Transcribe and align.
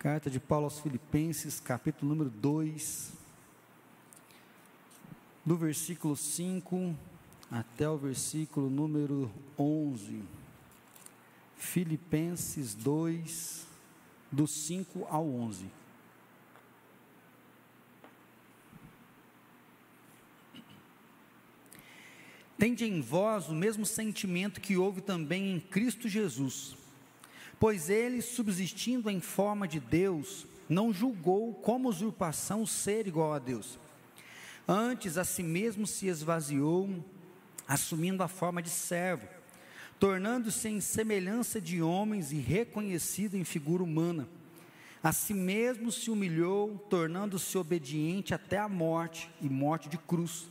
Carta 0.00 0.30
de 0.30 0.40
Paulo 0.40 0.64
aos 0.64 0.80
Filipenses, 0.80 1.60
capítulo 1.60 2.08
número 2.14 2.30
2, 2.30 3.12
do 5.44 5.58
versículo 5.58 6.16
5 6.16 6.96
até 7.50 7.86
o 7.86 7.98
versículo 7.98 8.70
número 8.70 9.30
11. 9.58 10.22
Filipenses 11.54 12.74
2, 12.74 13.66
do 14.32 14.46
5 14.46 15.06
ao 15.06 15.28
11. 15.28 15.66
Tende 22.56 22.86
em 22.86 23.02
vós 23.02 23.50
o 23.50 23.54
mesmo 23.54 23.84
sentimento 23.84 24.62
que 24.62 24.78
houve 24.78 25.02
também 25.02 25.56
em 25.56 25.60
Cristo 25.60 26.08
Jesus 26.08 26.74
Pois 27.60 27.90
ele, 27.90 28.22
subsistindo 28.22 29.10
em 29.10 29.20
forma 29.20 29.68
de 29.68 29.78
Deus, 29.78 30.46
não 30.66 30.94
julgou 30.94 31.52
como 31.52 31.90
usurpação 31.90 32.64
ser 32.64 33.06
igual 33.06 33.34
a 33.34 33.38
Deus. 33.38 33.78
Antes, 34.66 35.18
a 35.18 35.24
si 35.24 35.42
mesmo 35.42 35.86
se 35.86 36.06
esvaziou, 36.06 36.88
assumindo 37.68 38.22
a 38.22 38.28
forma 38.28 38.62
de 38.62 38.70
servo, 38.70 39.28
tornando-se 39.98 40.70
em 40.70 40.80
semelhança 40.80 41.60
de 41.60 41.82
homens 41.82 42.32
e 42.32 42.36
reconhecido 42.36 43.36
em 43.36 43.44
figura 43.44 43.82
humana. 43.82 44.26
A 45.02 45.12
si 45.12 45.34
mesmo 45.34 45.92
se 45.92 46.10
humilhou, 46.10 46.78
tornando-se 46.88 47.58
obediente 47.58 48.32
até 48.32 48.56
a 48.56 48.70
morte 48.70 49.30
e 49.38 49.50
morte 49.50 49.86
de 49.86 49.98
cruz. 49.98 50.48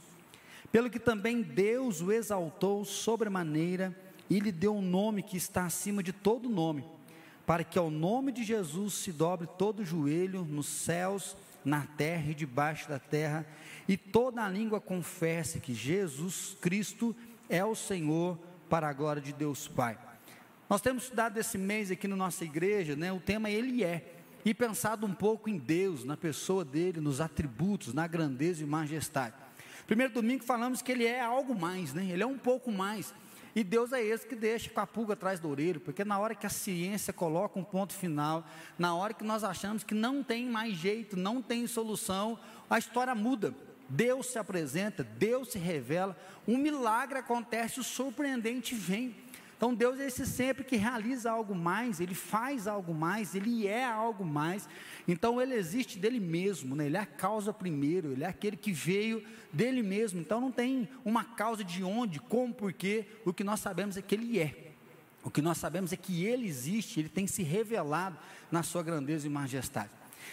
Pelo 0.72 0.92
que 0.92 1.00
também 1.00 1.42
Deus 1.42 2.02
o 2.02 2.12
exaltou 2.12 2.86
sobremaneira 2.86 4.00
e 4.30 4.40
lhe 4.40 4.52
deu 4.52 4.76
um 4.76 4.82
nome 4.84 5.24
que 5.24 5.38
está 5.38 5.66
acima 5.66 6.04
de 6.04 6.14
todo 6.14 6.48
nome 6.48 6.99
para 7.50 7.64
que 7.64 7.80
ao 7.80 7.90
nome 7.90 8.32
de 8.32 8.44
Jesus 8.44 8.94
se 8.94 9.12
dobre 9.12 9.48
todo 9.58 9.80
o 9.80 9.84
joelho 9.84 10.46
nos 10.46 10.68
céus, 10.68 11.36
na 11.66 11.82
terra 11.82 12.30
e 12.30 12.36
debaixo 12.36 12.88
da 12.88 13.00
terra, 13.00 13.44
e 13.88 13.98
toda 13.98 14.46
a 14.46 14.48
língua 14.48 14.80
confesse 14.80 15.60
que 15.60 15.74
Jesus 15.74 16.56
Cristo 16.62 17.16
é 17.50 17.66
o 17.66 17.74
Senhor, 17.74 18.38
para 18.70 18.88
a 18.88 18.94
glória 18.94 19.20
de 19.20 19.34
Deus 19.34 19.68
Pai. 19.68 19.98
Nós 20.70 20.80
temos 20.80 21.06
estudado 21.06 21.40
esse 21.40 21.58
mês 21.58 21.90
aqui 21.90 22.08
na 22.08 22.16
nossa 22.16 22.46
igreja, 22.46 22.96
né, 22.96 23.12
o 23.12 23.20
tema 23.20 23.50
Ele 23.50 23.84
é, 23.84 24.06
e 24.46 24.54
pensado 24.54 25.08
um 25.08 25.14
pouco 25.16 25.50
em 25.50 25.58
Deus, 25.58 26.04
na 26.04 26.16
pessoa 26.16 26.64
dele, 26.64 27.02
nos 27.02 27.20
atributos, 27.20 27.96
na 27.96 28.06
grandeza 28.06 28.62
e 28.62 28.68
majestade. 28.68 29.34
Primeiro 29.88 30.14
domingo 30.14 30.44
falamos 30.44 30.84
que 30.84 30.92
Ele 30.92 31.06
é 31.06 31.20
algo 31.20 31.60
mais, 31.60 31.96
né, 31.96 32.06
Ele 32.06 32.22
é 32.22 32.28
um 32.28 32.38
pouco 32.38 32.72
mais. 32.72 33.12
E 33.56 33.64
Deus 33.64 33.92
é 33.92 34.04
esse 34.04 34.28
que 34.28 34.36
deixa 34.36 34.70
com 34.70 34.80
a 34.80 34.88
pulga 34.88 35.14
atrás 35.14 35.40
do 35.40 35.50
orelho, 35.50 35.80
porque 35.80 36.06
na 36.06 36.20
hora 36.20 36.36
que 36.36 36.46
a 36.46 36.50
ciência 36.50 37.12
coloca 37.12 37.60
um 37.60 37.64
ponto 37.64 37.94
final, 37.94 38.46
na 38.78 38.94
hora 38.94 39.14
que 39.14 39.24
nós 39.24 39.44
achamos 39.44 39.84
que 39.84 39.94
não 39.94 40.24
tem 40.24 40.46
mais 40.46 40.76
jeito, 40.76 41.18
não 41.18 41.42
tem 41.42 41.66
solução, 41.68 42.40
a 42.70 42.78
história 42.78 43.16
muda. 43.16 43.54
Deus 43.90 44.28
se 44.28 44.38
apresenta, 44.38 45.04
Deus 45.04 45.50
se 45.52 45.58
revela, 45.58 46.16
um 46.48 46.58
milagre 46.58 47.18
acontece, 47.18 47.80
o 47.80 47.84
surpreendente 47.84 48.76
vem. 48.76 49.16
Então 49.60 49.76
Deus 49.76 50.00
é 50.00 50.08
esse 50.08 50.26
sempre 50.26 50.64
que 50.64 50.78
realiza 50.78 51.30
algo 51.30 51.54
mais, 51.54 52.00
Ele 52.00 52.16
faz 52.16 52.66
algo 52.66 52.94
mais, 52.94 53.36
Ele 53.36 53.68
é 53.68 53.84
algo 53.84 54.24
mais. 54.24 54.70
Então 55.06 55.42
Ele 55.42 55.54
existe 55.54 56.00
dele 56.00 56.18
mesmo, 56.18 56.78
né? 56.78 56.86
Ele 56.86 56.96
é 56.96 57.02
a 57.02 57.06
causa 57.06 57.52
primeiro, 57.52 58.14
Ele 58.14 58.24
é 58.24 58.28
aquele 58.28 58.56
que 58.56 58.72
veio 58.72 59.22
dele 59.52 59.84
mesmo. 59.84 60.18
Então 60.18 60.40
não 60.40 60.50
tem 60.50 60.88
uma 61.04 61.26
causa 61.26 61.62
de 61.62 61.84
onde, 61.84 62.22
como, 62.22 62.54
porquê. 62.54 63.06
O 63.26 63.34
que 63.34 63.44
nós 63.44 63.60
sabemos 63.60 63.98
é 63.98 64.02
que 64.02 64.16
Ele 64.16 64.40
é. 64.40 64.72
O 65.26 65.30
que 65.30 65.42
nós 65.42 65.58
sabemos 65.58 65.92
é 65.92 65.98
que 65.98 66.24
Ele 66.24 66.48
existe, 66.48 67.02
Ele 67.02 67.10
tem 67.10 67.28
se 67.28 67.44
revelado 67.44 68.18
na 68.50 68.64
sua 68.64 68.82
grandeza 68.82 69.28
e 69.28 69.30
majestade. 69.30 69.90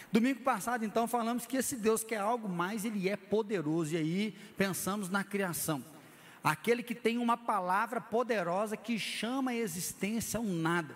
Domingo 0.09 0.39
passado, 0.39 0.85
então, 0.85 1.05
falamos 1.05 1.45
que 1.45 1.57
esse 1.57 1.75
Deus 1.75 2.01
que 2.01 2.15
é 2.15 2.17
algo 2.17 2.47
mais, 2.47 2.85
Ele 2.85 3.09
é 3.09 3.17
poderoso. 3.17 3.93
E 3.93 3.97
aí 3.97 4.35
pensamos 4.55 5.09
na 5.09 5.21
criação 5.21 5.83
aquele 6.43 6.83
que 6.83 6.95
tem 6.95 7.17
uma 7.17 7.37
palavra 7.37 7.99
poderosa 7.99 8.77
que 8.77 8.97
chama 8.97 9.51
a 9.51 9.55
existência 9.55 10.39
um 10.39 10.53
nada, 10.53 10.95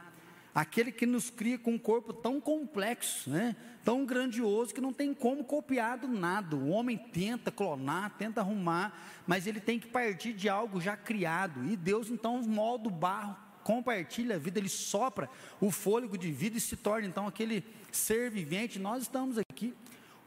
aquele 0.54 0.92
que 0.92 1.06
nos 1.06 1.30
cria 1.30 1.58
com 1.58 1.74
um 1.74 1.80
corpo 1.80 2.14
tão 2.14 2.40
complexo, 2.40 3.30
né? 3.30 3.56
tão 3.84 4.06
grandioso 4.06 4.74
que 4.74 4.82
não 4.82 4.94
tem 4.94 5.14
como 5.14 5.44
copiar 5.44 5.98
do 5.98 6.08
nada. 6.08 6.56
O 6.56 6.70
homem 6.70 6.98
tenta 6.98 7.52
clonar, 7.52 8.12
tenta 8.18 8.42
arrumar, 8.42 8.94
mas 9.26 9.48
ele 9.48 9.60
tem 9.60 9.80
que 9.80 9.88
partir 9.88 10.34
de 10.34 10.48
algo 10.50 10.80
já 10.80 10.96
criado. 10.96 11.66
E 11.66 11.76
Deus 11.76 12.10
então 12.10 12.42
molda 12.44 12.88
o 12.88 12.92
barro, 12.92 13.36
compartilha 13.64 14.36
a 14.36 14.40
vida, 14.40 14.60
ele 14.60 14.70
sopra 14.70 15.30
o 15.60 15.72
fôlego 15.72 16.18
de 16.18 16.32
vida 16.32 16.58
e 16.58 16.62
se 16.62 16.76
torna 16.76 17.08
então 17.08 17.28
aquele 17.28 17.64
ser 17.92 18.30
vivente. 18.30 18.80
Nós 18.80 19.04
estamos 19.04 19.38
aqui. 19.38 19.74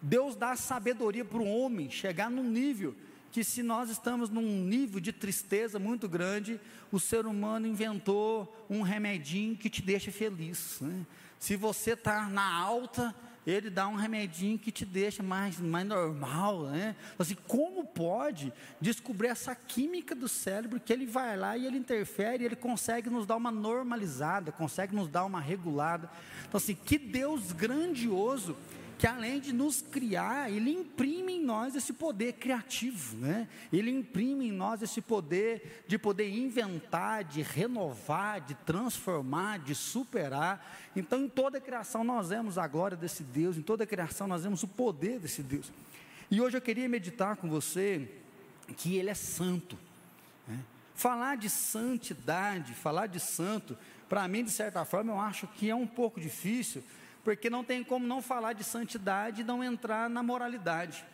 Deus 0.02 0.36
dá 0.36 0.54
sabedoria 0.54 1.24
para 1.24 1.38
o 1.38 1.48
homem 1.48 1.90
chegar 1.90 2.30
num 2.30 2.44
nível 2.44 2.94
que 3.34 3.42
se 3.42 3.64
nós 3.64 3.90
estamos 3.90 4.30
num 4.30 4.64
nível 4.64 5.00
de 5.00 5.12
tristeza 5.12 5.76
muito 5.76 6.08
grande, 6.08 6.60
o 6.92 7.00
ser 7.00 7.26
humano 7.26 7.66
inventou 7.66 8.64
um 8.70 8.80
remedinho 8.80 9.56
que 9.56 9.68
te 9.68 9.82
deixa 9.82 10.12
feliz. 10.12 10.78
Né? 10.80 11.04
Se 11.40 11.56
você 11.56 11.94
está 11.94 12.28
na 12.28 12.48
alta, 12.54 13.12
ele 13.44 13.70
dá 13.70 13.88
um 13.88 13.96
remedinho 13.96 14.56
que 14.56 14.70
te 14.70 14.86
deixa 14.86 15.20
mais, 15.20 15.58
mais 15.58 15.84
normal, 15.84 16.66
né? 16.66 16.94
Assim, 17.18 17.36
como 17.48 17.84
pode 17.84 18.52
descobrir 18.80 19.26
essa 19.26 19.52
química 19.52 20.14
do 20.14 20.28
cérebro 20.28 20.78
que 20.78 20.92
ele 20.92 21.04
vai 21.04 21.36
lá 21.36 21.56
e 21.56 21.66
ele 21.66 21.76
interfere, 21.76 22.44
ele 22.44 22.54
consegue 22.54 23.10
nos 23.10 23.26
dar 23.26 23.34
uma 23.34 23.50
normalizada, 23.50 24.52
consegue 24.52 24.94
nos 24.94 25.08
dar 25.08 25.24
uma 25.24 25.40
regulada. 25.40 26.08
Então 26.46 26.58
assim, 26.58 26.76
que 26.76 26.96
Deus 26.96 27.50
grandioso 27.50 28.56
que 28.96 29.06
além 29.06 29.40
de 29.40 29.52
nos 29.52 29.82
criar, 29.82 30.50
Ele 30.50 30.70
imprime 30.70 31.34
em 31.34 31.44
nós 31.44 31.74
esse 31.74 31.92
poder 31.92 32.34
criativo, 32.34 33.16
né? 33.16 33.48
Ele 33.72 33.90
imprime 33.90 34.48
em 34.48 34.52
nós 34.52 34.82
esse 34.82 35.00
poder 35.00 35.84
de 35.88 35.98
poder 35.98 36.28
inventar, 36.30 37.24
de 37.24 37.42
renovar, 37.42 38.40
de 38.40 38.54
transformar, 38.54 39.58
de 39.58 39.74
superar. 39.74 40.90
Então, 40.94 41.22
em 41.22 41.28
toda 41.28 41.58
a 41.58 41.60
criação 41.60 42.04
nós 42.04 42.28
vemos 42.28 42.56
a 42.56 42.66
glória 42.66 42.96
desse 42.96 43.22
Deus, 43.22 43.56
em 43.56 43.62
toda 43.62 43.84
a 43.84 43.86
criação 43.86 44.26
nós 44.26 44.44
vemos 44.44 44.62
o 44.62 44.68
poder 44.68 45.18
desse 45.18 45.42
Deus. 45.42 45.72
E 46.30 46.40
hoje 46.40 46.56
eu 46.56 46.62
queria 46.62 46.88
meditar 46.88 47.36
com 47.36 47.48
você 47.48 48.08
que 48.76 48.96
Ele 48.96 49.10
é 49.10 49.14
santo. 49.14 49.76
Né? 50.46 50.58
Falar 50.94 51.36
de 51.36 51.50
santidade, 51.50 52.74
falar 52.74 53.08
de 53.08 53.18
santo, 53.18 53.76
para 54.08 54.26
mim, 54.28 54.44
de 54.44 54.50
certa 54.50 54.84
forma, 54.84 55.12
eu 55.12 55.18
acho 55.18 55.46
que 55.48 55.68
é 55.68 55.74
um 55.74 55.86
pouco 55.86 56.20
difícil 56.20 56.82
porque 57.24 57.48
não 57.48 57.64
tem 57.64 57.82
como 57.82 58.06
não 58.06 58.20
falar 58.20 58.52
de 58.52 58.62
santidade 58.62 59.40
e 59.40 59.44
não 59.44 59.64
entrar 59.64 60.10
na 60.10 60.22
moralidade, 60.22 61.04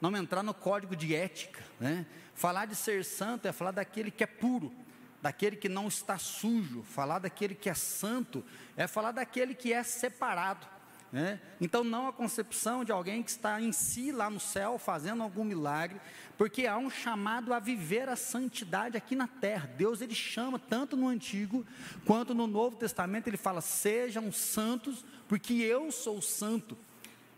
não 0.00 0.16
entrar 0.16 0.42
no 0.42 0.54
código 0.54 0.94
de 0.94 1.14
ética. 1.14 1.62
Né? 1.80 2.06
Falar 2.34 2.66
de 2.66 2.76
ser 2.76 3.04
santo 3.04 3.48
é 3.48 3.52
falar 3.52 3.72
daquele 3.72 4.12
que 4.12 4.22
é 4.22 4.26
puro, 4.26 4.72
daquele 5.20 5.56
que 5.56 5.68
não 5.68 5.88
está 5.88 6.16
sujo, 6.16 6.84
falar 6.84 7.18
daquele 7.18 7.56
que 7.56 7.68
é 7.68 7.74
santo 7.74 8.44
é 8.76 8.86
falar 8.86 9.10
daquele 9.10 9.54
que 9.54 9.72
é 9.72 9.82
separado. 9.82 10.64
Né? 11.10 11.40
Então, 11.58 11.82
não 11.82 12.06
a 12.06 12.12
concepção 12.12 12.84
de 12.84 12.92
alguém 12.92 13.22
que 13.22 13.30
está 13.30 13.60
em 13.60 13.72
si 13.72 14.12
lá 14.12 14.28
no 14.28 14.38
céu 14.38 14.78
fazendo 14.78 15.22
algum 15.22 15.42
milagre, 15.42 15.98
porque 16.36 16.66
há 16.66 16.76
um 16.76 16.90
chamado 16.90 17.54
a 17.54 17.58
viver 17.58 18.08
a 18.10 18.16
santidade 18.16 18.96
aqui 18.96 19.16
na 19.16 19.26
terra. 19.26 19.70
Deus 19.76 20.02
ele 20.02 20.14
chama 20.14 20.58
tanto 20.58 20.96
no 20.96 21.08
Antigo 21.08 21.64
quanto 22.04 22.34
no 22.34 22.46
Novo 22.46 22.76
Testamento, 22.76 23.26
ele 23.26 23.38
fala: 23.38 23.62
sejam 23.62 24.30
santos, 24.30 25.04
porque 25.26 25.54
eu 25.54 25.90
sou 25.90 26.20
santo. 26.20 26.76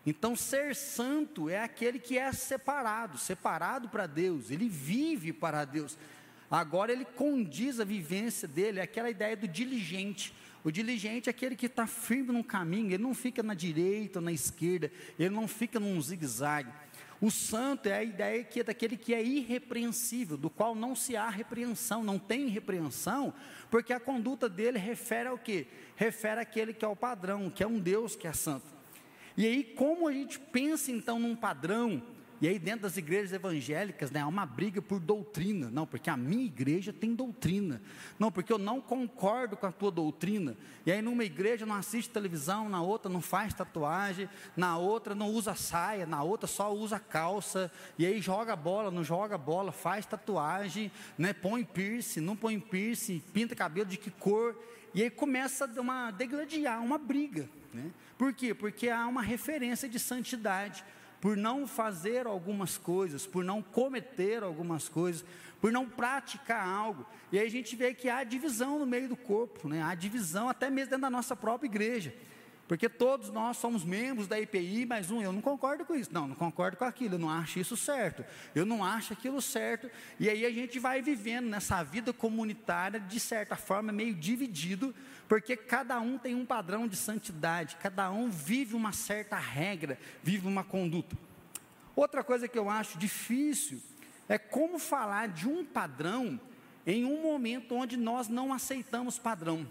Então, 0.05 0.35
ser 0.35 0.75
santo 0.75 1.49
é 1.49 1.63
aquele 1.63 1.99
que 1.99 2.19
é 2.19 2.33
separado, 2.33 3.19
separado 3.19 3.89
para 3.89 4.07
Deus, 4.07 4.51
ele 4.51 4.69
vive 4.69 5.33
para 5.33 5.65
Deus. 5.65 5.97
Agora, 6.51 6.91
ele 6.91 7.05
condiz 7.05 7.79
a 7.79 7.85
vivência 7.85 8.49
dele, 8.49 8.81
é 8.81 8.83
aquela 8.83 9.09
ideia 9.09 9.37
do 9.37 9.47
diligente. 9.47 10.35
O 10.63 10.71
diligente 10.71 11.29
é 11.29 11.31
aquele 11.31 11.57
que 11.57 11.67
está 11.67 11.87
firme 11.87 12.33
num 12.33 12.43
caminho, 12.43 12.89
ele 12.93 13.03
não 13.03 13.15
fica 13.15 13.43
na 13.43 13.55
direita 13.55 14.19
ou 14.19 14.25
na 14.25 14.33
esquerda, 14.33 14.93
ele 15.19 15.35
não 15.35 15.49
fica 15.49 15.81
num 15.81 16.01
zigue-zague. 16.01 16.71
O 17.21 17.31
santo 17.31 17.87
é 17.87 17.99
a 17.99 18.05
ideia 18.05 18.43
que 18.43 18.61
é 18.61 18.65
daquele 18.65 18.97
que 18.97 19.13
é 19.13 19.23
irrepreensível, 19.23 20.39
do 20.39 20.49
qual 20.49 20.75
não 20.75 20.97
se 20.97 21.17
há 21.17 21.29
repreensão, 21.29 22.03
não 22.03 22.19
tem 22.19 22.49
repreensão, 22.49 23.35
porque 23.71 23.93
a 23.93 24.01
conduta 24.01 24.49
dele 24.49 24.79
refere 24.79 25.29
ao 25.29 25.37
que? 25.37 25.67
Refere 25.97 26.41
àquele 26.41 26.73
que 26.73 26.85
é 26.85 26.89
o 26.89 26.97
padrão, 26.97 27.51
que 27.51 27.63
é 27.63 27.67
um 27.67 27.79
Deus 27.79 28.17
que 28.17 28.27
é 28.27 28.33
santo. 28.33 28.67
E 29.37 29.47
aí, 29.47 29.63
como 29.63 30.09
a 30.09 30.13
gente 30.13 30.39
pensa 30.39 30.91
então 30.91 31.19
num 31.19 31.37
padrão, 31.37 32.03
E 32.41 32.49
aí, 32.49 32.59
dentro 32.59 32.83
das 32.83 32.97
igrejas 32.97 33.35
evangélicas, 33.35 34.11
né, 34.11 34.21
há 34.21 34.27
uma 34.27 34.47
briga 34.47 34.81
por 34.81 34.99
doutrina. 34.99 35.71
Não, 35.71 35.87
porque 35.87 36.09
a 36.09 36.17
minha 36.17 36.45
igreja 36.45 36.91
tem 36.91 37.15
doutrina. 37.15 37.83
Não, 38.19 38.33
porque 38.33 38.51
eu 38.51 38.57
não 38.57 38.81
concordo 38.81 39.59
com 39.59 39.67
a 39.67 39.73
tua 39.73 39.91
doutrina. 39.91 40.57
E 40.87 40.91
aí, 40.91 41.03
numa 41.03 41.23
igreja 41.23 41.67
não 41.67 41.75
assiste 41.75 42.11
televisão, 42.11 42.67
na 42.69 42.81
outra 42.81 43.13
não 43.13 43.21
faz 43.21 43.53
tatuagem, 43.53 44.27
na 44.57 44.79
outra 44.79 45.15
não 45.15 45.29
usa 45.29 45.55
saia, 45.55 46.07
na 46.07 46.23
outra 46.23 46.47
só 46.47 46.75
usa 46.75 46.99
calça. 46.99 47.71
E 47.99 48.07
aí, 48.07 48.23
joga 48.23 48.57
bola, 48.57 48.91
não 48.91 49.05
joga 49.05 49.37
bola, 49.37 49.71
faz 49.71 50.07
tatuagem, 50.07 50.91
né, 51.19 51.35
põe 51.35 51.63
piercing, 51.63 52.21
não 52.21 52.35
põe 52.37 52.59
piercing, 52.59 53.23
pinta 53.35 53.55
cabelo 53.55 53.91
de 53.91 53.99
que 53.99 54.11
cor. 54.11 54.57
E 54.95 55.03
aí 55.03 55.11
começa 55.11 55.67
uma 55.79 56.11
degladiar, 56.11 56.83
uma 56.83 56.97
briga. 56.97 57.47
Né? 57.73 57.91
Por 58.17 58.33
quê? 58.33 58.55
Porque 58.55 58.89
há 58.89 59.07
uma 59.07 59.23
referência 59.23 59.89
de 59.89 59.99
santidade 59.99 60.83
por 61.21 61.37
não 61.37 61.67
fazer 61.67 62.27
algumas 62.27 62.79
coisas, 62.79 63.27
por 63.27 63.45
não 63.45 63.63
cometer 63.63 64.43
algumas 64.43 64.89
coisas, 64.89 65.25
por 65.61 65.71
não 65.71 65.89
praticar 65.89 66.67
algo. 66.67 67.07
E 67.31 67.39
aí 67.39 67.47
a 67.47 67.51
gente 67.51 67.77
vê 67.77 67.93
que 67.93 68.09
há 68.09 68.25
divisão 68.25 68.79
no 68.79 68.87
meio 68.87 69.09
do 69.09 69.17
corpo, 69.17 69.69
né? 69.69 69.83
há 69.83 69.95
divisão 69.95 70.49
até 70.49 70.71
mesmo 70.71 70.91
dentro 70.91 71.03
da 71.03 71.11
nossa 71.11 71.37
própria 71.37 71.69
igreja. 71.69 72.15
Porque 72.71 72.89
todos 72.89 73.31
nós 73.31 73.57
somos 73.57 73.85
membros 73.85 74.29
da 74.29 74.39
IPI, 74.39 74.87
mas 74.87 75.11
um, 75.11 75.21
eu 75.21 75.33
não 75.33 75.41
concordo 75.41 75.85
com 75.85 75.93
isso. 75.93 76.11
Não, 76.13 76.29
não 76.29 76.37
concordo 76.37 76.77
com 76.77 76.85
aquilo, 76.85 77.17
eu 77.17 77.19
não 77.19 77.29
acho 77.29 77.59
isso 77.59 77.77
certo. 77.77 78.25
Eu 78.55 78.65
não 78.65 78.85
acho 78.85 79.13
aquilo 79.13 79.43
certo. 79.43 79.91
E 80.21 80.31
aí 80.31 80.47
a 80.47 80.51
gente 80.53 80.79
vai 80.79 81.03
vivendo 81.03 81.49
nessa 81.49 81.83
vida 81.83 82.13
comunitária, 82.13 83.01
de 83.01 83.19
certa 83.19 83.57
forma, 83.57 83.91
meio 83.91 84.15
dividido, 84.15 84.95
porque 85.31 85.57
cada 85.57 85.99
um 85.99 86.19
tem 86.19 86.35
um 86.35 86.45
padrão 86.45 86.87
de 86.87 86.97
santidade, 86.97 87.77
cada 87.77 88.11
um 88.11 88.29
vive 88.29 88.75
uma 88.75 88.93
certa 88.93 89.39
regra, 89.39 89.99
vive 90.23 90.47
uma 90.47 90.63
conduta. 90.63 91.17
Outra 91.97 92.23
coisa 92.23 92.47
que 92.47 92.59
eu 92.59 92.69
acho 92.69 92.99
difícil 92.99 93.81
é 94.29 94.37
como 94.37 94.79
falar 94.79 95.29
de 95.29 95.49
um 95.49 95.65
padrão 95.65 96.39
em 96.87 97.07
um 97.07 97.23
momento 97.23 97.75
onde 97.75 97.97
nós 97.97 98.29
não 98.29 98.53
aceitamos 98.53 99.19
padrão 99.19 99.67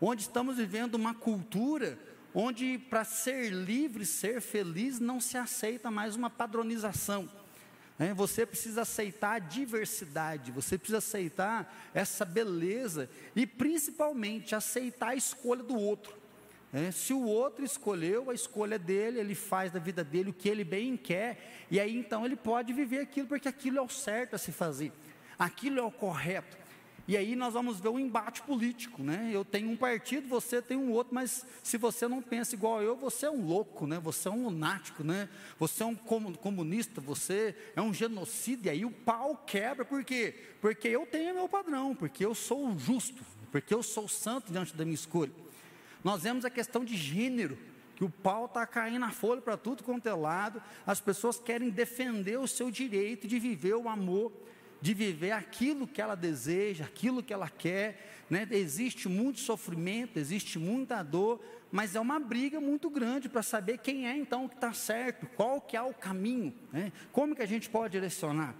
onde 0.00 0.22
estamos 0.22 0.56
vivendo 0.56 0.94
uma 0.94 1.14
cultura 1.14 1.98
onde 2.32 2.78
para 2.78 3.04
ser 3.04 3.50
livre, 3.50 4.06
ser 4.06 4.40
feliz, 4.40 4.98
não 4.98 5.20
se 5.20 5.36
aceita 5.36 5.90
mais 5.90 6.16
uma 6.16 6.30
padronização. 6.30 7.28
Né? 8.00 8.14
Você 8.14 8.46
precisa 8.46 8.80
aceitar 8.80 9.32
a 9.32 9.38
diversidade, 9.38 10.50
você 10.50 10.78
precisa 10.78 10.96
aceitar 10.96 11.90
essa 11.92 12.24
beleza 12.24 13.10
e 13.36 13.46
principalmente 13.46 14.54
aceitar 14.54 15.08
a 15.08 15.14
escolha 15.14 15.62
do 15.62 15.76
outro. 15.76 16.14
Né? 16.72 16.90
Se 16.92 17.12
o 17.12 17.22
outro 17.22 17.62
escolheu, 17.62 18.30
a 18.30 18.34
escolha 18.34 18.78
dele, 18.78 19.20
ele 19.20 19.34
faz 19.34 19.70
da 19.70 19.78
vida 19.78 20.02
dele 20.02 20.30
o 20.30 20.32
que 20.32 20.48
ele 20.48 20.64
bem 20.64 20.96
quer, 20.96 21.66
e 21.70 21.78
aí 21.78 21.94
então 21.94 22.24
ele 22.24 22.36
pode 22.36 22.72
viver 22.72 23.00
aquilo, 23.00 23.28
porque 23.28 23.48
aquilo 23.48 23.76
é 23.76 23.82
o 23.82 23.88
certo 23.90 24.34
a 24.34 24.38
se 24.38 24.50
fazer, 24.50 24.92
aquilo 25.38 25.78
é 25.78 25.82
o 25.82 25.90
correto. 25.90 26.56
E 27.10 27.16
aí 27.16 27.34
nós 27.34 27.54
vamos 27.54 27.80
ver 27.80 27.88
um 27.88 27.98
embate 27.98 28.40
político, 28.40 29.02
né? 29.02 29.30
Eu 29.32 29.44
tenho 29.44 29.68
um 29.68 29.76
partido, 29.76 30.28
você 30.28 30.62
tem 30.62 30.76
um 30.76 30.92
outro, 30.92 31.12
mas 31.12 31.44
se 31.60 31.76
você 31.76 32.06
não 32.06 32.22
pensa 32.22 32.54
igual 32.54 32.80
eu, 32.80 32.94
você 32.94 33.26
é 33.26 33.30
um 33.32 33.44
louco, 33.44 33.84
né? 33.84 33.98
Você 33.98 34.28
é 34.28 34.30
um 34.30 34.44
lunático, 34.44 35.02
né? 35.02 35.28
Você 35.58 35.82
é 35.82 35.86
um 35.86 35.96
comunista, 35.96 37.00
você 37.00 37.56
é 37.74 37.82
um 37.82 37.92
genocida. 37.92 38.68
E 38.68 38.70
aí 38.70 38.84
o 38.84 38.92
pau 38.92 39.42
quebra, 39.44 39.84
por 39.84 40.04
quê? 40.04 40.36
Porque 40.60 40.86
eu 40.86 41.04
tenho 41.04 41.34
meu 41.34 41.48
padrão, 41.48 41.96
porque 41.96 42.24
eu 42.24 42.32
sou 42.32 42.78
justo, 42.78 43.24
porque 43.50 43.74
eu 43.74 43.82
sou 43.82 44.06
santo 44.06 44.52
diante 44.52 44.76
da 44.76 44.84
minha 44.84 44.94
escolha. 44.94 45.32
Nós 46.04 46.22
vemos 46.22 46.44
a 46.44 46.50
questão 46.50 46.84
de 46.84 46.96
gênero, 46.96 47.58
que 47.96 48.04
o 48.04 48.08
pau 48.08 48.44
está 48.44 48.64
caindo 48.64 49.00
na 49.00 49.10
folha 49.10 49.40
para 49.40 49.56
tudo 49.56 49.82
quanto 49.82 50.08
é 50.08 50.14
lado, 50.14 50.62
as 50.86 51.00
pessoas 51.00 51.40
querem 51.40 51.70
defender 51.70 52.38
o 52.38 52.46
seu 52.46 52.70
direito 52.70 53.26
de 53.26 53.40
viver 53.40 53.74
o 53.74 53.88
amor 53.88 54.30
de 54.80 54.94
viver 54.94 55.32
aquilo 55.32 55.86
que 55.86 56.00
ela 56.00 56.14
deseja, 56.14 56.84
aquilo 56.84 57.22
que 57.22 57.32
ela 57.32 57.48
quer. 57.48 58.24
Né? 58.28 58.46
Existe 58.50 59.08
muito 59.08 59.40
sofrimento, 59.40 60.18
existe 60.18 60.58
muita 60.58 61.02
dor, 61.02 61.40
mas 61.70 61.94
é 61.94 62.00
uma 62.00 62.18
briga 62.18 62.60
muito 62.60 62.88
grande 62.88 63.28
para 63.28 63.42
saber 63.42 63.78
quem 63.78 64.08
é 64.08 64.16
então 64.16 64.48
que 64.48 64.54
está 64.54 64.72
certo, 64.72 65.26
qual 65.36 65.60
que 65.60 65.76
é 65.76 65.82
o 65.82 65.92
caminho, 65.92 66.52
né? 66.72 66.92
como 67.12 67.34
que 67.34 67.42
a 67.42 67.46
gente 67.46 67.68
pode 67.68 67.92
direcionar. 67.92 68.54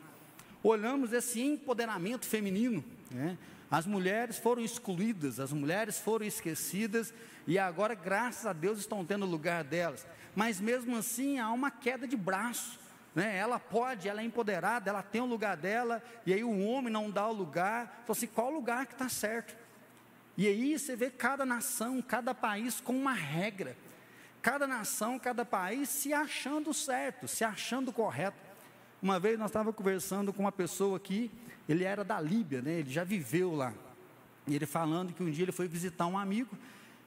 Olhamos 0.63 1.13
esse 1.13 1.41
empoderamento 1.41 2.27
feminino, 2.27 2.85
né? 3.11 3.39
as 3.71 3.87
mulheres 3.87 4.39
foram 4.39 4.63
excluídas, 4.63 5.41
as 5.41 5.53
mulheres 5.53 5.99
foram 5.99 6.27
esquecidas, 6.27 7.15
e 7.47 7.59
agora, 7.59 7.95
graças 7.95 8.47
a 8.47 8.53
Deus, 8.53 8.79
estão 8.79 9.05
tendo 9.05 9.25
lugar 9.25 9.65
delas, 9.65 10.07
mas 10.37 10.61
mesmo 10.61 10.97
assim 10.97 11.39
há 11.39 11.51
uma 11.51 11.71
queda 11.71 12.07
de 12.07 12.17
braço, 12.17 12.79
né? 13.15 13.37
Ela 13.37 13.59
pode, 13.59 14.09
ela 14.09 14.21
é 14.21 14.25
empoderada, 14.25 14.91
ela 14.91 15.03
tem 15.03 15.21
o 15.21 15.27
lugar 15.27 15.57
dela, 15.57 16.03
e 16.25 16.33
aí 16.33 16.45
o 16.45 16.61
homem 16.61 16.93
não 16.93 17.11
dá 17.11 17.27
o 17.27 17.33
lugar. 17.33 18.01
Então, 18.03 18.13
assim, 18.13 18.27
qual 18.27 18.51
lugar 18.51 18.87
que 18.87 18.93
está 18.93 19.09
certo? 19.09 19.57
E 20.37 20.47
aí 20.47 20.79
você 20.79 20.97
vê 20.97 21.11
cada 21.11 21.45
nação, 21.45 22.01
cada 22.01 22.35
país 22.35 22.81
com 22.81 22.97
uma 22.97 23.13
regra. 23.13 23.77
Cada 24.41 24.67
nação, 24.67 25.19
cada 25.19 25.45
país 25.45 25.89
se 25.89 26.15
achando 26.15 26.73
certo, 26.73 27.29
se 27.29 27.45
achando 27.45 27.93
correto. 27.93 28.39
Uma 29.03 29.19
vez 29.21 29.39
nós 29.39 29.51
estávamos 29.51 29.77
conversando 29.77 30.33
com 30.33 30.43
uma 30.43 30.53
pessoa 30.53 30.97
aqui, 30.97 31.31
ele 31.69 31.85
era 31.85 32.03
da 32.03 32.21
Líbia, 32.21 32.63
né? 32.63 32.79
ele 32.79 32.91
já 32.91 33.05
viveu 33.05 33.55
lá. 33.55 33.75
E 34.47 34.55
ele 34.55 34.67
falando 34.67 35.13
que 35.13 35.23
um 35.23 35.31
dia 35.31 35.45
ele 35.45 35.53
foi 35.53 35.69
visitar 35.69 36.07
um 36.07 36.17
amigo, 36.17 36.57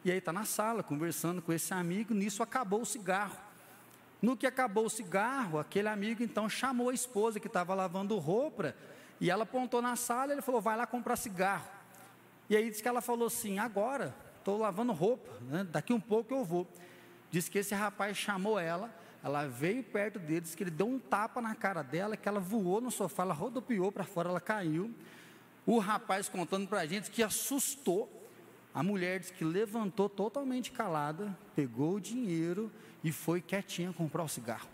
e 0.06 0.12
aí 0.12 0.18
está 0.18 0.32
na 0.32 0.46
sala 0.46 0.84
conversando 0.84 1.42
com 1.42 1.52
esse 1.52 1.74
amigo, 1.74 2.14
nisso 2.14 2.44
acabou 2.44 2.82
o 2.82 2.86
cigarro. 2.86 3.38
No 4.24 4.38
que 4.38 4.48
acabou 4.48 4.86
o 4.86 4.90
cigarro, 4.90 5.60
aquele 5.60 5.90
amigo 5.90 6.24
então 6.24 6.48
chamou 6.48 6.88
a 6.88 6.94
esposa 6.94 7.42
que 7.42 7.48
estava 7.48 7.74
lavando 7.74 8.18
roupa 8.18 8.74
e 9.20 9.30
ela 9.30 9.44
apontou 9.44 9.82
na 9.82 9.98
sala 9.98 10.32
e 10.32 10.36
ele 10.36 10.42
falou: 10.42 10.62
vai 10.62 10.78
lá 10.78 10.88
comprar 10.88 11.18
cigarro. 11.18 11.70
E 12.50 12.56
aí 12.56 12.70
disse 12.70 12.82
que 12.82 12.88
ela 12.88 13.02
falou 13.02 13.28
assim: 13.28 13.60
agora, 13.60 14.16
estou 14.40 14.58
lavando 14.58 14.94
roupa, 14.94 15.30
né? 15.42 15.68
daqui 15.70 15.92
um 15.92 16.00
pouco 16.00 16.34
eu 16.34 16.46
vou. 16.46 16.66
Diz 17.30 17.50
que 17.50 17.60
esse 17.60 17.76
rapaz 17.76 18.16
chamou 18.16 18.58
ela, 18.58 18.96
ela 19.22 19.46
veio 19.46 19.84
perto 19.84 20.20
dele, 20.20 20.40
disse 20.40 20.56
que 20.56 20.64
ele 20.64 20.72
deu 20.72 20.88
um 20.88 21.00
tapa 21.00 21.42
na 21.42 21.54
cara 21.54 21.84
dela, 21.84 22.16
que 22.16 22.30
ela 22.30 22.40
voou 22.40 22.80
no 22.80 22.92
sofá, 22.92 23.24
ela 23.24 23.34
rodopiou 23.34 23.92
para 23.92 24.06
fora, 24.06 24.30
ela 24.30 24.40
caiu. 24.40 24.96
O 25.66 25.80
rapaz 25.80 26.30
contando 26.30 26.66
para 26.66 26.80
a 26.80 26.86
gente 26.86 27.12
que 27.12 27.22
assustou. 27.22 28.22
A 28.74 28.82
mulher 28.82 29.20
disse 29.20 29.34
que 29.34 29.44
levantou 29.44 30.08
totalmente 30.08 30.72
calada, 30.72 31.38
pegou 31.56 31.96
o 31.96 32.00
dinheiro 32.00 32.72
e 33.04 33.12
foi 33.12 33.42
quietinha 33.42 33.92
comprar 33.92 34.24
o 34.24 34.28
cigarro. 34.28 34.70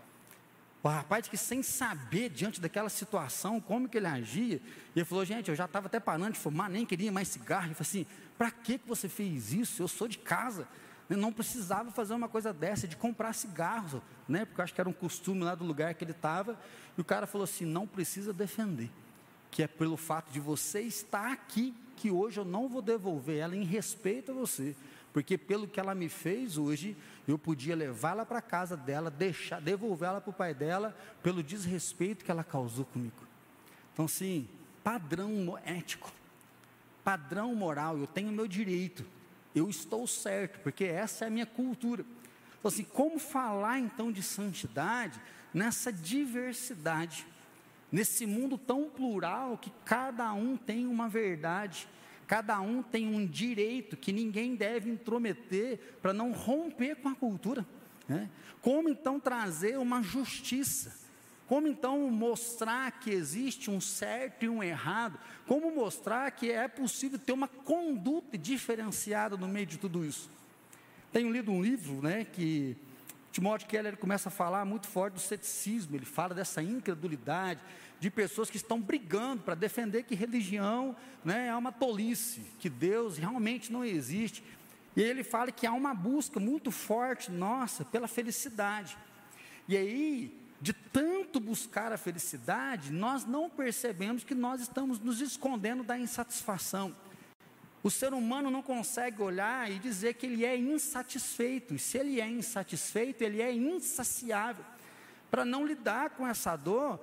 O 0.82 0.88
rapaz 0.88 1.28
que 1.28 1.36
sem 1.36 1.62
saber 1.62 2.30
diante 2.30 2.62
daquela 2.62 2.88
situação, 2.88 3.60
como 3.60 3.90
que 3.90 3.98
ele 3.98 4.08
agia, 4.08 4.62
ele 4.96 5.04
falou, 5.04 5.26
gente, 5.26 5.50
eu 5.50 5.56
já 5.56 5.66
estava 5.66 5.88
até 5.88 6.00
parando 6.00 6.34
de 6.34 6.40
fumar, 6.40 6.70
nem 6.70 6.86
queria 6.86 7.12
mais 7.12 7.28
cigarro. 7.28 7.66
Ele 7.66 7.74
falou 7.74 7.90
assim, 7.90 8.06
para 8.38 8.50
que, 8.50 8.78
que 8.78 8.88
você 8.88 9.10
fez 9.10 9.52
isso? 9.52 9.84
Eu 9.84 9.90
sou 9.90 10.08
de 10.08 10.18
casa. 10.18 10.66
Eu 11.10 11.18
não 11.18 11.34
precisava 11.34 11.92
fazer 11.92 12.14
uma 12.14 12.30
coisa 12.30 12.54
dessa, 12.54 12.88
de 12.88 12.96
comprar 12.96 13.34
cigarros, 13.34 14.02
né? 14.28 14.46
porque 14.46 14.62
eu 14.62 14.64
acho 14.64 14.74
que 14.74 14.80
era 14.80 14.90
um 14.90 14.94
costume 14.94 15.44
lá 15.44 15.54
do 15.54 15.66
lugar 15.66 15.94
que 15.96 16.04
ele 16.04 16.12
estava. 16.12 16.58
E 16.98 17.02
o 17.02 17.04
cara 17.04 17.28
falou 17.28 17.44
assim, 17.44 17.66
não 17.66 17.86
precisa 17.86 18.32
defender, 18.32 18.90
que 19.52 19.64
é 19.64 19.68
pelo 19.68 19.98
fato 19.98 20.32
de 20.32 20.40
você 20.40 20.82
estar 20.82 21.30
aqui, 21.30 21.74
que 21.98 22.10
hoje 22.10 22.40
eu 22.40 22.46
não 22.46 22.70
vou 22.70 22.82
devolver 22.82 23.40
ela 23.40 23.56
em 23.56 23.66
respeito 23.66 24.32
a 24.32 24.36
você 24.36 24.74
porque 25.14 25.38
pelo 25.38 25.68
que 25.68 25.80
ela 25.80 25.96
me 25.96 26.08
fez 26.10 26.58
hoje, 26.58 26.96
eu 27.28 27.38
podia 27.38 27.76
levá-la 27.76 28.26
para 28.26 28.42
casa 28.42 28.78
dela, 28.78 29.10
deixar, 29.10 29.60
devolvê-la 29.60 30.22
para 30.22 30.30
o 30.30 30.34
pai 30.34 30.54
dela, 30.54 30.96
pelo 31.24 31.42
desrespeito 31.42 32.24
que 32.24 32.32
ela 32.32 32.44
causou 32.44 32.86
comigo. 32.86 33.28
Então, 33.94 34.08
sim, 34.08 34.48
padrão 34.84 35.58
ético, 35.66 36.12
padrão 37.04 37.54
moral, 37.56 37.98
eu 37.98 38.08
tenho 38.08 38.32
meu 38.32 38.48
direito, 38.48 39.06
eu 39.56 39.70
estou 39.70 40.06
certo, 40.06 40.60
porque 40.60 40.84
essa 40.86 41.26
é 41.26 41.28
a 41.28 41.32
minha 41.32 41.46
cultura. 41.46 42.06
Então, 42.60 42.70
assim, 42.70 42.84
como 42.84 43.18
falar 43.18 43.80
então 43.80 44.12
de 44.12 44.22
santidade 44.22 45.20
nessa 45.54 45.92
diversidade, 45.92 47.26
nesse 47.92 48.26
mundo 48.26 48.58
tão 48.58 48.90
plural 48.90 49.58
que 49.58 49.72
cada 49.84 50.32
um 50.34 50.56
tem 50.56 50.86
uma 50.86 51.10
verdade, 51.10 51.88
Cada 52.30 52.62
um 52.62 52.84
tem 52.84 53.08
um 53.08 53.26
direito 53.26 53.98
que 53.98 54.14
ninguém 54.14 54.56
deve 54.56 54.88
intrometer 54.88 55.80
para 56.00 56.14
não 56.14 56.32
romper 56.32 56.98
com 56.98 57.10
a 57.10 57.16
cultura. 57.16 57.66
Né? 58.08 58.30
Como 58.62 58.88
então 58.88 59.20
trazer 59.20 59.80
uma 59.80 60.04
justiça? 60.04 60.96
Como 61.48 61.68
então 61.68 62.08
mostrar 62.12 62.92
que 63.00 63.10
existe 63.10 63.72
um 63.72 63.82
certo 63.82 64.46
e 64.46 64.50
um 64.50 64.62
errado? 64.62 65.20
Como 65.48 65.74
mostrar 65.74 66.30
que 66.30 66.52
é 66.52 66.68
possível 66.68 67.18
ter 67.18 67.32
uma 67.32 67.48
conduta 67.48 68.38
diferenciada 68.38 69.36
no 69.36 69.48
meio 69.48 69.66
de 69.66 69.80
tudo 69.80 70.06
isso? 70.06 70.30
Tenho 71.12 71.32
lido 71.32 71.52
um 71.52 71.64
livro, 71.64 72.00
né, 72.04 72.28
que 72.32 72.78
Timóteo 73.32 73.68
Keller 73.68 73.98
começa 73.98 74.30
a 74.30 74.32
falar 74.32 74.64
muito 74.66 74.88
forte 74.88 75.16
do 75.16 75.20
ceticismo, 75.20 75.96
ele 75.96 76.06
fala 76.06 76.36
dessa 76.36 76.62
incredulidade, 76.62 77.60
de 78.00 78.10
pessoas 78.10 78.50
que 78.50 78.58
estão 78.58 78.80
brigando 78.80 79.44
para 79.44 79.56
defender 79.56 80.04
que 80.04 80.16
religião 80.16 80.96
né, 81.24 81.48
é 81.48 81.56
uma 81.56 81.72
tolice, 81.72 82.42
que 82.58 82.70
Deus 82.70 83.18
realmente 83.18 83.72
não 83.72 83.84
existe. 83.84 84.44
E 84.96 85.02
ele 85.02 85.24
fala 85.24 85.52
que 85.52 85.68
há 85.68 85.74
uma 85.74 85.94
busca 85.94 86.40
muito 86.40 86.72
forte 86.72 87.32
nossa 87.32 87.84
pela 87.84 88.08
felicidade. 88.08 88.98
E 89.68 89.76
aí, 89.76 90.40
de 90.62 90.74
tanto 90.74 91.40
buscar 91.40 91.92
a 91.92 91.98
felicidade, 91.98 92.92
nós 92.92 93.26
não 93.26 93.50
percebemos 93.50 94.24
que 94.24 94.34
nós 94.34 94.62
estamos 94.62 95.00
nos 95.00 95.22
escondendo 95.22 95.84
da 95.84 95.98
insatisfação. 95.98 96.96
O 97.82 97.90
ser 97.90 98.14
humano 98.14 98.52
não 98.52 98.62
consegue 98.62 99.22
olhar 99.22 99.72
e 99.72 99.80
dizer 99.80 100.16
que 100.16 100.26
ele 100.26 100.44
é 100.44 100.58
insatisfeito, 100.58 101.74
e 101.74 101.80
se 101.80 101.98
ele 101.98 102.20
é 102.20 102.28
insatisfeito, 102.28 103.24
ele 103.24 103.42
é 103.42 103.54
insaciável. 103.54 104.66
Para 105.32 105.46
não 105.46 105.66
lidar 105.66 106.10
com 106.12 106.28
essa 106.28 106.56
dor, 106.58 107.00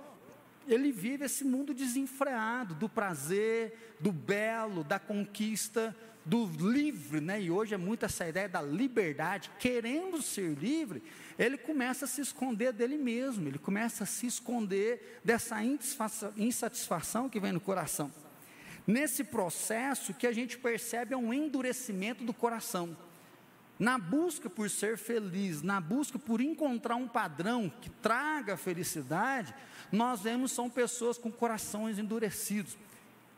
ele 0.67 0.91
vive 0.93 1.25
esse 1.25 1.45
mundo 1.45 1.73
desenfreado 1.73 2.75
do 2.75 2.89
prazer, 2.89 3.97
do 4.01 4.13
belo, 4.13 4.83
da 4.83 4.99
conquista, 4.99 5.97
do 6.27 6.45
livre, 6.47 7.21
né? 7.21 7.41
E 7.41 7.51
hoje 7.51 7.75
é 7.75 7.77
muito 7.77 8.05
essa 8.05 8.29
ideia 8.29 8.49
da 8.49 8.61
liberdade, 8.61 9.51
querendo 9.61 10.21
ser 10.21 10.55
livre, 10.59 11.03
ele 11.39 11.57
começa 11.57 12.05
a 12.05 12.09
se 12.09 12.21
esconder 12.21 12.73
dele 12.73 12.97
mesmo, 12.97 13.47
ele 13.47 13.59
começa 13.59 14.03
a 14.03 14.07
se 14.07 14.27
esconder 14.27 15.21
dessa 15.25 15.59
insatisfação 16.37 17.29
que 17.29 17.39
vem 17.39 17.53
no 17.53 17.61
coração. 17.61 18.13
Nesse 18.85 19.23
processo 19.23 20.15
que 20.15 20.27
a 20.27 20.33
gente 20.33 20.59
percebe 20.59 21.15
é 21.15 21.17
um 21.17 21.33
endurecimento 21.33 22.25
do 22.25 22.35
coração. 22.35 22.97
Na 23.79 23.99
busca 23.99 24.49
por 24.49 24.71
ser 24.71 24.97
feliz, 24.97 25.63
na 25.63 25.81
busca 25.81 26.19
por 26.19 26.41
encontrar 26.41 26.97
um 26.97 27.07
padrão 27.07 27.71
que 27.81 27.91
traga 27.91 28.57
felicidade, 28.57 29.55
nós 29.93 30.23
vemos 30.23 30.53
são 30.53 30.71
pessoas 30.71 31.19
com 31.19 31.31
corações 31.31 31.99
endurecidos. 31.99 32.77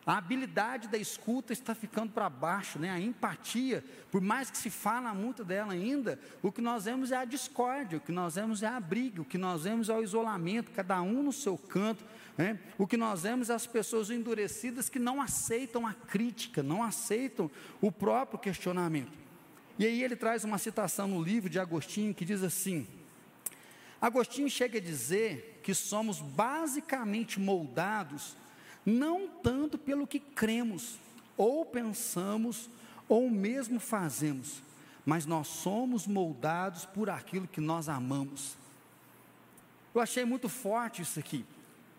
A 0.07 0.17
habilidade 0.17 0.89
da 0.89 0.97
escuta 0.97 1.53
está 1.53 1.75
ficando 1.75 2.13
para 2.13 2.31
baixo, 2.31 2.79
né? 2.79 2.89
a 2.89 2.99
empatia, 2.99 3.85
por 4.11 4.23
mais 4.23 4.51
que 4.51 4.57
se 4.57 4.71
fala 4.71 5.13
muito 5.13 5.45
dela 5.45 5.75
ainda, 5.75 6.19
o 6.43 6.51
que 6.51 6.63
nós 6.63 6.87
vemos 6.87 7.13
é 7.13 7.17
a 7.17 7.27
discórdia, 7.27 7.99
o 7.99 8.01
que 8.01 8.11
nós 8.11 8.37
vemos 8.37 8.63
é 8.63 8.69
a 8.69 8.81
briga, 8.81 9.21
o 9.21 9.25
que 9.25 9.37
nós 9.37 9.65
vemos 9.65 9.91
é 9.91 9.95
o 9.95 10.03
isolamento, 10.03 10.71
cada 10.71 11.03
um 11.03 11.23
no 11.23 11.33
seu 11.33 11.59
canto. 11.59 12.03
Né? 12.39 12.59
O 12.79 12.87
que 12.87 12.97
nós 12.97 13.25
vemos 13.25 13.51
é 13.51 13.55
as 13.55 13.67
pessoas 13.67 14.09
endurecidas 14.09 14.89
que 14.89 14.99
não 14.99 15.21
aceitam 15.21 15.87
a 15.87 15.93
crítica, 15.93 16.63
não 16.63 16.83
aceitam 16.83 17.51
o 17.79 17.93
próprio 17.93 18.39
questionamento. 18.39 19.28
E 19.79 19.87
aí 19.87 20.03
ele 20.03 20.17
traz 20.17 20.43
uma 20.43 20.59
citação 20.59 21.07
no 21.07 21.23
livro 21.23 21.49
de 21.49 21.61
Agostinho 21.61 22.15
que 22.15 22.25
diz 22.25 22.43
assim: 22.43 22.87
Agostinho 24.01 24.51
chega 24.51 24.79
a 24.79 24.83
dizer 24.83 25.61
que 25.63 25.73
somos 25.73 26.21
basicamente 26.21 27.39
moldados 27.39 28.37
não 28.85 29.29
tanto 29.29 29.77
pelo 29.77 30.07
que 30.07 30.19
cremos, 30.19 30.99
ou 31.37 31.65
pensamos, 31.65 32.71
ou 33.09 33.31
mesmo 33.31 33.79
fazemos, 33.79 34.63
mas 35.05 35.27
nós 35.27 35.47
somos 35.47 36.07
moldados 36.07 36.87
por 36.87 37.11
aquilo 37.11 37.47
que 37.47 37.61
nós 37.61 37.89
amamos. 37.89 38.57
Eu 39.95 40.01
achei 40.01 40.25
muito 40.25 40.49
forte 40.49 41.03
isso 41.03 41.19
aqui, 41.19 41.45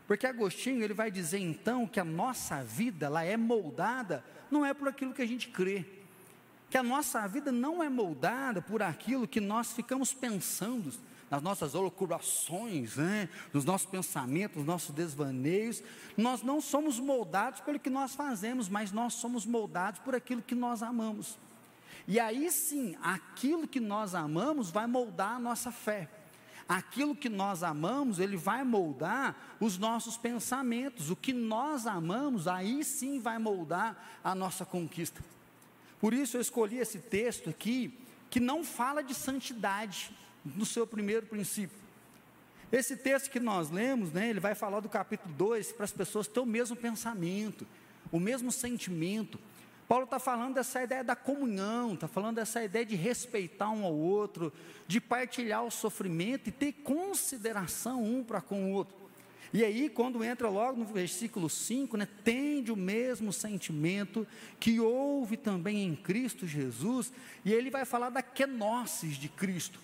porque 0.08 0.26
Agostinho 0.26 0.84
ele 0.84 0.94
vai 0.94 1.12
dizer 1.12 1.40
então 1.40 1.88
que 1.88 2.00
a 2.00 2.06
nossa 2.06 2.64
vida 2.64 3.06
ela 3.06 3.24
é 3.24 3.38
moldada 3.38 4.24
não 4.50 4.66
é 4.66 4.74
por 4.74 4.88
aquilo 4.88 5.14
que 5.14 5.22
a 5.22 5.28
gente 5.28 5.50
crê, 5.50 5.86
que 6.70 6.78
a 6.78 6.84
nossa 6.84 7.26
vida 7.28 7.52
não 7.52 7.84
é 7.84 7.90
moldada 7.90 8.62
por 8.62 8.82
aquilo 8.84 9.28
que 9.28 9.42
nós 9.42 9.74
ficamos 9.74 10.14
pensando, 10.14 10.94
nas 11.30 11.42
nossas 11.42 11.74
loucurações, 11.74 12.96
né? 12.96 13.30
nos 13.54 13.64
nossos 13.64 13.88
pensamentos, 13.88 14.58
nos 14.58 14.66
nossos 14.66 14.96
desvaneios. 14.96 15.84
Nós 16.18 16.42
não 16.42 16.60
somos 16.60 17.00
moldados 17.00 17.60
pelo 17.62 17.80
que 17.80 17.90
nós 17.90 18.16
fazemos, 18.16 18.68
mas 18.68 18.92
nós 18.92 19.14
somos 19.14 19.46
moldados 19.46 20.00
por 20.00 20.16
aquilo 20.16 20.42
que 20.42 20.56
nós 20.56 20.82
amamos. 20.82 21.38
E 22.08 22.20
aí 22.20 22.50
sim, 22.52 22.96
aquilo 23.02 23.68
que 23.68 23.80
nós 23.80 24.16
amamos 24.16 24.72
vai 24.72 24.88
moldar 24.88 25.36
a 25.36 25.40
nossa 25.40 25.72
fé. 25.72 26.10
Aquilo 26.68 27.16
que 27.16 27.30
nós 27.30 27.64
amamos, 27.64 28.20
ele 28.20 28.38
vai 28.38 28.64
moldar 28.64 29.58
os 29.60 29.78
nossos 29.78 30.18
pensamentos. 30.18 31.10
O 31.10 31.16
que 31.16 31.34
nós 31.34 31.86
amamos, 31.88 32.48
aí 32.48 32.84
sim 32.84 33.20
vai 33.20 33.38
moldar 33.38 34.20
a 34.24 34.34
nossa 34.34 34.66
conquista. 34.66 35.24
Por 36.00 36.14
isso 36.14 36.38
eu 36.38 36.42
escolhi 36.42 36.78
esse 36.78 37.00
texto 37.00 37.50
aqui, 37.50 37.94
que 38.30 38.40
não 38.40 38.64
fala 38.64 39.04
de 39.04 39.14
santidade, 39.14 40.12
no 40.46 40.66
seu 40.66 40.88
primeiro 40.88 41.26
princípio. 41.26 41.78
Esse 42.72 42.96
texto 42.96 43.32
que 43.32 43.40
nós 43.40 43.70
lemos, 43.70 44.12
né, 44.12 44.30
ele 44.30 44.40
vai 44.40 44.54
falar 44.54 44.80
do 44.80 44.90
capítulo 44.90 45.34
2 45.34 45.72
para 45.72 45.86
as 45.86 45.92
pessoas 45.92 46.28
terem 46.28 46.44
o 46.44 46.46
mesmo 46.46 46.76
pensamento, 46.76 47.66
o 48.12 48.20
mesmo 48.20 48.52
sentimento. 48.52 49.40
Paulo 49.88 50.04
está 50.04 50.20
falando 50.20 50.54
dessa 50.54 50.84
ideia 50.84 51.04
da 51.04 51.16
comunhão, 51.16 51.96
está 51.96 52.08
falando 52.08 52.36
dessa 52.36 52.64
ideia 52.64 52.86
de 52.86 52.96
respeitar 52.96 53.72
um 53.72 53.84
ao 53.84 53.94
outro, 53.94 54.54
de 54.88 55.02
partilhar 55.02 55.64
o 55.64 55.72
sofrimento 55.72 56.50
e 56.50 56.52
ter 56.52 56.74
consideração 56.74 58.04
um 58.04 58.24
para 58.24 58.40
com 58.40 58.72
o 58.72 58.74
outro. 58.74 59.09
E 59.52 59.64
aí, 59.64 59.90
quando 59.90 60.24
entra 60.24 60.48
logo 60.48 60.80
no 60.80 60.86
versículo 60.86 61.50
5, 61.50 61.98
né, 61.98 62.08
tende 62.24 62.72
o 62.72 62.76
mesmo 62.76 63.34
sentimento 63.34 64.28
que 64.60 64.80
houve 64.80 65.38
também 65.38 65.86
em 65.86 65.96
Cristo 65.96 66.46
Jesus, 66.46 67.12
e 67.44 67.52
ele 67.52 67.72
vai 67.72 67.84
falar 67.84 68.10
da 68.10 68.22
kenosis 68.22 69.16
de 69.16 69.28
Cristo. 69.28 69.80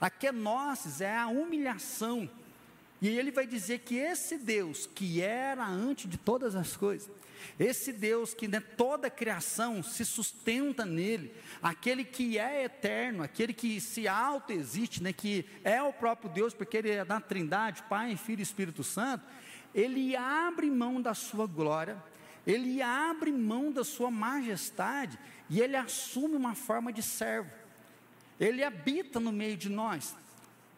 A 0.00 0.08
kenosis 0.08 1.00
é 1.00 1.16
a 1.16 1.26
humilhação. 1.26 2.30
E 3.02 3.08
ele 3.08 3.32
vai 3.32 3.48
dizer 3.48 3.80
que 3.80 3.96
esse 3.96 4.38
Deus, 4.38 4.86
que 4.86 5.20
era 5.20 5.66
antes 5.66 6.08
de 6.08 6.16
todas 6.16 6.54
as 6.54 6.76
coisas, 6.76 7.10
esse 7.58 7.92
Deus 7.92 8.32
que 8.32 8.46
né, 8.46 8.60
toda 8.60 9.08
a 9.08 9.10
criação 9.10 9.82
se 9.82 10.04
sustenta 10.04 10.86
nele, 10.86 11.34
aquele 11.60 12.04
que 12.04 12.38
é 12.38 12.62
eterno, 12.62 13.24
aquele 13.24 13.52
que 13.52 13.80
se 13.80 14.06
auto-existe, 14.06 15.02
né, 15.02 15.12
que 15.12 15.44
é 15.64 15.82
o 15.82 15.92
próprio 15.92 16.30
Deus, 16.30 16.54
porque 16.54 16.76
ele 16.76 16.90
é 16.90 17.04
da 17.04 17.20
Trindade, 17.20 17.82
Pai, 17.88 18.16
Filho 18.16 18.38
e 18.38 18.44
Espírito 18.44 18.84
Santo, 18.84 19.24
ele 19.74 20.14
abre 20.14 20.70
mão 20.70 21.02
da 21.02 21.12
sua 21.12 21.48
glória, 21.48 22.00
ele 22.46 22.80
abre 22.80 23.32
mão 23.32 23.72
da 23.72 23.82
sua 23.82 24.12
majestade 24.12 25.18
e 25.50 25.60
ele 25.60 25.74
assume 25.74 26.36
uma 26.36 26.54
forma 26.54 26.92
de 26.92 27.02
servo. 27.02 27.50
Ele 28.38 28.62
habita 28.62 29.18
no 29.18 29.32
meio 29.32 29.56
de 29.56 29.68
nós. 29.68 30.14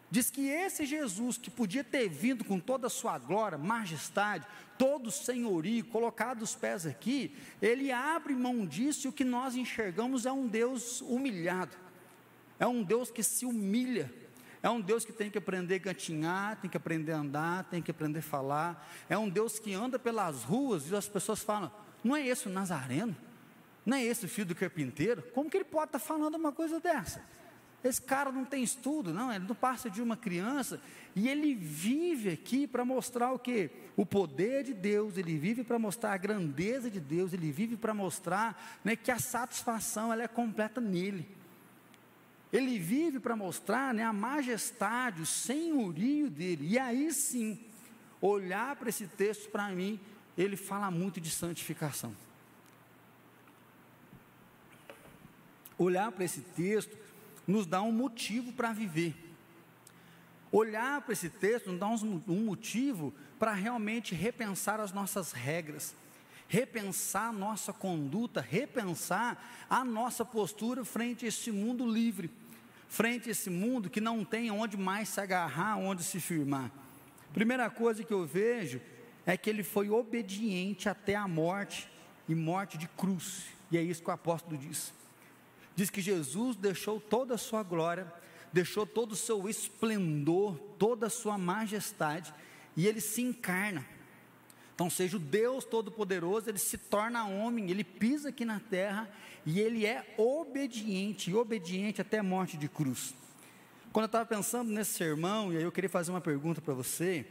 Diz 0.09 0.29
que 0.29 0.47
esse 0.47 0.85
Jesus, 0.85 1.37
que 1.37 1.49
podia 1.49 1.83
ter 1.83 2.07
vindo 2.07 2.43
com 2.43 2.59
toda 2.59 2.87
a 2.87 2.89
sua 2.89 3.17
glória, 3.17 3.57
majestade, 3.57 4.45
todo 4.77 5.07
o 5.07 5.11
senhorio, 5.11 5.83
colocado 5.85 6.41
os 6.41 6.55
pés 6.55 6.85
aqui, 6.85 7.35
ele 7.61 7.91
abre 7.91 8.33
mão 8.33 8.65
disso 8.65 9.07
e 9.07 9.09
o 9.09 9.13
que 9.13 9.23
nós 9.23 9.55
enxergamos 9.55 10.25
é 10.25 10.31
um 10.31 10.47
Deus 10.47 11.01
humilhado, 11.01 11.75
é 12.59 12.67
um 12.67 12.83
Deus 12.83 13.09
que 13.09 13.23
se 13.23 13.45
humilha, 13.45 14.13
é 14.61 14.69
um 14.69 14.79
Deus 14.79 15.03
que 15.03 15.13
tem 15.13 15.29
que 15.29 15.37
aprender 15.37 15.75
a 15.75 15.79
gatinhar, 15.79 16.59
tem 16.61 16.69
que 16.69 16.77
aprender 16.77 17.11
a 17.11 17.17
andar, 17.17 17.63
tem 17.65 17.81
que 17.81 17.91
aprender 17.91 18.19
a 18.19 18.23
falar, 18.23 18.89
é 19.09 19.17
um 19.17 19.29
Deus 19.29 19.59
que 19.59 19.73
anda 19.73 19.97
pelas 19.97 20.43
ruas 20.43 20.89
e 20.89 20.95
as 20.95 21.07
pessoas 21.07 21.41
falam: 21.41 21.71
não 22.03 22.15
é 22.15 22.25
esse 22.25 22.47
o 22.47 22.51
Nazareno? 22.51 23.15
Não 23.85 23.97
é 23.97 24.03
esse 24.03 24.25
o 24.25 24.29
filho 24.29 24.47
do 24.47 24.55
carpinteiro? 24.55 25.21
Como 25.33 25.49
que 25.49 25.57
ele 25.57 25.63
pode 25.63 25.89
estar 25.89 25.99
falando 25.99 26.35
uma 26.35 26.51
coisa 26.51 26.79
dessa? 26.79 27.23
Esse 27.85 28.01
cara 28.01 28.31
não 28.31 28.43
tem 28.43 28.63
estudo, 28.63 29.13
não, 29.13 29.31
ele 29.31 29.45
não 29.47 29.53
passa 29.53 29.91
de 29.91 30.01
uma 30.01 30.17
criança, 30.17 30.81
e 31.15 31.29
ele 31.29 31.53
vive 31.53 32.31
aqui 32.31 32.65
para 32.65 32.83
mostrar 32.83 33.31
o 33.31 33.37
que? 33.37 33.69
O 33.95 34.03
poder 34.03 34.63
de 34.63 34.73
Deus, 34.73 35.19
ele 35.19 35.37
vive 35.37 35.63
para 35.63 35.77
mostrar 35.77 36.13
a 36.13 36.17
grandeza 36.17 36.89
de 36.89 36.99
Deus, 36.99 37.31
ele 37.31 37.51
vive 37.51 37.77
para 37.77 37.93
mostrar 37.93 38.79
né, 38.83 38.95
que 38.95 39.11
a 39.11 39.19
satisfação 39.19 40.11
ela 40.11 40.23
é 40.23 40.27
completa 40.27 40.81
nele. 40.81 41.29
Ele 42.51 42.79
vive 42.79 43.19
para 43.19 43.35
mostrar 43.35 43.93
né, 43.93 44.03
a 44.03 44.11
majestade, 44.11 45.21
o 45.21 45.25
senhorio 45.25 46.27
dele. 46.27 46.67
E 46.67 46.79
aí 46.79 47.13
sim, 47.13 47.59
olhar 48.19 48.75
para 48.77 48.89
esse 48.89 49.05
texto 49.05 49.47
para 49.51 49.69
mim, 49.69 49.99
ele 50.35 50.57
fala 50.57 50.89
muito 50.89 51.21
de 51.21 51.29
santificação. 51.29 52.15
Olhar 55.77 56.11
para 56.11 56.25
esse 56.25 56.41
texto 56.41 57.04
nos 57.47 57.65
dá 57.65 57.81
um 57.81 57.91
motivo 57.91 58.51
para 58.53 58.73
viver. 58.73 59.15
Olhar 60.51 61.01
para 61.01 61.13
esse 61.13 61.29
texto 61.29 61.71
nos 61.71 61.79
dá 61.79 61.87
um 61.87 62.45
motivo 62.45 63.13
para 63.37 63.53
realmente 63.53 64.15
repensar 64.15 64.79
as 64.79 64.91
nossas 64.91 65.31
regras, 65.31 65.95
repensar 66.47 67.33
nossa 67.33 67.73
conduta, 67.73 68.41
repensar 68.41 69.65
a 69.69 69.83
nossa 69.83 70.23
postura 70.23 70.85
frente 70.85 71.25
a 71.25 71.27
esse 71.27 71.51
mundo 71.51 71.85
livre, 71.85 72.31
frente 72.87 73.27
a 73.29 73.31
esse 73.31 73.49
mundo 73.49 73.89
que 73.89 73.99
não 73.99 74.23
tem 74.23 74.49
onde 74.51 74.77
mais 74.77 75.09
se 75.09 75.19
agarrar, 75.19 75.77
onde 75.77 76.03
se 76.03 76.19
firmar. 76.19 76.71
Primeira 77.33 77.69
coisa 77.69 78.03
que 78.03 78.13
eu 78.13 78.25
vejo 78.25 78.79
é 79.25 79.35
que 79.35 79.49
ele 79.49 79.63
foi 79.63 79.89
obediente 79.89 80.87
até 80.87 81.15
a 81.15 81.27
morte 81.27 81.89
e 82.29 82.33
morte 82.33 82.77
de 82.77 82.87
cruz, 82.87 83.45
e 83.69 83.77
é 83.77 83.81
isso 83.81 84.01
que 84.01 84.09
o 84.09 84.13
apóstolo 84.13 84.57
diz 84.57 84.93
diz 85.75 85.89
que 85.89 86.01
Jesus 86.01 86.55
deixou 86.55 86.99
toda 86.99 87.35
a 87.35 87.37
sua 87.37 87.61
glória, 87.63 88.11
deixou 88.53 88.85
todo 88.85 89.11
o 89.11 89.15
seu 89.15 89.49
esplendor, 89.49 90.57
toda 90.79 91.07
a 91.07 91.09
sua 91.09 91.37
majestade, 91.37 92.33
e 92.75 92.87
ele 92.87 93.01
se 93.01 93.21
encarna. 93.21 93.85
Então, 94.73 94.89
seja 94.89 95.17
o 95.17 95.19
Deus 95.19 95.63
Todo-Poderoso, 95.63 96.49
ele 96.49 96.57
se 96.57 96.77
torna 96.77 97.25
homem, 97.25 97.69
ele 97.69 97.83
pisa 97.83 98.29
aqui 98.29 98.43
na 98.43 98.59
terra 98.59 99.09
e 99.45 99.59
ele 99.59 99.85
é 99.85 100.13
obediente, 100.17 101.33
obediente 101.33 102.01
até 102.01 102.19
a 102.19 102.23
morte 102.23 102.57
de 102.57 102.67
cruz. 102.67 103.13
Quando 103.93 104.03
eu 104.03 104.07
estava 104.07 104.25
pensando 104.25 104.69
nesse 104.71 104.93
sermão, 104.93 105.53
e 105.53 105.57
aí 105.57 105.63
eu 105.63 105.71
queria 105.71 105.89
fazer 105.89 106.11
uma 106.11 106.19
pergunta 106.19 106.59
para 106.59 106.73
você, 106.73 107.25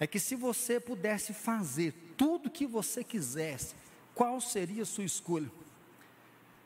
é 0.00 0.06
que 0.08 0.18
se 0.18 0.34
você 0.34 0.80
pudesse 0.80 1.32
fazer 1.32 1.94
tudo 2.16 2.46
o 2.46 2.50
que 2.50 2.66
você 2.66 3.04
quisesse, 3.04 3.76
qual 4.12 4.40
seria 4.40 4.82
a 4.82 4.86
sua 4.86 5.04
escolha? 5.04 5.48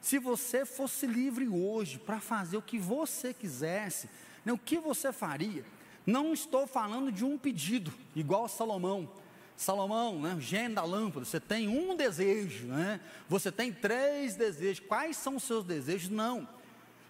Se 0.07 0.21
você 0.21 0.65
fosse 0.65 1.05
livre 1.05 1.49
hoje 1.49 1.99
para 1.99 2.21
fazer 2.21 2.57
o 2.57 2.63
que 2.63 2.79
você 2.79 3.35
quisesse, 3.35 4.09
né, 4.45 4.53
o 4.53 4.57
que 4.57 4.79
você 4.79 5.13
faria? 5.13 5.65
Não 6.07 6.33
estou 6.33 6.65
falando 6.65 7.11
de 7.11 7.25
um 7.25 7.37
pedido, 7.37 7.93
igual 8.15 8.49
Salomão. 8.49 9.11
Salomão, 9.57 10.21
né, 10.21 10.37
gênio 10.39 10.77
da 10.77 10.85
lâmpada, 10.85 11.27
você 11.27 11.41
tem 11.41 11.67
um 11.67 11.97
desejo, 11.97 12.67
né? 12.67 13.01
Você 13.29 13.51
tem 13.51 13.73
três 13.73 14.37
desejos. 14.37 14.87
Quais 14.87 15.17
são 15.17 15.35
os 15.35 15.43
seus 15.43 15.65
desejos? 15.65 16.09
Não. 16.09 16.49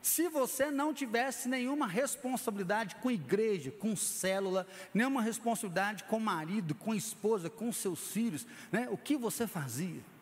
Se 0.01 0.31
você 0.31 0.71
não 0.71 0.95
tivesse 0.95 1.51
nenhuma 1.51 1.87
responsabilidade 1.87 2.97
com 2.97 3.11
igreja, 3.11 3.71
com 3.73 3.95
célula, 3.95 4.67
nenhuma 4.95 5.21
responsabilidade 5.21 6.05
com 6.05 6.19
marido, 6.19 6.75
com 6.75 6.95
esposa, 6.95 7.51
com 7.51 7.71
seus 7.75 8.11
filhos, 8.11 8.47
né, 8.73 8.89
o 8.91 8.97
que 8.97 9.19
você 9.19 9.47
fazia? 9.47 10.16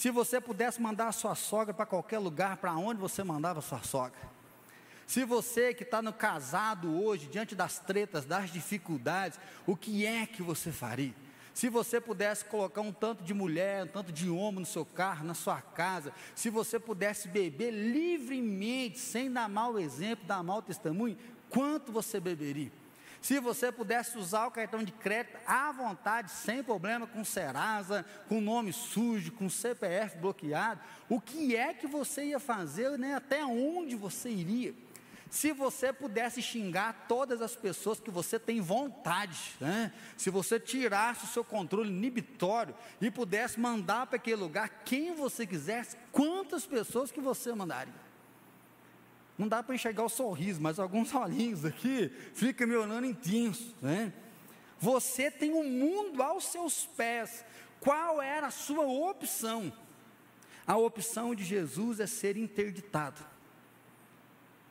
Se 0.00 0.10
você 0.10 0.40
pudesse 0.40 0.80
mandar 0.80 1.08
a 1.08 1.12
sua 1.12 1.34
sogra 1.34 1.74
para 1.74 1.84
qualquer 1.84 2.18
lugar, 2.18 2.56
para 2.56 2.72
onde 2.72 2.98
você 2.98 3.22
mandava 3.22 3.58
a 3.58 3.62
sua 3.62 3.82
sogra? 3.82 4.18
Se 5.06 5.26
você 5.26 5.74
que 5.74 5.82
está 5.82 6.00
no 6.00 6.10
casado 6.10 7.04
hoje, 7.04 7.26
diante 7.26 7.54
das 7.54 7.80
tretas, 7.80 8.24
das 8.24 8.50
dificuldades, 8.50 9.38
o 9.66 9.76
que 9.76 10.06
é 10.06 10.24
que 10.24 10.42
você 10.42 10.72
faria? 10.72 11.12
Se 11.52 11.68
você 11.68 12.00
pudesse 12.00 12.46
colocar 12.46 12.80
um 12.80 12.94
tanto 12.94 13.22
de 13.22 13.34
mulher, 13.34 13.84
um 13.84 13.88
tanto 13.88 14.10
de 14.10 14.30
homem 14.30 14.60
no 14.60 14.64
seu 14.66 14.86
carro, 14.86 15.22
na 15.22 15.34
sua 15.34 15.60
casa, 15.60 16.14
se 16.34 16.48
você 16.48 16.80
pudesse 16.80 17.28
beber 17.28 17.70
livremente, 17.70 18.98
sem 18.98 19.30
dar 19.30 19.50
mau 19.50 19.78
exemplo, 19.78 20.24
dar 20.26 20.42
mau 20.42 20.62
testemunho, 20.62 21.18
quanto 21.50 21.92
você 21.92 22.18
beberia? 22.18 22.72
Se 23.20 23.38
você 23.38 23.70
pudesse 23.70 24.16
usar 24.16 24.46
o 24.46 24.50
cartão 24.50 24.82
de 24.82 24.92
crédito 24.92 25.38
à 25.46 25.70
vontade, 25.72 26.30
sem 26.30 26.62
problema, 26.62 27.06
com 27.06 27.22
Serasa, 27.22 28.04
com 28.28 28.40
nome 28.40 28.72
sujo, 28.72 29.32
com 29.32 29.48
CPF 29.48 30.16
bloqueado, 30.16 30.80
o 31.08 31.20
que 31.20 31.54
é 31.54 31.74
que 31.74 31.86
você 31.86 32.24
ia 32.24 32.40
fazer, 32.40 32.98
né? 32.98 33.14
até 33.14 33.44
onde 33.44 33.94
você 33.94 34.30
iria? 34.30 34.74
Se 35.28 35.52
você 35.52 35.92
pudesse 35.92 36.42
xingar 36.42 37.06
todas 37.06 37.40
as 37.40 37.54
pessoas 37.54 38.00
que 38.00 38.10
você 38.10 38.38
tem 38.38 38.60
vontade, 38.60 39.38
né? 39.60 39.92
se 40.16 40.28
você 40.28 40.58
tirasse 40.58 41.24
o 41.24 41.28
seu 41.28 41.44
controle 41.44 41.90
inibitório 41.90 42.74
e 43.00 43.10
pudesse 43.10 43.60
mandar 43.60 44.06
para 44.06 44.16
aquele 44.16 44.40
lugar 44.40 44.82
quem 44.84 45.14
você 45.14 45.46
quisesse, 45.46 45.96
quantas 46.10 46.66
pessoas 46.66 47.12
que 47.12 47.20
você 47.20 47.54
mandaria? 47.54 48.09
Não 49.40 49.48
dá 49.48 49.62
para 49.62 49.74
enxergar 49.74 50.04
o 50.04 50.08
sorriso, 50.10 50.60
mas 50.60 50.78
alguns 50.78 51.12
olhinhos 51.16 51.64
aqui 51.64 52.12
ficam 52.34 52.66
me 52.66 52.76
olhando 52.76 53.06
intenso, 53.06 53.74
né? 53.80 54.12
Você 54.78 55.30
tem 55.30 55.52
o 55.52 55.60
um 55.60 55.70
mundo 55.70 56.22
aos 56.22 56.44
seus 56.44 56.84
pés. 56.84 57.42
Qual 57.80 58.20
era 58.20 58.48
a 58.48 58.50
sua 58.50 58.84
opção? 58.84 59.72
A 60.66 60.76
opção 60.76 61.34
de 61.34 61.42
Jesus 61.42 62.00
é 62.00 62.06
ser 62.06 62.36
interditado 62.36 63.29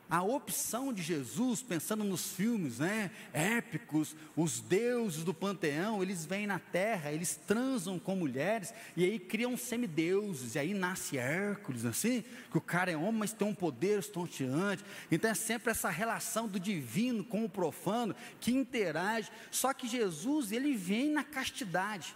a 0.09 0.23
opção 0.23 0.91
de 0.91 1.03
Jesus, 1.03 1.61
pensando 1.61 2.03
nos 2.03 2.31
filmes 2.33 2.79
né, 2.79 3.11
épicos, 3.31 4.15
os 4.35 4.59
deuses 4.59 5.23
do 5.23 5.35
panteão, 5.35 6.01
eles 6.01 6.25
vêm 6.25 6.47
na 6.47 6.57
terra, 6.57 7.11
eles 7.11 7.35
transam 7.35 7.99
com 7.99 8.15
mulheres, 8.15 8.73
e 8.97 9.05
aí 9.05 9.19
criam 9.19 9.55
semideuses, 9.55 10.55
e 10.55 10.59
aí 10.59 10.73
nasce 10.73 11.17
Hércules, 11.17 11.85
assim, 11.85 12.23
que 12.49 12.57
o 12.57 12.61
cara 12.61 12.89
é 12.89 12.97
homem, 12.97 13.19
mas 13.19 13.33
tem 13.33 13.47
um 13.47 13.53
poder 13.53 13.99
estonteante. 13.99 14.83
Então 15.11 15.29
é 15.29 15.35
sempre 15.35 15.69
essa 15.69 15.89
relação 15.89 16.47
do 16.47 16.59
divino 16.59 17.23
com 17.23 17.45
o 17.45 17.49
profano 17.49 18.15
que 18.39 18.51
interage. 18.51 19.31
Só 19.51 19.73
que 19.73 19.87
Jesus, 19.87 20.51
ele 20.51 20.75
vem 20.75 21.11
na 21.11 21.23
castidade. 21.23 22.15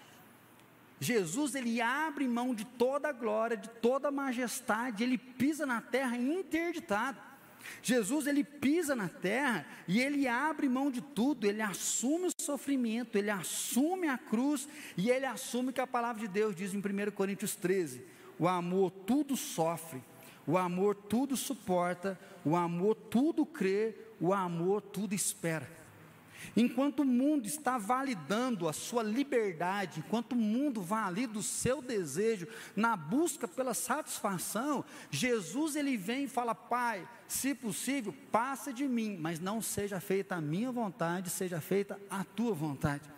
Jesus, 1.00 1.54
ele 1.54 1.80
abre 1.80 2.28
mão 2.28 2.56
de 2.56 2.66
toda 2.66 3.10
a 3.10 3.14
glória, 3.14 3.56
de 3.56 3.70
toda 3.70 4.08
a 4.08 4.12
majestade, 4.12 5.04
ele 5.04 5.18
pisa 5.18 5.66
na 5.66 5.80
terra 5.80 6.18
interditado. 6.18 7.33
Jesus 7.82 8.28
ele 8.28 8.44
pisa 8.44 8.96
na 8.96 9.08
terra 9.10 9.66
e 9.88 10.02
ele 10.02 10.28
abre 10.28 10.70
mão 10.70 10.92
de 10.92 11.02
tudo, 11.02 11.48
ele 11.48 11.62
assume 11.62 12.28
o 12.28 12.42
sofrimento, 12.42 13.18
ele 13.18 13.30
assume 13.30 14.08
a 14.08 14.18
cruz 14.18 14.68
e 14.98 15.10
ele 15.10 15.26
assume 15.26 15.74
que 15.74 15.82
a 15.82 15.88
palavra 15.88 16.22
de 16.22 16.28
Deus 16.28 16.56
diz 16.56 16.74
em 16.74 16.78
1 16.78 17.12
Coríntios 17.12 17.56
13: 17.56 18.04
o 18.40 18.48
amor 18.48 18.92
tudo 18.92 19.36
sofre, 19.38 20.04
o 20.46 20.58
amor 20.58 20.96
tudo 20.96 21.38
suporta, 21.38 22.20
o 22.44 22.56
amor 22.56 22.96
tudo 22.96 23.46
crê, 23.46 23.96
o 24.20 24.34
amor 24.34 24.82
tudo 24.82 25.14
espera. 25.14 25.83
Enquanto 26.56 27.00
o 27.00 27.06
mundo 27.06 27.48
está 27.48 27.78
validando 27.78 28.68
a 28.68 28.74
sua 28.74 29.02
liberdade, 29.02 30.00
enquanto 30.00 30.34
o 30.34 30.36
mundo 30.36 30.82
valida 30.82 31.40
o 31.40 31.44
seu 31.44 31.82
desejo 31.82 32.48
na 32.76 32.96
busca 32.96 33.48
pela 33.48 33.74
satisfação, 33.74 34.86
Jesus 35.10 35.76
ele 35.76 35.98
vem 35.98 36.26
e 36.26 36.28
fala: 36.28 36.54
Pai, 36.54 37.08
se 37.28 37.56
possível, 37.56 38.14
passa 38.32 38.72
de 38.72 38.88
mim, 38.88 39.18
mas 39.20 39.40
não 39.40 39.62
seja 39.62 40.00
feita 40.00 40.36
a 40.36 40.42
minha 40.42 40.72
vontade, 40.72 41.30
seja 41.30 41.60
feita 41.60 42.00
a 42.10 42.24
tua 42.24 42.54
vontade. 42.54 43.10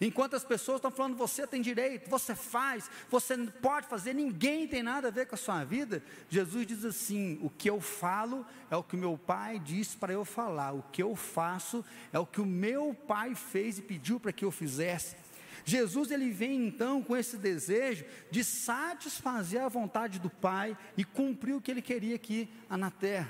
Enquanto 0.00 0.34
as 0.34 0.44
pessoas 0.44 0.76
estão 0.76 0.90
falando, 0.90 1.16
você 1.16 1.46
tem 1.46 1.62
direito, 1.62 2.08
você 2.08 2.34
faz, 2.34 2.90
você 3.10 3.36
pode 3.36 3.86
fazer, 3.86 4.14
ninguém 4.14 4.66
tem 4.66 4.82
nada 4.82 5.08
a 5.08 5.10
ver 5.10 5.26
com 5.26 5.34
a 5.34 5.38
sua 5.38 5.64
vida. 5.64 6.02
Jesus 6.28 6.66
diz 6.66 6.84
assim: 6.84 7.38
o 7.42 7.50
que 7.50 7.68
eu 7.68 7.80
falo 7.80 8.46
é 8.70 8.76
o 8.76 8.82
que 8.82 8.96
o 8.96 8.98
meu 8.98 9.18
pai 9.18 9.58
disse 9.58 9.96
para 9.96 10.12
eu 10.12 10.24
falar, 10.24 10.72
o 10.72 10.84
que 10.92 11.02
eu 11.02 11.14
faço 11.14 11.84
é 12.12 12.18
o 12.18 12.26
que 12.26 12.40
o 12.40 12.46
meu 12.46 12.94
pai 13.06 13.34
fez 13.34 13.78
e 13.78 13.82
pediu 13.82 14.18
para 14.18 14.32
que 14.32 14.44
eu 14.44 14.50
fizesse. 14.50 15.16
Jesus 15.64 16.12
ele 16.12 16.30
vem 16.30 16.64
então 16.68 17.02
com 17.02 17.16
esse 17.16 17.36
desejo 17.36 18.04
de 18.30 18.44
satisfazer 18.44 19.60
a 19.60 19.68
vontade 19.68 20.20
do 20.20 20.30
Pai 20.30 20.78
e 20.96 21.04
cumprir 21.04 21.54
o 21.54 21.60
que 21.60 21.72
ele 21.72 21.82
queria 21.82 22.14
aqui 22.14 22.48
na 22.70 22.88
terra. 22.88 23.28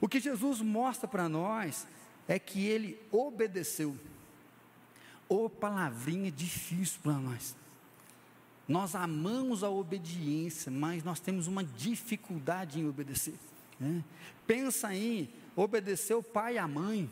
O 0.00 0.08
que 0.08 0.18
Jesus 0.18 0.62
mostra 0.62 1.06
para 1.06 1.28
nós 1.28 1.86
é 2.26 2.38
que 2.38 2.66
ele 2.66 2.98
obedeceu. 3.10 3.94
Ô 5.32 5.48
palavrinha 5.48 6.30
difícil 6.30 7.00
para 7.02 7.14
nós. 7.14 7.56
Nós 8.68 8.94
amamos 8.94 9.64
a 9.64 9.70
obediência, 9.70 10.70
mas 10.70 11.02
nós 11.02 11.20
temos 11.20 11.46
uma 11.46 11.64
dificuldade 11.64 12.78
em 12.78 12.86
obedecer. 12.86 13.32
Né? 13.80 14.04
Pensa 14.46 14.94
em 14.94 15.32
obedecer 15.56 16.12
o 16.12 16.22
pai 16.22 16.56
e 16.56 16.58
a 16.58 16.68
mãe. 16.68 17.10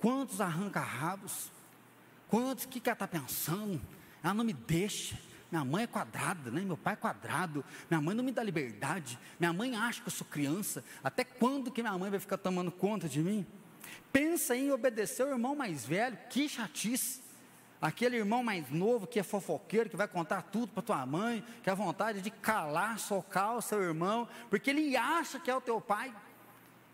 Quantos 0.00 0.40
arranca-rabos? 0.40 1.52
Quantos, 2.26 2.64
o 2.64 2.68
que, 2.68 2.80
que 2.80 2.88
ela 2.88 2.94
está 2.94 3.06
pensando? 3.06 3.82
Ela 4.22 4.32
não 4.32 4.42
me 4.42 4.54
deixa. 4.54 5.20
Minha 5.52 5.62
mãe 5.62 5.82
é 5.84 5.86
quadrada, 5.86 6.50
né? 6.50 6.62
meu 6.62 6.78
pai 6.78 6.94
é 6.94 6.96
quadrado. 6.96 7.62
Minha 7.90 8.00
mãe 8.00 8.14
não 8.14 8.24
me 8.24 8.32
dá 8.32 8.42
liberdade. 8.42 9.18
Minha 9.38 9.52
mãe 9.52 9.76
acha 9.76 10.00
que 10.00 10.08
eu 10.08 10.12
sou 10.12 10.26
criança. 10.26 10.82
Até 11.04 11.22
quando 11.22 11.70
que 11.70 11.82
minha 11.82 11.98
mãe 11.98 12.10
vai 12.10 12.18
ficar 12.18 12.38
tomando 12.38 12.72
conta 12.72 13.06
de 13.06 13.20
mim? 13.20 13.46
Pensa 14.10 14.56
em 14.56 14.70
obedecer 14.70 15.26
o 15.26 15.32
irmão 15.32 15.54
mais 15.54 15.84
velho. 15.84 16.16
Que 16.30 16.48
chatice. 16.48 17.25
Aquele 17.80 18.16
irmão 18.16 18.42
mais 18.42 18.70
novo 18.70 19.06
que 19.06 19.18
é 19.18 19.22
fofoqueiro, 19.22 19.90
que 19.90 19.96
vai 19.96 20.08
contar 20.08 20.42
tudo 20.42 20.68
para 20.68 20.82
tua 20.82 21.04
mãe, 21.04 21.44
que 21.62 21.68
a 21.68 21.74
vontade 21.74 22.22
de 22.22 22.30
calar, 22.30 22.98
socar 22.98 23.56
o 23.56 23.62
seu 23.62 23.82
irmão, 23.82 24.28
porque 24.48 24.70
ele 24.70 24.96
acha 24.96 25.38
que 25.38 25.50
é 25.50 25.54
o 25.54 25.60
teu 25.60 25.80
pai, 25.80 26.14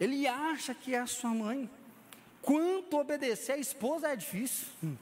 ele 0.01 0.27
acha 0.27 0.75
que 0.75 0.95
é 0.95 0.99
a 0.99 1.07
sua 1.07 1.31
mãe. 1.31 1.71
Quanto 2.41 2.99
obedecer 2.99 3.53
a 3.53 3.59
esposa 3.59 4.09
é 4.09 4.17
difícil. 4.17 4.67
Hum. 4.83 4.97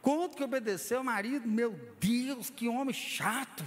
Quanto 0.00 0.36
que 0.36 0.44
obedecer 0.44 0.96
ao 0.96 1.04
marido, 1.04 1.46
meu 1.46 1.78
Deus, 2.00 2.48
que 2.48 2.68
homem 2.68 2.94
chato. 2.94 3.64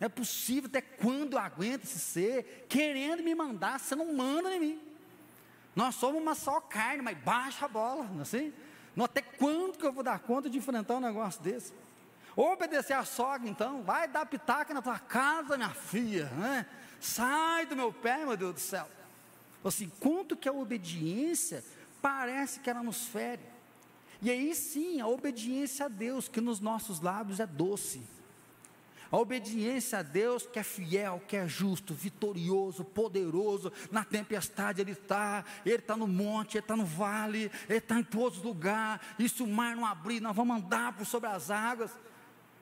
É 0.00 0.08
possível 0.08 0.68
até 0.68 0.80
quando 0.80 1.38
aguenta 1.38 1.84
esse 1.84 1.98
ser 1.98 2.66
querendo 2.68 3.22
me 3.22 3.34
mandar, 3.34 3.78
você 3.78 3.94
não 3.94 4.14
manda 4.14 4.54
em 4.54 4.60
mim. 4.60 4.80
Nós 5.76 5.94
somos 5.94 6.20
uma 6.20 6.34
só 6.34 6.60
carne, 6.60 7.02
mas 7.02 7.18
baixa 7.18 7.66
a 7.66 7.68
bola, 7.68 8.04
não 8.04 8.20
é 8.20 8.22
assim? 8.22 8.52
Não, 8.94 9.04
até 9.04 9.22
quando 9.22 9.78
que 9.78 9.86
eu 9.86 9.92
vou 9.92 10.02
dar 10.02 10.18
conta 10.18 10.50
de 10.50 10.58
enfrentar 10.58 10.96
um 10.96 11.00
negócio 11.00 11.40
desse? 11.42 11.72
Obedecer 12.36 12.94
a 12.94 13.04
sogra, 13.04 13.48
então, 13.48 13.82
vai 13.82 14.08
dar 14.08 14.26
pitaca 14.26 14.72
na 14.72 14.82
tua 14.82 14.98
casa, 14.98 15.56
minha 15.56 15.70
filha, 15.70 16.26
né? 16.30 16.66
Sai 17.00 17.66
do 17.66 17.76
meu 17.76 17.92
pé, 17.92 18.24
meu 18.24 18.36
Deus 18.36 18.54
do 18.54 18.60
céu. 18.60 18.88
Assim, 19.64 19.90
quanto 20.00 20.36
que 20.36 20.48
a 20.48 20.52
obediência 20.52 21.64
parece 22.00 22.60
que 22.60 22.70
ela 22.70 22.82
nos 22.82 23.06
fere. 23.06 23.42
E 24.22 24.30
aí 24.30 24.54
sim, 24.54 25.00
a 25.00 25.06
obediência 25.06 25.86
a 25.86 25.88
Deus, 25.88 26.28
que 26.28 26.40
nos 26.40 26.60
nossos 26.60 27.00
lábios 27.00 27.40
é 27.40 27.46
doce. 27.46 28.02
A 29.10 29.16
obediência 29.16 29.98
a 29.98 30.02
Deus 30.02 30.46
que 30.46 30.58
é 30.58 30.62
fiel, 30.62 31.20
que 31.26 31.36
é 31.36 31.48
justo, 31.48 31.92
vitorioso, 31.92 32.84
poderoso, 32.84 33.72
na 33.90 34.04
tempestade 34.04 34.80
Ele 34.80 34.92
está, 34.92 35.44
Ele 35.66 35.76
está 35.76 35.96
no 35.96 36.06
monte, 36.06 36.56
Ele 36.56 36.64
está 36.64 36.76
no 36.76 36.84
vale, 36.84 37.50
Ele 37.68 37.78
está 37.78 37.98
em 37.98 38.04
todos 38.04 38.38
os 38.38 38.44
lugares, 38.44 39.04
e 39.18 39.28
se 39.28 39.42
o 39.42 39.48
mar 39.48 39.74
não 39.74 39.84
abrir, 39.84 40.20
nós 40.20 40.36
vamos 40.36 40.56
andar 40.56 40.96
por 40.96 41.04
sobre 41.04 41.28
as 41.28 41.50
águas. 41.50 41.90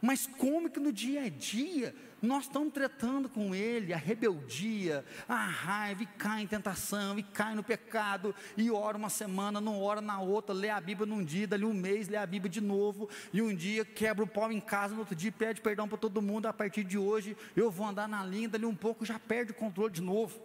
Mas 0.01 0.27
como 0.27 0.71
que 0.71 0.79
no 0.79 0.93
dia 0.93 1.25
a 1.25 1.29
dia 1.29 1.95
nós 2.21 2.45
estamos 2.45 2.73
tratando 2.73 3.29
com 3.29 3.55
ele 3.55 3.93
a 3.93 3.97
rebeldia, 3.97 5.05
a 5.29 5.47
raiva, 5.47 6.03
e 6.03 6.07
cai 6.07 6.43
em 6.43 6.47
tentação, 6.47 7.19
e 7.19 7.23
cai 7.23 7.55
no 7.55 7.63
pecado, 7.63 8.35
e 8.57 8.71
ora 8.71 8.97
uma 8.97 9.09
semana, 9.09 9.61
não 9.61 9.81
ora 9.81 10.01
na 10.01 10.21
outra, 10.21 10.55
lê 10.55 10.69
a 10.69 10.81
Bíblia 10.81 11.07
num 11.07 11.25
dia, 11.25 11.47
dali 11.47 11.65
um 11.65 11.73
mês, 11.73 12.09
lê 12.09 12.17
a 12.17 12.27
Bíblia 12.27 12.51
de 12.51 12.61
novo, 12.61 13.09
e 13.33 13.41
um 13.41 13.55
dia 13.55 13.85
quebra 13.85 14.25
o 14.25 14.29
pau 14.29 14.51
em 14.51 14.61
casa, 14.61 14.95
no 14.95 15.01
outro 15.01 15.15
dia 15.15 15.31
pede 15.31 15.61
perdão 15.61 15.89
para 15.89 15.99
todo 15.99 16.21
mundo, 16.21 16.47
a 16.47 16.53
partir 16.53 16.83
de 16.83 16.99
hoje 16.99 17.37
eu 17.57 17.71
vou 17.71 17.87
andar 17.87 18.09
na 18.09 18.25
linha, 18.25 18.49
dali 18.49 18.67
um 18.67 18.75
pouco 18.75 19.05
já 19.05 19.19
perde 19.19 19.53
o 19.53 19.55
controle 19.55 19.93
de 19.93 20.03
novo. 20.03 20.41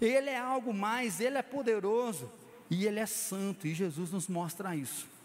Ele 0.00 0.30
é 0.30 0.38
algo 0.38 0.72
mais, 0.74 1.20
ele 1.20 1.38
é 1.38 1.42
poderoso, 1.42 2.30
e 2.70 2.86
ele 2.86 2.98
é 2.98 3.06
santo, 3.06 3.66
e 3.66 3.74
Jesus 3.74 4.10
nos 4.10 4.28
mostra 4.28 4.74
isso. 4.74 5.17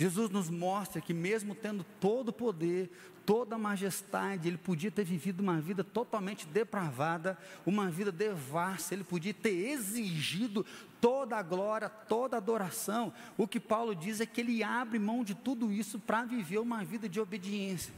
Jesus 0.00 0.30
nos 0.30 0.48
mostra 0.48 0.98
que, 0.98 1.12
mesmo 1.12 1.54
tendo 1.54 1.84
todo 2.00 2.30
o 2.30 2.32
poder, 2.32 2.90
toda 3.26 3.56
a 3.56 3.58
majestade, 3.58 4.48
ele 4.48 4.56
podia 4.56 4.90
ter 4.90 5.04
vivido 5.04 5.40
uma 5.40 5.60
vida 5.60 5.84
totalmente 5.84 6.46
depravada, 6.46 7.36
uma 7.66 7.90
vida 7.90 8.10
devassa, 8.10 8.94
ele 8.94 9.04
podia 9.04 9.34
ter 9.34 9.50
exigido 9.50 10.64
toda 11.02 11.36
a 11.36 11.42
glória, 11.42 11.90
toda 11.90 12.34
a 12.34 12.38
adoração. 12.38 13.12
O 13.36 13.46
que 13.46 13.60
Paulo 13.60 13.94
diz 13.94 14.22
é 14.22 14.26
que 14.26 14.40
ele 14.40 14.62
abre 14.64 14.98
mão 14.98 15.22
de 15.22 15.34
tudo 15.34 15.70
isso 15.70 15.98
para 15.98 16.24
viver 16.24 16.60
uma 16.60 16.82
vida 16.82 17.06
de 17.06 17.20
obediência. 17.20 17.92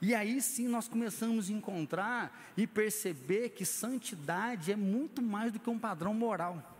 E 0.00 0.14
aí 0.14 0.40
sim 0.40 0.66
nós 0.66 0.88
começamos 0.88 1.50
a 1.50 1.52
encontrar 1.52 2.52
e 2.56 2.66
perceber 2.66 3.50
que 3.50 3.66
santidade 3.66 4.72
é 4.72 4.76
muito 4.76 5.20
mais 5.20 5.52
do 5.52 5.58
que 5.58 5.68
um 5.68 5.78
padrão 5.78 6.14
moral. 6.14 6.71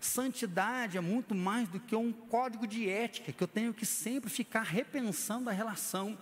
Santidade 0.00 0.96
é 0.96 1.00
muito 1.00 1.34
mais 1.34 1.68
do 1.68 1.80
que 1.80 1.96
um 1.96 2.12
código 2.12 2.66
de 2.66 2.88
ética 2.88 3.32
que 3.32 3.42
eu 3.42 3.48
tenho 3.48 3.74
que 3.74 3.84
sempre 3.84 4.30
ficar 4.30 4.62
repensando 4.62 5.50
a 5.50 5.52
relação. 5.52 6.16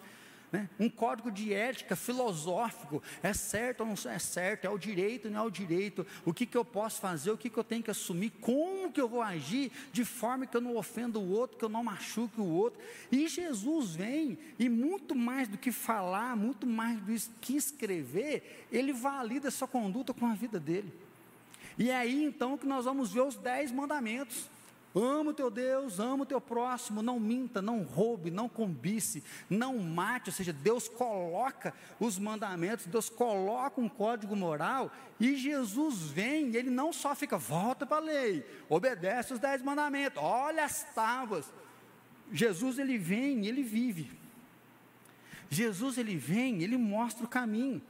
Né? 0.50 0.70
Um 0.78 0.88
código 0.88 1.30
de 1.30 1.52
ética 1.52 1.96
filosófico: 1.96 3.02
é 3.22 3.32
certo 3.32 3.80
ou 3.80 3.86
não 3.86 3.94
é 4.10 4.18
certo, 4.18 4.64
é 4.64 4.70
o 4.70 4.78
direito 4.78 5.26
ou 5.26 5.30
não 5.30 5.40
é 5.40 5.42
o 5.42 5.50
direito, 5.50 6.06
o 6.24 6.32
que, 6.32 6.46
que 6.46 6.56
eu 6.56 6.64
posso 6.64 7.00
fazer, 7.00 7.30
o 7.30 7.36
que, 7.36 7.50
que 7.50 7.58
eu 7.58 7.64
tenho 7.64 7.82
que 7.82 7.90
assumir, 7.90 8.30
como 8.40 8.90
que 8.90 9.00
eu 9.00 9.08
vou 9.08 9.20
agir 9.20 9.70
de 9.92 10.04
forma 10.04 10.46
que 10.46 10.56
eu 10.56 10.60
não 10.60 10.76
ofenda 10.76 11.18
o 11.18 11.30
outro, 11.30 11.58
que 11.58 11.64
eu 11.64 11.68
não 11.68 11.84
machuque 11.84 12.40
o 12.40 12.44
outro. 12.44 12.80
E 13.10 13.28
Jesus 13.28 13.94
vem, 13.96 14.38
e 14.58 14.68
muito 14.68 15.14
mais 15.14 15.48
do 15.48 15.58
que 15.58 15.72
falar, 15.72 16.36
muito 16.36 16.66
mais 16.66 16.98
do 17.00 17.34
que 17.40 17.56
escrever, 17.56 18.66
ele 18.70 18.92
valida 18.92 19.48
essa 19.48 19.66
conduta 19.66 20.14
com 20.14 20.26
a 20.26 20.34
vida 20.34 20.60
dele. 20.60 21.05
E 21.78 21.90
é 21.90 21.96
aí 21.96 22.24
então 22.24 22.56
que 22.56 22.66
nós 22.66 22.84
vamos 22.84 23.12
ver 23.12 23.22
os 23.22 23.36
dez 23.36 23.70
mandamentos. 23.70 24.48
Amo 24.98 25.34
teu 25.34 25.50
Deus, 25.50 26.00
amo 26.00 26.24
teu 26.24 26.40
próximo, 26.40 27.02
não 27.02 27.20
minta, 27.20 27.60
não 27.60 27.82
roube, 27.82 28.30
não 28.30 28.48
cobice, 28.48 29.22
não 29.50 29.76
mate, 29.78 30.30
ou 30.30 30.34
seja, 30.34 30.54
Deus 30.54 30.88
coloca 30.88 31.74
os 32.00 32.18
mandamentos, 32.18 32.86
Deus 32.86 33.10
coloca 33.10 33.78
um 33.78 33.90
código 33.90 34.34
moral, 34.34 34.90
e 35.20 35.36
Jesus 35.36 36.00
vem, 36.04 36.48
e 36.48 36.56
ele 36.56 36.70
não 36.70 36.94
só 36.94 37.14
fica, 37.14 37.36
volta 37.36 37.84
para 37.84 37.98
a 37.98 38.00
lei, 38.00 38.46
obedece 38.70 39.34
os 39.34 39.38
dez 39.38 39.60
mandamentos, 39.60 40.22
olha 40.22 40.64
as 40.64 40.82
tábuas. 40.94 41.52
Jesus 42.32 42.78
ele 42.78 42.96
vem, 42.96 43.44
ele 43.46 43.62
vive. 43.62 44.10
Jesus 45.50 45.98
ele 45.98 46.16
vem, 46.16 46.62
ele 46.62 46.78
mostra 46.78 47.24
o 47.24 47.28
caminho. 47.28 47.82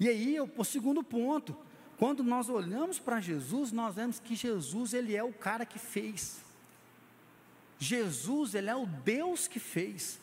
E 0.00 0.08
aí, 0.08 0.36
o 0.40 0.64
segundo 0.64 1.04
ponto, 1.04 1.56
quando 1.98 2.22
nós 2.22 2.48
olhamos 2.48 3.00
para 3.00 3.20
Jesus, 3.20 3.72
nós 3.72 3.96
vemos 3.96 4.20
que 4.20 4.36
Jesus, 4.36 4.94
ele 4.94 5.16
é 5.16 5.22
o 5.22 5.32
cara 5.32 5.66
que 5.66 5.80
fez. 5.80 6.36
Jesus, 7.76 8.54
ele 8.54 8.70
é 8.70 8.76
o 8.76 8.86
Deus 8.86 9.48
que 9.48 9.58
fez. 9.58 10.20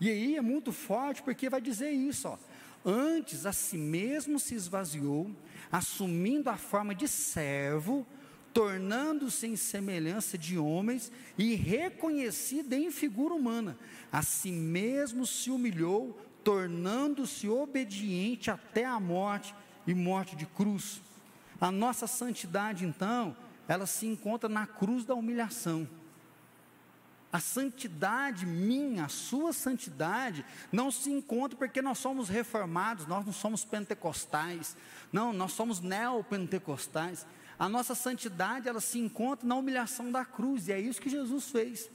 E 0.00 0.10
aí 0.10 0.36
é 0.36 0.40
muito 0.40 0.72
forte 0.72 1.22
porque 1.22 1.48
vai 1.48 1.60
dizer 1.60 1.92
isso, 1.92 2.28
ó. 2.28 2.36
Antes 2.84 3.46
a 3.46 3.52
si 3.52 3.78
mesmo 3.78 4.38
se 4.38 4.54
esvaziou, 4.54 5.30
assumindo 5.70 6.50
a 6.50 6.56
forma 6.56 6.94
de 6.94 7.06
servo, 7.06 8.04
tornando-se 8.52 9.46
em 9.46 9.54
semelhança 9.54 10.36
de 10.36 10.58
homens 10.58 11.12
e 11.38 11.54
reconhecido 11.54 12.72
em 12.72 12.90
figura 12.90 13.32
humana. 13.32 13.78
A 14.10 14.22
si 14.22 14.50
mesmo 14.50 15.24
se 15.24 15.50
humilhou, 15.50 16.20
tornando-se 16.42 17.48
obediente 17.48 18.50
até 18.50 18.84
a 18.84 18.98
morte 18.98 19.54
e 19.86 19.94
morte 19.94 20.36
de 20.36 20.46
cruz. 20.46 21.00
A 21.60 21.70
nossa 21.70 22.06
santidade, 22.06 22.84
então, 22.84 23.36
ela 23.68 23.86
se 23.86 24.06
encontra 24.06 24.48
na 24.48 24.66
cruz 24.66 25.04
da 25.04 25.14
humilhação. 25.14 25.88
A 27.32 27.40
santidade 27.40 28.46
minha, 28.46 29.04
a 29.04 29.08
sua 29.08 29.52
santidade, 29.52 30.44
não 30.70 30.90
se 30.90 31.10
encontra 31.10 31.56
porque 31.56 31.82
nós 31.82 31.98
somos 31.98 32.28
reformados, 32.28 33.06
nós 33.06 33.26
não 33.26 33.32
somos 33.32 33.64
pentecostais, 33.64 34.76
não, 35.12 35.32
nós 35.32 35.52
somos 35.52 35.80
neopentecostais. 35.80 37.26
A 37.58 37.68
nossa 37.68 37.94
santidade, 37.94 38.68
ela 38.68 38.80
se 38.80 38.98
encontra 38.98 39.46
na 39.46 39.54
humilhação 39.54 40.10
da 40.10 40.24
cruz, 40.24 40.68
e 40.68 40.72
é 40.72 40.80
isso 40.80 41.00
que 41.00 41.10
Jesus 41.10 41.50
fez. 41.50 41.90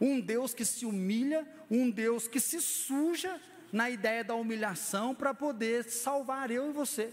Um 0.00 0.20
Deus 0.20 0.54
que 0.54 0.64
se 0.64 0.86
humilha, 0.86 1.46
um 1.70 1.90
Deus 1.90 2.28
que 2.28 2.40
se 2.40 2.60
suja 2.60 3.40
na 3.72 3.88
ideia 3.88 4.22
da 4.22 4.34
humilhação 4.34 5.14
para 5.14 5.32
poder 5.32 5.84
salvar 5.84 6.50
eu 6.50 6.68
e 6.68 6.72
você. 6.72 7.10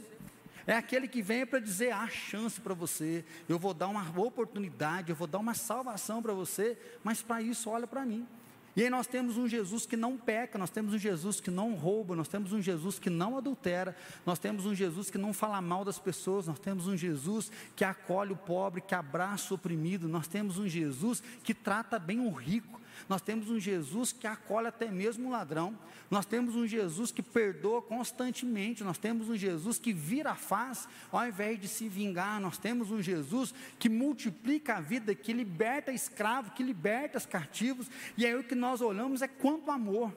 É 0.67 0.75
aquele 0.75 1.07
que 1.07 1.21
vem 1.21 1.45
para 1.45 1.59
dizer: 1.59 1.91
há 1.91 2.07
chance 2.07 2.59
para 2.59 2.73
você, 2.73 3.25
eu 3.47 3.57
vou 3.57 3.73
dar 3.73 3.87
uma 3.87 4.07
oportunidade, 4.19 5.09
eu 5.09 5.15
vou 5.15 5.27
dar 5.27 5.39
uma 5.39 5.53
salvação 5.53 6.21
para 6.21 6.33
você, 6.33 6.77
mas 7.03 7.21
para 7.21 7.41
isso, 7.41 7.69
olha 7.69 7.87
para 7.87 8.05
mim. 8.05 8.27
E 8.75 8.83
aí 8.83 8.89
nós 8.89 9.07
temos 9.07 9.35
um 9.35 9.47
Jesus 9.47 9.85
que 9.85 9.97
não 9.97 10.15
peca, 10.15 10.57
nós 10.57 10.69
temos 10.69 10.93
um 10.93 10.97
Jesus 10.97 11.41
que 11.41 11.49
não 11.49 11.73
rouba, 11.73 12.15
nós 12.15 12.27
temos 12.27 12.53
um 12.53 12.61
Jesus 12.61 12.99
que 12.99 13.09
não 13.09 13.37
adultera, 13.37 13.95
nós 14.25 14.37
temos 14.37 14.65
um 14.65 14.75
Jesus 14.75 15.09
que 15.09 15.17
não 15.17 15.33
fala 15.33 15.59
mal 15.59 15.83
das 15.83 15.97
pessoas, 15.97 16.47
nós 16.47 16.59
temos 16.59 16.87
um 16.87 16.95
Jesus 16.95 17.51
que 17.75 17.83
acolhe 17.83 18.31
o 18.31 18.37
pobre, 18.37 18.79
que 18.79 18.93
abraça 18.93 19.53
o 19.53 19.55
oprimido, 19.55 20.07
nós 20.07 20.27
temos 20.27 20.57
um 20.57 20.67
Jesus 20.67 21.21
que 21.43 21.53
trata 21.53 21.97
bem 21.97 22.19
o 22.19 22.29
rico. 22.29 22.78
Nós 23.07 23.21
temos 23.21 23.49
um 23.49 23.59
Jesus 23.59 24.12
que 24.12 24.27
acolhe 24.27 24.67
até 24.67 24.89
mesmo 24.89 25.27
o 25.29 25.31
ladrão. 25.31 25.77
Nós 26.09 26.25
temos 26.25 26.55
um 26.55 26.65
Jesus 26.67 27.12
que 27.12 27.21
perdoa 27.21 27.81
constantemente. 27.81 28.83
Nós 28.83 28.97
temos 28.97 29.29
um 29.29 29.35
Jesus 29.35 29.79
que 29.79 29.93
vira 29.93 30.31
a 30.31 30.35
face 30.35 30.88
ao 31.12 31.27
invés 31.27 31.59
de 31.59 31.67
se 31.67 31.88
vingar. 31.88 32.39
Nós 32.39 32.57
temos 32.57 32.91
um 32.91 33.01
Jesus 33.01 33.53
que 33.77 33.89
multiplica 33.89 34.75
a 34.75 34.81
vida, 34.81 35.13
que 35.15 35.33
liberta 35.33 35.91
escravo, 35.91 36.51
que 36.51 36.63
liberta 36.63 37.17
os 37.17 37.25
cativos. 37.25 37.88
E 38.17 38.25
aí 38.25 38.35
o 38.35 38.43
que 38.43 38.55
nós 38.55 38.81
olhamos 38.81 39.21
é 39.21 39.27
quanto 39.27 39.71
amor. 39.71 40.13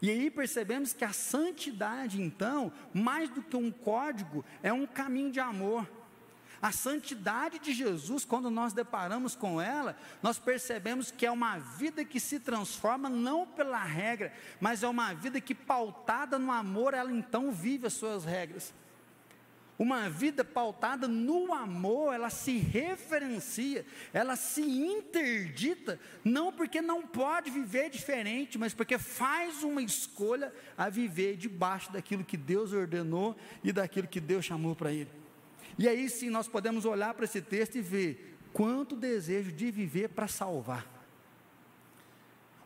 E 0.00 0.10
aí 0.10 0.30
percebemos 0.30 0.92
que 0.92 1.04
a 1.04 1.12
santidade, 1.12 2.20
então, 2.20 2.72
mais 2.92 3.30
do 3.30 3.40
que 3.40 3.56
um 3.56 3.70
código, 3.70 4.44
é 4.60 4.72
um 4.72 4.84
caminho 4.84 5.30
de 5.30 5.38
amor. 5.38 5.88
A 6.62 6.70
santidade 6.70 7.58
de 7.58 7.72
Jesus, 7.72 8.24
quando 8.24 8.48
nós 8.48 8.72
deparamos 8.72 9.34
com 9.34 9.60
ela, 9.60 9.98
nós 10.22 10.38
percebemos 10.38 11.10
que 11.10 11.26
é 11.26 11.30
uma 11.30 11.58
vida 11.58 12.04
que 12.04 12.20
se 12.20 12.38
transforma 12.38 13.08
não 13.08 13.44
pela 13.44 13.82
regra, 13.82 14.32
mas 14.60 14.84
é 14.84 14.88
uma 14.88 15.12
vida 15.12 15.40
que, 15.40 15.56
pautada 15.56 16.38
no 16.38 16.52
amor, 16.52 16.94
ela 16.94 17.10
então 17.10 17.50
vive 17.50 17.88
as 17.88 17.94
suas 17.94 18.24
regras. 18.24 18.72
Uma 19.76 20.08
vida 20.08 20.44
pautada 20.44 21.08
no 21.08 21.52
amor, 21.52 22.14
ela 22.14 22.30
se 22.30 22.58
referencia, 22.58 23.84
ela 24.12 24.36
se 24.36 24.62
interdita, 24.62 25.98
não 26.22 26.52
porque 26.52 26.80
não 26.80 27.02
pode 27.02 27.50
viver 27.50 27.90
diferente, 27.90 28.56
mas 28.56 28.72
porque 28.72 28.98
faz 28.98 29.64
uma 29.64 29.82
escolha 29.82 30.54
a 30.78 30.88
viver 30.88 31.36
debaixo 31.36 31.90
daquilo 31.90 32.22
que 32.22 32.36
Deus 32.36 32.72
ordenou 32.72 33.34
e 33.64 33.72
daquilo 33.72 34.06
que 34.06 34.20
Deus 34.20 34.44
chamou 34.44 34.76
para 34.76 34.92
ele. 34.92 35.21
E 35.78 35.88
aí 35.88 36.08
sim 36.08 36.30
nós 36.30 36.48
podemos 36.48 36.84
olhar 36.84 37.14
para 37.14 37.24
esse 37.24 37.40
texto 37.40 37.76
e 37.76 37.80
ver 37.80 38.38
quanto 38.52 38.96
desejo 38.96 39.50
de 39.52 39.70
viver 39.70 40.08
para 40.08 40.28
salvar. 40.28 40.86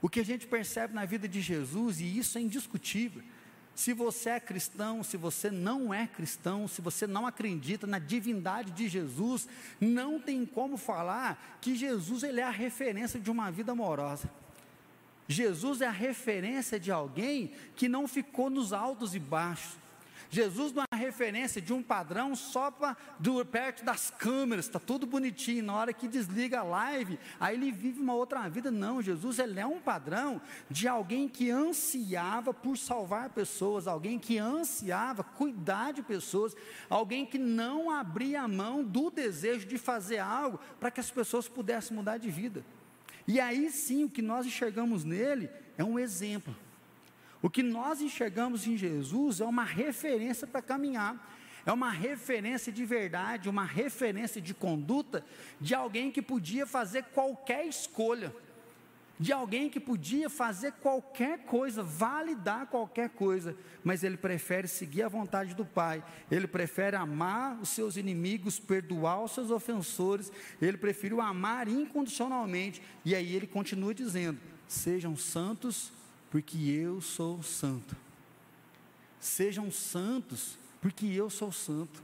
O 0.03 0.09
que 0.09 0.21
a 0.21 0.25
gente 0.25 0.47
percebe 0.47 0.95
na 0.95 1.05
vida 1.05 1.27
de 1.29 1.41
Jesus, 1.41 2.01
e 2.01 2.19
isso 2.19 2.39
é 2.39 2.41
indiscutível, 2.41 3.23
se 3.75 3.93
você 3.93 4.31
é 4.31 4.41
cristão, 4.41 5.03
se 5.03 5.19
você 5.19 5.51
não 5.51 5.93
é 5.93 6.07
cristão, 6.07 6.67
se 6.67 6.81
você 6.81 7.07
não 7.07 7.27
acredita 7.27 7.87
na 7.87 7.99
divindade 7.99 8.71
de 8.71 8.89
Jesus, 8.89 9.47
não 9.79 10.19
tem 10.19 10.47
como 10.47 10.79
falar 10.79 11.59
que 11.61 11.77
Jesus 11.77 12.23
ele 12.23 12.41
é 12.41 12.45
a 12.45 12.51
referência 12.51 13.21
de 13.21 13.31
uma 13.31 13.51
vida 13.51 13.73
amorosa. 13.73 14.31
Jesus 15.29 15.83
é 15.83 15.87
a 15.87 15.91
referência 15.91 16.81
de 16.81 16.91
alguém 16.91 17.53
que 17.75 17.87
não 17.87 18.09
ficou 18.09 18.49
nos 18.49 18.73
altos 18.73 19.15
e 19.15 19.19
baixos, 19.19 19.77
Jesus 20.31 20.73
não 20.73 20.86
referência 20.97 21.61
de 21.61 21.73
um 21.73 21.83
padrão 21.83 22.35
só 22.35 22.71
para 22.71 22.97
perto 23.51 23.85
das 23.85 24.11
câmeras, 24.11 24.67
está 24.67 24.79
tudo 24.79 25.07
bonitinho. 25.07 25.65
Na 25.65 25.75
hora 25.75 25.93
que 25.93 26.09
desliga 26.09 26.61
a 26.61 26.65
live, 26.65 27.19
aí 27.39 27.55
ele 27.55 27.71
vive 27.71 28.01
uma 28.01 28.15
outra 28.15 28.49
vida. 28.49 28.71
Não, 28.71 29.01
Jesus 29.01 29.39
ele 29.39 29.61
é 29.61 29.67
um 29.67 29.81
padrão 29.81 30.41
de 30.71 30.89
alguém 30.89 31.29
que 31.29 31.51
ansiava 31.51 32.53
por 32.53 32.77
salvar 32.77 33.31
pessoas, 33.31 33.87
alguém 33.87 34.19
que 34.19 34.39
ansiava 34.39 35.23
cuidar 35.23 35.93
de 35.93 36.03
pessoas, 36.03 36.57
alguém 36.89 37.25
que 37.25 37.39
não 37.39 37.91
abria 37.91 38.43
a 38.43 38.49
mão 38.49 38.83
do 38.83 39.11
desejo 39.11 39.67
de 39.67 39.79
fazer 39.79 40.19
algo 40.19 40.59
para 40.81 40.91
que 40.91 41.01
as 41.01 41.11
pessoas 41.11 41.49
pudessem 41.49 41.97
mudar 41.97 42.19
de 42.19 42.31
vida. 42.31 42.65
E 43.27 43.41
aí 43.41 43.71
sim, 43.71 44.05
o 44.05 44.11
que 44.11 44.23
nós 44.23 44.47
enxergamos 44.47 45.05
nele 45.05 45.51
é 45.77 45.85
um 45.85 45.99
exemplo. 45.99 46.55
O 47.47 47.49
que 47.49 47.63
nós 47.63 48.01
enxergamos 48.01 48.67
em 48.67 48.77
Jesus 48.77 49.41
é 49.41 49.45
uma 49.45 49.63
referência 49.63 50.49
para 50.49 50.61
caminhar, 50.61 51.33
é 51.65 51.71
uma 51.71 51.93
referência 51.93 52.73
de 52.73 52.85
verdade, 52.85 53.49
uma 53.49 53.65
referência 53.65 54.43
de 54.43 54.53
conduta 54.53 55.25
de 55.61 55.73
alguém 55.73 56.11
que 56.11 56.21
podia 56.21 56.67
fazer 56.67 57.05
qualquer 57.05 57.65
escolha 57.65 58.35
de 59.19 59.33
alguém 59.33 59.71
que 59.71 59.81
podia 59.81 60.29
fazer 60.29 60.73
qualquer 60.73 61.39
coisa, 61.45 61.83
validar 61.83 62.67
qualquer 62.67 63.11
coisa, 63.11 63.57
mas 63.83 64.05
ele 64.05 64.17
prefere 64.17 64.69
seguir 64.69 65.05
a 65.05 65.09
vontade 65.09 65.55
do 65.55 65.65
Pai, 65.65 66.05
ele 66.31 66.47
prefere 66.47 66.97
amar 66.97 67.59
os 67.61 67.71
seus 67.71 67.97
inimigos, 67.97 68.59
perdoar 68.59 69.23
os 69.23 69.33
seus 69.33 69.51
ofensores, 69.51 70.31
ele 70.61 70.77
preferiu 70.77 71.21
amar 71.21 71.67
incondicionalmente, 71.67 72.83
e 73.05 73.15
aí 73.15 73.35
ele 73.35 73.47
continua 73.47 73.95
dizendo: 73.95 74.39
sejam 74.69 75.17
santos, 75.17 75.96
porque 76.37 76.71
eu 76.71 77.01
sou 77.01 77.43
santo. 77.43 77.97
Sejam 79.19 79.73
santos, 79.73 80.59
porque 80.83 81.07
eu 81.07 81.31
sou 81.31 81.51
santo. 81.51 82.03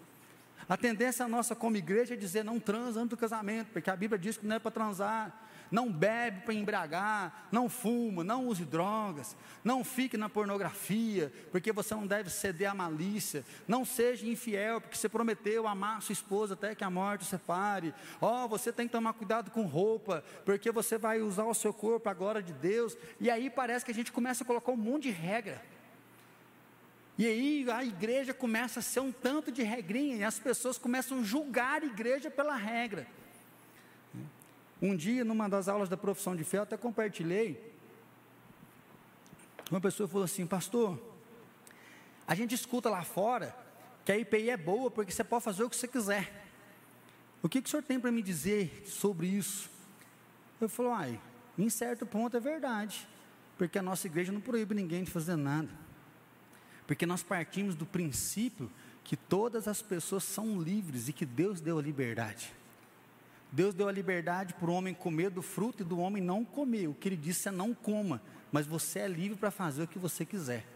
A 0.67 0.75
tendência 0.75 1.29
nossa 1.29 1.55
como 1.55 1.77
igreja 1.77 2.15
é 2.15 2.17
dizer 2.17 2.43
não 2.43 2.59
transa 2.59 3.01
antes 3.01 3.11
do 3.11 3.17
casamento, 3.19 3.69
porque 3.75 3.91
a 3.91 3.95
Bíblia 3.95 4.19
diz 4.19 4.39
que 4.39 4.47
não 4.47 4.57
é 4.57 4.59
para 4.59 4.71
transar 4.71 5.52
não 5.73 5.91
bebe 5.91 6.43
para 6.43 6.53
embriagar, 6.53 7.49
não 7.51 7.69
fuma, 7.69 8.23
não 8.23 8.47
use 8.47 8.65
drogas, 8.65 9.35
não 9.65 9.83
fique 9.83 10.19
na 10.19 10.29
pornografia, 10.29 11.33
porque 11.51 11.73
você 11.73 11.95
não 11.95 12.07
deve 12.07 12.29
ceder 12.29 12.71
à 12.71 12.75
malícia, 12.75 13.43
não 13.67 13.83
seja 13.85 14.27
infiel, 14.27 14.83
porque 14.83 14.97
você 14.97 15.09
prometeu 15.09 15.67
amar 15.67 16.03
sua 16.03 16.13
esposa 16.13 16.53
até 16.53 16.75
que 16.75 16.85
a 16.85 16.91
morte 16.91 17.25
separe. 17.25 17.95
Ó, 18.21 18.45
oh, 18.45 18.49
você 18.49 18.71
tem 18.71 18.87
que 18.87 18.93
tomar 18.93 19.15
cuidado 19.15 19.51
com 19.51 19.63
roupa, 19.63 20.23
porque 20.45 20.71
você 20.71 20.99
vai 20.99 21.23
usar 21.23 21.45
o 21.45 21.55
seu 21.55 21.73
corpo 21.73 22.01
para 22.01 22.13
a 22.13 22.15
glória 22.15 22.43
de 22.43 22.53
Deus. 22.53 22.95
E 23.19 23.31
aí 23.31 23.49
parece 23.49 23.85
que 23.85 23.91
a 23.91 23.95
gente 23.95 24.13
começa 24.13 24.45
a 24.45 24.47
colocar 24.47 24.73
um 24.73 24.77
monte 24.77 25.05
de 25.05 25.11
regra. 25.11 25.63
E 27.17 27.27
aí 27.27 27.67
a 27.71 27.83
igreja 27.83 28.35
começa 28.35 28.81
a 28.81 28.83
ser 28.83 29.01
um 29.01 29.13
tanto 29.13 29.51
de 29.51 29.63
regrinha, 29.63 30.17
e 30.17 30.25
as 30.25 30.39
pessoas 30.39 30.77
começam 30.77 31.21
a 31.21 31.23
julgar 31.23 31.83
a 31.83 31.87
igreja 31.87 32.31
pela 32.31 32.57
regra. 32.57 33.07
Um 34.83 34.97
dia, 34.97 35.25
numa 35.25 35.49
das 35.49 35.69
aulas 35.69 35.89
da 35.89 35.97
profissão 35.97 36.35
de 36.35 36.43
fé, 36.43 36.59
eu 36.59 36.65
até 36.65 36.77
compartilhei. 36.77 37.73
Uma 39.71 39.81
pessoa 39.81 40.09
falou 40.09 40.25
assim: 40.25 40.45
Pastor, 40.45 41.01
a 42.27 42.35
gente 42.35 42.53
escuta 42.53 42.91
lá 42.91 43.05
fora 43.05 43.57
que 44.05 44.11
a 44.11 44.19
IPI 44.19 44.51
é 44.51 44.57
boa 44.57 44.91
porque 44.91 45.13
você 45.13 45.23
pode 45.23 45.45
fazer 45.45 45.63
o 45.63 45.71
que 45.71 45.77
você 45.77 45.87
quiser. 45.87 46.45
O 47.41 47.49
que, 47.49 47.63
que 47.63 47.69
o 47.69 47.71
senhor 47.71 47.85
tem 47.85 48.01
para 48.01 48.11
me 48.11 48.21
dizer 48.23 48.83
sobre 48.85 49.29
isso? 49.29 49.71
Eu 50.61 50.69
falei: 50.69 50.93
Ai, 50.93 51.21
em 51.57 51.71
certo 51.71 52.05
ponto 52.05 52.37
é 52.37 52.41
verdade, 52.41 53.07
porque 53.57 53.79
a 53.79 53.83
nossa 53.83 54.09
igreja 54.09 54.33
não 54.33 54.41
proíbe 54.41 54.75
ninguém 54.75 55.05
de 55.05 55.13
fazer 55.13 55.37
nada. 55.37 55.71
Porque 56.89 57.07
nós 57.07 57.23
partimos 57.23 57.77
do 57.77 57.87
princípio 57.87 58.69
que 59.05 59.17
todas 59.17 59.69
as 59.69 59.81
pessoas 59.81 60.25
são 60.25 60.61
livres 60.61 61.09
e 61.09 61.13
que 61.13 61.25
Deus 61.25 61.61
deu 61.61 61.79
a 61.79 61.83
liberdade. 61.83 62.53
Deus 63.53 63.75
deu 63.75 63.87
a 63.87 63.93
liberdade 63.93 64.55
para 64.55 64.71
o 64.71 64.73
homem 64.73 64.95
comer 64.95 65.29
do 65.29 65.43
fruto 65.43 65.83
e 65.83 65.87
do 65.87 65.99
homem 65.99 66.23
não 66.23 66.43
comer. 66.43 66.89
O 66.89 66.95
que 66.95 67.07
ele 67.07 67.17
disse 67.17 67.49
é 67.49 67.53
não 67.53 67.75
coma, 67.75 68.23
mas 68.51 68.67
você 68.67 69.01
é 69.01 69.09
livre 69.09 69.37
para 69.37 69.51
fazer 69.51 69.83
o 69.83 69.87
que 69.87 69.99
você 69.99 70.25
quiser. 70.25 70.67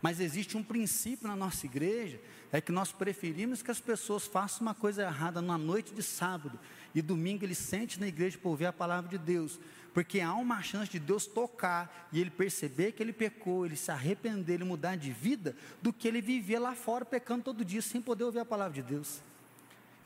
Mas 0.00 0.20
existe 0.20 0.56
um 0.56 0.62
princípio 0.62 1.26
na 1.26 1.34
nossa 1.34 1.66
igreja, 1.66 2.20
é 2.52 2.60
que 2.60 2.70
nós 2.70 2.92
preferimos 2.92 3.60
que 3.60 3.72
as 3.72 3.80
pessoas 3.80 4.24
façam 4.24 4.62
uma 4.62 4.74
coisa 4.74 5.02
errada 5.02 5.42
na 5.42 5.58
noite 5.58 5.92
de 5.92 6.02
sábado 6.02 6.58
e 6.94 7.02
domingo 7.02 7.44
ele 7.44 7.54
sente 7.54 7.98
na 7.98 8.06
igreja 8.06 8.38
para 8.38 8.48
ouvir 8.48 8.66
a 8.66 8.72
palavra 8.72 9.10
de 9.10 9.18
Deus, 9.18 9.58
porque 9.92 10.20
há 10.20 10.32
uma 10.34 10.62
chance 10.62 10.90
de 10.90 11.00
Deus 11.00 11.26
tocar 11.26 12.08
e 12.12 12.20
ele 12.20 12.30
perceber 12.30 12.92
que 12.92 13.02
ele 13.02 13.12
pecou, 13.12 13.66
ele 13.66 13.76
se 13.76 13.90
arrepender, 13.90 14.54
ele 14.54 14.64
mudar 14.64 14.96
de 14.96 15.10
vida, 15.10 15.56
do 15.82 15.92
que 15.92 16.06
ele 16.06 16.20
viver 16.20 16.58
lá 16.58 16.74
fora 16.74 17.04
pecando 17.04 17.42
todo 17.42 17.64
dia 17.64 17.82
sem 17.82 18.00
poder 18.00 18.24
ouvir 18.24 18.38
a 18.38 18.44
palavra 18.44 18.74
de 18.74 18.82
Deus. 18.82 19.20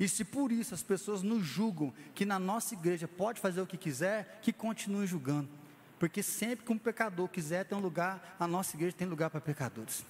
E 0.01 0.09
se 0.09 0.25
por 0.25 0.51
isso 0.51 0.75
as 0.75 0.83
pessoas 0.83 1.23
nos 1.23 1.45
julgam 1.45 1.93
que 2.15 2.25
na 2.25 2.39
nossa 2.39 2.73
igreja 2.73 3.07
pode 3.07 3.39
fazer 3.39 3.61
o 3.61 3.67
que 3.67 3.77
quiser, 3.77 4.41
que 4.41 4.51
continue 4.51 5.07
julgando. 5.07 5.51
Porque 5.99 6.23
sempre 6.23 6.65
que 6.65 6.73
um 6.73 6.79
pecador 6.79 7.29
quiser 7.29 7.67
ter 7.67 7.75
um 7.75 7.81
lugar, 7.81 8.35
a 8.41 8.47
nossa 8.47 8.75
igreja 8.75 8.97
tem 8.97 9.07
lugar 9.07 9.29
para 9.29 9.43
pecadores. 9.43 10.03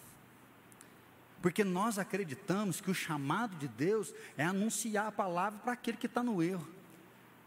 Porque 1.43 1.65
nós 1.65 1.99
acreditamos 1.99 2.81
que 2.81 2.89
o 2.89 2.95
chamado 2.95 3.57
de 3.57 3.67
Deus 3.67 4.15
é 4.39 4.45
anunciar 4.45 5.09
a 5.09 5.13
palavra 5.13 5.59
para 5.59 5.73
aquele 5.73 5.97
que 5.97 6.07
está 6.07 6.23
no 6.23 6.41
erro. 6.41 6.69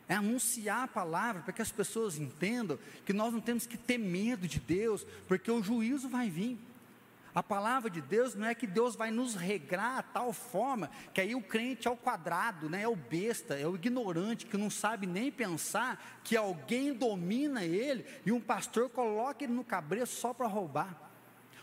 É 0.09 0.15
anunciar 0.15 0.83
a 0.83 0.87
palavra 0.87 1.43
para 1.43 1.53
que 1.53 1.61
as 1.61 1.71
pessoas 1.71 2.17
entendam 2.17 2.77
que 3.05 3.13
nós 3.13 3.31
não 3.31 3.39
temos 3.39 3.65
que 3.65 3.77
ter 3.77 3.97
medo 3.97 4.49
de 4.49 4.59
Deus, 4.59 5.05
porque 5.29 5.49
o 5.49 5.63
juízo 5.63 6.09
vai 6.09 6.29
vir. 6.29 6.59
A 7.35 7.41
palavra 7.41 7.89
de 7.89 7.99
Deus 7.99 8.35
não 8.35 8.45
é 8.45 8.53
que 8.53 8.67
Deus 8.67 8.95
vai 8.95 9.09
nos 9.09 9.33
regrar 9.33 9.97
a 9.97 10.03
tal 10.03 10.31
forma 10.31 10.91
que 11.11 11.19
aí 11.19 11.33
o 11.33 11.41
crente 11.41 11.87
é 11.87 11.91
o 11.91 11.97
quadrado, 11.97 12.69
né? 12.69 12.83
é 12.83 12.87
o 12.87 12.95
besta, 12.95 13.55
é 13.55 13.67
o 13.67 13.75
ignorante 13.75 14.45
que 14.45 14.55
não 14.55 14.69
sabe 14.69 15.07
nem 15.07 15.31
pensar 15.31 16.21
que 16.23 16.37
alguém 16.37 16.93
domina 16.93 17.65
ele 17.65 18.05
e 18.23 18.31
um 18.31 18.39
pastor 18.39 18.87
coloca 18.89 19.43
ele 19.43 19.53
no 19.53 19.63
cabreço 19.63 20.15
só 20.15 20.31
para 20.31 20.47
roubar. 20.47 21.11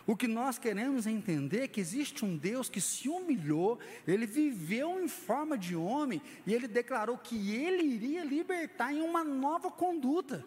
O 0.05 0.15
que 0.15 0.27
nós 0.27 0.57
queremos 0.57 1.07
é 1.07 1.11
entender 1.11 1.69
que 1.69 1.79
existe 1.79 2.25
um 2.25 2.35
Deus 2.35 2.67
que 2.67 2.81
se 2.81 3.07
humilhou, 3.07 3.79
ele 4.05 4.25
viveu 4.25 5.01
em 5.01 5.07
forma 5.07 5.57
de 5.57 5.73
homem 5.73 6.21
e 6.45 6.53
ele 6.53 6.67
declarou 6.67 7.17
que 7.17 7.55
ele 7.55 7.83
iria 7.83 8.25
libertar 8.25 8.91
em 8.91 9.01
uma 9.01 9.23
nova 9.23 9.71
conduta. 9.71 10.43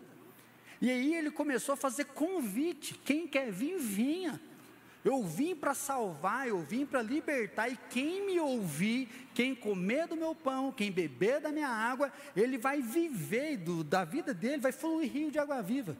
E 0.82 0.90
aí 0.90 1.14
ele 1.14 1.30
começou 1.30 1.72
a 1.72 1.76
fazer 1.76 2.04
convite: 2.06 3.00
quem 3.04 3.26
quer 3.26 3.50
vir, 3.50 3.78
vinha. 3.78 4.38
Eu 5.04 5.22
vim 5.22 5.54
para 5.54 5.74
salvar, 5.74 6.48
eu 6.48 6.60
vim 6.60 6.86
para 6.86 7.02
libertar, 7.02 7.68
e 7.68 7.78
quem 7.90 8.24
me 8.24 8.40
ouvir, 8.40 9.28
quem 9.34 9.54
comer 9.54 10.06
do 10.06 10.16
meu 10.16 10.34
pão, 10.34 10.72
quem 10.72 10.90
beber 10.90 11.42
da 11.42 11.52
minha 11.52 11.68
água, 11.68 12.10
ele 12.34 12.56
vai 12.56 12.80
viver 12.80 13.58
do, 13.58 13.84
da 13.84 14.02
vida 14.02 14.32
dele, 14.32 14.62
vai 14.62 14.72
fluir 14.72 15.12
rio 15.12 15.30
de 15.30 15.38
água 15.38 15.60
viva. 15.60 15.94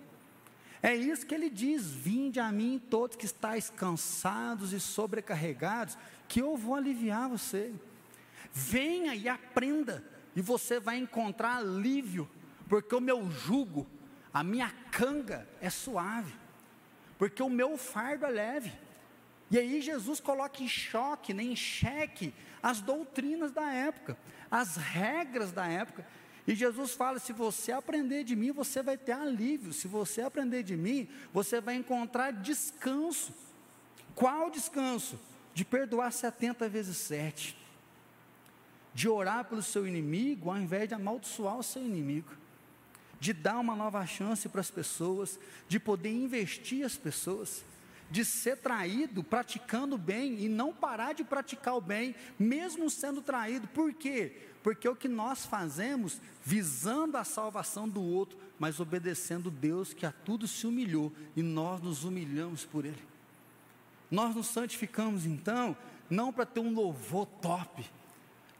É 0.82 0.94
isso 0.94 1.26
que 1.26 1.34
ele 1.34 1.50
diz: 1.50 1.86
Vinde 1.86 2.40
a 2.40 2.50
mim, 2.50 2.80
todos 2.90 3.16
que 3.16 3.26
estáis 3.26 3.68
cansados 3.68 4.72
e 4.72 4.80
sobrecarregados, 4.80 5.98
que 6.26 6.40
eu 6.40 6.56
vou 6.56 6.74
aliviar 6.74 7.28
você. 7.28 7.74
Venha 8.52 9.14
e 9.14 9.28
aprenda, 9.28 10.02
e 10.34 10.40
você 10.40 10.80
vai 10.80 10.96
encontrar 10.96 11.56
alívio, 11.56 12.26
porque 12.68 12.94
o 12.94 13.00
meu 13.00 13.30
jugo, 13.30 13.86
a 14.32 14.42
minha 14.42 14.70
canga 14.90 15.46
é 15.60 15.68
suave, 15.68 16.32
porque 17.18 17.42
o 17.42 17.50
meu 17.50 17.76
fardo 17.76 18.24
é 18.24 18.30
leve. 18.30 18.83
E 19.54 19.58
aí 19.58 19.80
Jesus 19.80 20.18
coloca 20.18 20.64
em 20.64 20.66
choque, 20.66 21.32
nem 21.32 21.52
em 21.52 21.56
xeque, 21.56 22.34
as 22.60 22.80
doutrinas 22.80 23.52
da 23.52 23.72
época, 23.72 24.18
as 24.50 24.74
regras 24.74 25.52
da 25.52 25.64
época. 25.64 26.04
E 26.44 26.56
Jesus 26.56 26.94
fala: 26.94 27.20
se 27.20 27.32
você 27.32 27.70
aprender 27.70 28.24
de 28.24 28.34
mim, 28.34 28.50
você 28.50 28.82
vai 28.82 28.98
ter 28.98 29.12
alívio. 29.12 29.72
Se 29.72 29.86
você 29.86 30.22
aprender 30.22 30.64
de 30.64 30.76
mim, 30.76 31.08
você 31.32 31.60
vai 31.60 31.76
encontrar 31.76 32.32
descanso. 32.32 33.32
Qual 34.16 34.50
descanso? 34.50 35.20
De 35.54 35.64
perdoar 35.64 36.12
70 36.12 36.68
vezes 36.68 36.96
7. 36.96 37.56
De 38.92 39.08
orar 39.08 39.44
pelo 39.44 39.62
seu 39.62 39.86
inimigo, 39.86 40.50
ao 40.50 40.58
invés 40.58 40.88
de 40.88 40.96
amaldiçoar 40.96 41.58
o 41.58 41.62
seu 41.62 41.80
inimigo. 41.80 42.32
De 43.20 43.32
dar 43.32 43.60
uma 43.60 43.76
nova 43.76 44.04
chance 44.04 44.48
para 44.48 44.60
as 44.60 44.70
pessoas, 44.72 45.38
de 45.68 45.78
poder 45.78 46.10
investir 46.10 46.84
as 46.84 46.96
pessoas 46.96 47.62
de 48.14 48.24
ser 48.24 48.58
traído 48.58 49.24
praticando 49.24 49.96
o 49.96 49.98
bem 49.98 50.38
e 50.38 50.48
não 50.48 50.72
parar 50.72 51.14
de 51.14 51.24
praticar 51.24 51.74
o 51.74 51.80
bem, 51.80 52.14
mesmo 52.38 52.88
sendo 52.88 53.20
traído. 53.20 53.66
Por 53.66 53.92
quê? 53.92 54.50
Porque 54.62 54.88
o 54.88 54.94
que 54.94 55.08
nós 55.08 55.44
fazemos 55.44 56.20
visando 56.40 57.16
a 57.16 57.24
salvação 57.24 57.88
do 57.88 58.00
outro, 58.00 58.38
mas 58.56 58.78
obedecendo 58.78 59.50
Deus 59.50 59.92
que 59.92 60.06
a 60.06 60.12
tudo 60.12 60.46
se 60.46 60.64
humilhou 60.64 61.12
e 61.34 61.42
nós 61.42 61.80
nos 61.80 62.04
humilhamos 62.04 62.64
por 62.64 62.84
Ele. 62.84 63.02
Nós 64.08 64.32
nos 64.36 64.46
santificamos 64.46 65.26
então, 65.26 65.76
não 66.08 66.32
para 66.32 66.46
ter 66.46 66.60
um 66.60 66.72
louvor 66.72 67.26
top, 67.42 67.84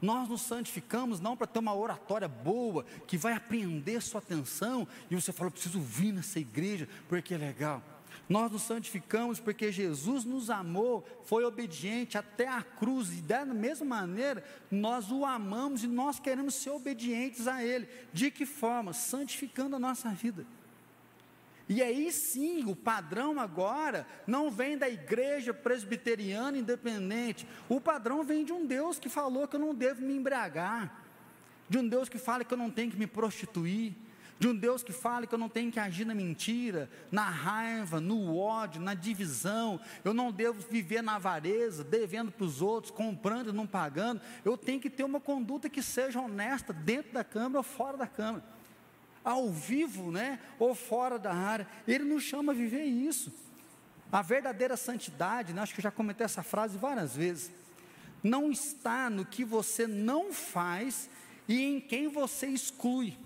nós 0.02 0.28
nos 0.28 0.40
santificamos 0.42 1.20
não 1.20 1.36
para 1.36 1.46
ter 1.46 1.60
uma 1.60 1.76
oratória 1.76 2.26
boa, 2.26 2.84
que 3.06 3.16
vai 3.16 3.34
apreender 3.34 4.02
sua 4.02 4.18
atenção, 4.18 4.84
e 5.08 5.14
você 5.14 5.32
fala, 5.32 5.48
preciso 5.48 5.80
vir 5.80 6.12
nessa 6.12 6.40
igreja, 6.40 6.88
porque 7.08 7.34
é 7.34 7.38
legal. 7.38 7.93
Nós 8.28 8.50
nos 8.50 8.62
santificamos 8.62 9.38
porque 9.38 9.70
Jesus 9.70 10.24
nos 10.24 10.48
amou, 10.48 11.06
foi 11.24 11.44
obediente 11.44 12.16
até 12.16 12.48
a 12.48 12.62
cruz, 12.62 13.12
e 13.12 13.20
da 13.20 13.44
mesma 13.44 13.86
maneira 13.86 14.42
nós 14.70 15.10
o 15.10 15.24
amamos 15.24 15.84
e 15.84 15.86
nós 15.86 16.18
queremos 16.18 16.54
ser 16.54 16.70
obedientes 16.70 17.46
a 17.46 17.62
Ele. 17.62 17.86
De 18.12 18.30
que 18.30 18.46
forma? 18.46 18.92
Santificando 18.92 19.76
a 19.76 19.78
nossa 19.78 20.08
vida. 20.10 20.46
E 21.68 21.82
aí 21.82 22.12
sim, 22.12 22.64
o 22.66 22.76
padrão 22.76 23.40
agora 23.40 24.06
não 24.26 24.50
vem 24.50 24.76
da 24.76 24.88
igreja 24.88 25.54
presbiteriana 25.54 26.58
independente, 26.58 27.46
o 27.68 27.80
padrão 27.80 28.22
vem 28.22 28.44
de 28.44 28.52
um 28.52 28.66
Deus 28.66 28.98
que 28.98 29.08
falou 29.08 29.48
que 29.48 29.56
eu 29.56 29.60
não 29.60 29.74
devo 29.74 30.02
me 30.02 30.14
embriagar, 30.14 31.02
de 31.68 31.78
um 31.78 31.88
Deus 31.88 32.08
que 32.08 32.18
fala 32.18 32.44
que 32.44 32.52
eu 32.52 32.58
não 32.58 32.70
tenho 32.70 32.90
que 32.90 32.98
me 32.98 33.06
prostituir, 33.06 33.94
de 34.38 34.48
um 34.48 34.54
Deus 34.54 34.82
que 34.82 34.92
fala 34.92 35.26
que 35.26 35.34
eu 35.34 35.38
não 35.38 35.48
tenho 35.48 35.70
que 35.70 35.78
agir 35.78 36.04
na 36.04 36.14
mentira, 36.14 36.90
na 37.10 37.24
raiva, 37.24 38.00
no 38.00 38.36
ódio, 38.36 38.80
na 38.80 38.94
divisão, 38.94 39.80
eu 40.04 40.12
não 40.12 40.32
devo 40.32 40.60
viver 40.68 41.02
na 41.02 41.16
avareza, 41.16 41.84
devendo 41.84 42.32
para 42.32 42.44
os 42.44 42.60
outros, 42.60 42.90
comprando 42.90 43.50
e 43.50 43.52
não 43.52 43.66
pagando, 43.66 44.20
eu 44.44 44.56
tenho 44.56 44.80
que 44.80 44.90
ter 44.90 45.04
uma 45.04 45.20
conduta 45.20 45.70
que 45.70 45.82
seja 45.82 46.20
honesta 46.20 46.72
dentro 46.72 47.12
da 47.12 47.22
câmara 47.22 47.58
ou 47.58 47.62
fora 47.62 47.96
da 47.96 48.06
câmara, 48.06 48.44
ao 49.24 49.50
vivo, 49.50 50.10
né, 50.10 50.40
ou 50.58 50.74
fora 50.74 51.18
da 51.18 51.32
área, 51.32 51.66
ele 51.86 52.04
nos 52.04 52.22
chama 52.22 52.52
a 52.52 52.54
viver 52.54 52.84
isso, 52.84 53.32
a 54.10 54.20
verdadeira 54.20 54.76
santidade, 54.76 55.52
né, 55.52 55.62
acho 55.62 55.72
que 55.72 55.80
eu 55.80 55.84
já 55.84 55.90
comentei 55.90 56.24
essa 56.24 56.42
frase 56.42 56.76
várias 56.76 57.14
vezes, 57.14 57.52
não 58.22 58.50
está 58.50 59.08
no 59.08 59.24
que 59.24 59.44
você 59.44 59.86
não 59.86 60.32
faz 60.32 61.08
e 61.46 61.62
em 61.62 61.80
quem 61.80 62.08
você 62.08 62.46
exclui, 62.46 63.16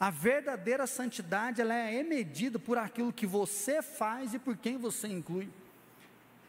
a 0.00 0.10
verdadeira 0.10 0.86
santidade 0.86 1.60
ela 1.60 1.74
é 1.74 2.02
medida 2.02 2.58
por 2.58 2.78
aquilo 2.78 3.12
que 3.12 3.26
você 3.26 3.82
faz 3.82 4.32
e 4.32 4.38
por 4.38 4.56
quem 4.56 4.76
você 4.76 5.08
inclui. 5.08 5.48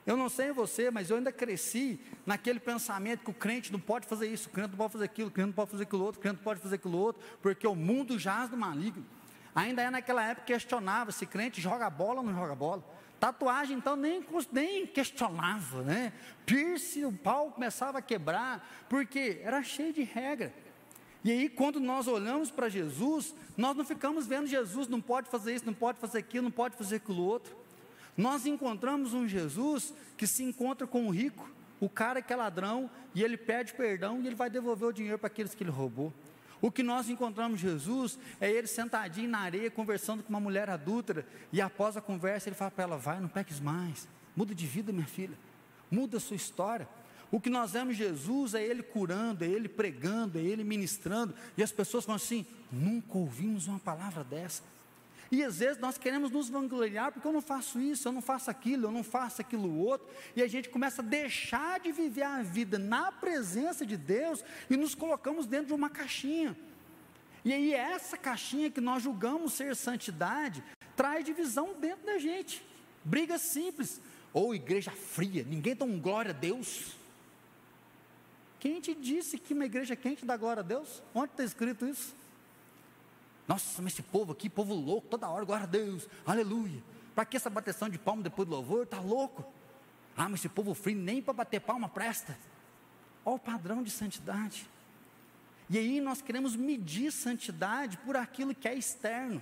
Eu 0.05 0.15
não 0.15 0.29
sei 0.29 0.51
você, 0.51 0.89
mas 0.89 1.09
eu 1.09 1.17
ainda 1.17 1.31
cresci 1.31 1.99
naquele 2.25 2.59
pensamento 2.59 3.23
que 3.23 3.29
o 3.29 3.33
crente 3.33 3.71
não 3.71 3.79
pode 3.79 4.07
fazer 4.07 4.27
isso, 4.27 4.49
o 4.49 4.51
crente 4.51 4.69
não 4.69 4.77
pode 4.77 4.93
fazer 4.93 5.05
aquilo, 5.05 5.27
o 5.27 5.31
crente 5.31 5.47
não 5.47 5.53
pode 5.53 5.71
fazer 5.71 5.83
aquilo 5.83 6.03
outro, 6.03 6.19
o 6.19 6.21
crente 6.21 6.37
não 6.37 6.43
pode 6.43 6.59
fazer 6.59 6.75
aquilo 6.75 6.97
outro, 6.97 7.21
porque 7.41 7.67
o 7.67 7.75
mundo 7.75 8.17
jaz 8.17 8.49
do 8.49 8.57
maligno. 8.57 9.05
Ainda 9.53 9.81
é 9.81 9.89
naquela 9.89 10.23
época 10.23 10.45
que 10.45 10.53
questionava 10.53 11.11
se 11.11 11.25
crente 11.25 11.61
joga 11.61 11.89
bola 11.89 12.21
ou 12.21 12.25
não 12.25 12.33
joga 12.33 12.55
bola. 12.55 12.83
Tatuagem, 13.19 13.77
então, 13.77 13.95
nem, 13.95 14.25
nem 14.51 14.87
questionava, 14.87 15.81
né? 15.83 16.13
Pierce, 16.45 17.03
o 17.03 17.11
pau 17.11 17.51
começava 17.51 17.97
a 17.97 18.01
quebrar, 18.01 18.85
porque 18.87 19.41
era 19.43 19.61
cheio 19.61 19.91
de 19.91 20.03
regra. 20.03 20.53
E 21.23 21.31
aí, 21.31 21.49
quando 21.49 21.79
nós 21.79 22.07
olhamos 22.07 22.49
para 22.49 22.69
Jesus, 22.69 23.35
nós 23.57 23.75
não 23.75 23.83
ficamos 23.83 24.25
vendo 24.25 24.47
Jesus, 24.47 24.87
não 24.87 25.01
pode 25.01 25.29
fazer 25.29 25.53
isso, 25.53 25.65
não 25.65 25.73
pode 25.73 25.99
fazer 25.99 26.19
aquilo, 26.19 26.45
não 26.45 26.51
pode 26.51 26.77
fazer 26.77 26.97
aquilo 26.97 27.23
outro. 27.23 27.55
Nós 28.15 28.45
encontramos 28.45 29.13
um 29.13 29.27
Jesus 29.27 29.93
que 30.17 30.25
se 30.25 30.43
encontra 30.43 30.87
com 30.87 31.07
o 31.07 31.09
rico, 31.09 31.49
o 31.79 31.89
cara 31.89 32.21
que 32.21 32.31
é 32.31 32.35
ladrão, 32.35 32.89
e 33.13 33.23
ele 33.23 33.37
pede 33.37 33.73
perdão 33.73 34.21
e 34.21 34.27
ele 34.27 34.35
vai 34.35 34.49
devolver 34.49 34.89
o 34.89 34.93
dinheiro 34.93 35.17
para 35.17 35.27
aqueles 35.27 35.53
que 35.53 35.63
ele 35.63 35.71
roubou. 35.71 36.13
O 36.61 36.71
que 36.71 36.83
nós 36.83 37.09
encontramos 37.09 37.59
Jesus 37.59 38.19
é 38.39 38.51
ele 38.51 38.67
sentadinho 38.67 39.29
na 39.29 39.39
areia 39.39 39.71
conversando 39.71 40.21
com 40.21 40.29
uma 40.29 40.39
mulher 40.39 40.69
adúltera, 40.69 41.25
e 41.51 41.61
após 41.61 41.95
a 41.95 42.01
conversa 42.01 42.49
ele 42.49 42.55
fala 42.55 42.71
para 42.71 42.83
ela: 42.83 42.97
vai, 42.97 43.19
não 43.19 43.29
peques 43.29 43.59
mais, 43.59 44.07
muda 44.35 44.53
de 44.53 44.67
vida, 44.67 44.91
minha 44.91 45.07
filha, 45.07 45.37
muda 45.89 46.17
a 46.17 46.19
sua 46.19 46.35
história. 46.35 46.87
O 47.31 47.39
que 47.39 47.49
nós 47.49 47.71
vemos 47.71 47.95
Jesus 47.95 48.53
é 48.55 48.63
Ele 48.63 48.81
curando, 48.81 49.43
é 49.43 49.47
Ele 49.47 49.69
pregando, 49.69 50.37
é 50.37 50.41
Ele 50.41 50.63
ministrando, 50.63 51.33
e 51.55 51.63
as 51.63 51.71
pessoas 51.71 52.05
falam 52.05 52.15
assim: 52.15 52.45
nunca 52.71 53.17
ouvimos 53.17 53.67
uma 53.67 53.79
palavra 53.79 54.23
dessa. 54.23 54.63
E 55.31 55.43
às 55.43 55.59
vezes 55.59 55.77
nós 55.77 55.97
queremos 55.97 56.31
nos 56.31 56.49
vangloriar 56.49 57.11
porque 57.11 57.27
eu 57.27 57.31
não 57.31 57.41
faço 57.41 57.79
isso, 57.79 58.07
eu 58.07 58.11
não 58.11 58.21
faço 58.21 58.49
aquilo, 58.49 58.87
eu 58.87 58.91
não 58.91 59.03
faço 59.03 59.41
aquilo 59.41 59.77
outro, 59.77 60.07
e 60.35 60.41
a 60.41 60.47
gente 60.47 60.69
começa 60.69 61.03
a 61.03 61.05
deixar 61.05 61.79
de 61.79 61.91
viver 61.91 62.23
a 62.23 62.41
vida 62.41 62.79
na 62.79 63.11
presença 63.11 63.85
de 63.85 63.95
Deus 63.95 64.43
e 64.69 64.75
nos 64.75 64.95
colocamos 64.95 65.45
dentro 65.45 65.67
de 65.67 65.73
uma 65.73 65.89
caixinha. 65.89 66.57
E 67.45 67.53
aí 67.53 67.73
essa 67.73 68.17
caixinha 68.17 68.71
que 68.71 68.81
nós 68.81 69.03
julgamos 69.03 69.53
ser 69.53 69.75
santidade 69.75 70.63
traz 70.95 71.23
divisão 71.23 71.75
dentro 71.79 72.07
da 72.07 72.17
gente. 72.17 72.65
Briga 73.05 73.37
simples, 73.37 74.01
ou 74.33 74.53
igreja 74.55 74.91
fria, 74.91 75.45
ninguém 75.47 75.75
dá 75.75 75.85
um 75.85 75.99
glória 75.99 76.31
a 76.31 76.33
Deus. 76.33 76.97
Quem 78.59 78.81
te 78.81 78.93
disse 78.93 79.37
que 79.37 79.53
uma 79.53 79.65
igreja 79.65 79.95
quente 79.95 80.25
dá 80.25 80.35
glória 80.35 80.59
a 80.59 80.63
Deus? 80.63 81.01
Onde 81.13 81.31
está 81.31 81.43
escrito 81.43 81.85
isso? 81.85 82.13
Nossa, 83.47 83.81
mas 83.81 83.93
esse 83.93 84.03
povo 84.03 84.33
aqui, 84.33 84.49
povo 84.49 84.73
louco, 84.73 85.07
toda 85.07 85.27
hora, 85.29 85.45
glória 85.45 85.63
a 85.63 85.67
Deus, 85.67 86.07
aleluia. 86.25 86.83
Para 87.15 87.25
que 87.25 87.35
essa 87.35 87.49
bateção 87.49 87.89
de 87.89 87.97
palma 87.97 88.21
depois 88.21 88.47
do 88.47 88.53
louvor? 88.53 88.83
Está 88.83 88.99
louco. 88.99 89.45
Ah, 90.15 90.27
mas 90.27 90.41
esse 90.41 90.49
povo 90.49 90.73
frio 90.73 90.97
nem 90.97 91.21
para 91.21 91.33
bater 91.33 91.61
palma 91.61 91.87
presta. 91.87 92.37
Olha 93.25 93.35
o 93.35 93.39
padrão 93.39 93.81
de 93.81 93.89
santidade. 93.89 94.67
E 95.69 95.77
aí 95.77 96.01
nós 96.01 96.21
queremos 96.21 96.55
medir 96.55 97.11
santidade 97.11 97.97
por 97.97 98.17
aquilo 98.17 98.53
que 98.53 98.67
é 98.67 98.75
externo. 98.75 99.41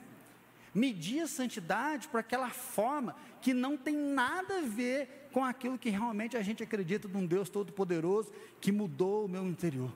Medir 0.73 1.21
a 1.21 1.27
santidade 1.27 2.07
por 2.07 2.19
aquela 2.19 2.49
forma 2.49 3.15
que 3.41 3.53
não 3.53 3.75
tem 3.75 3.95
nada 3.95 4.59
a 4.59 4.61
ver 4.61 5.26
com 5.37 5.45
aquilo 5.45 5.77
que 5.77 5.91
realmente 5.91 6.35
a 6.35 6.41
gente 6.41 6.63
acredita 6.63 7.07
de 7.07 7.15
um 7.15 7.23
Deus 7.23 7.47
Todo-Poderoso 7.47 8.31
que 8.59 8.71
mudou 8.71 9.25
o 9.25 9.29
meu 9.29 9.45
interior. 9.47 9.93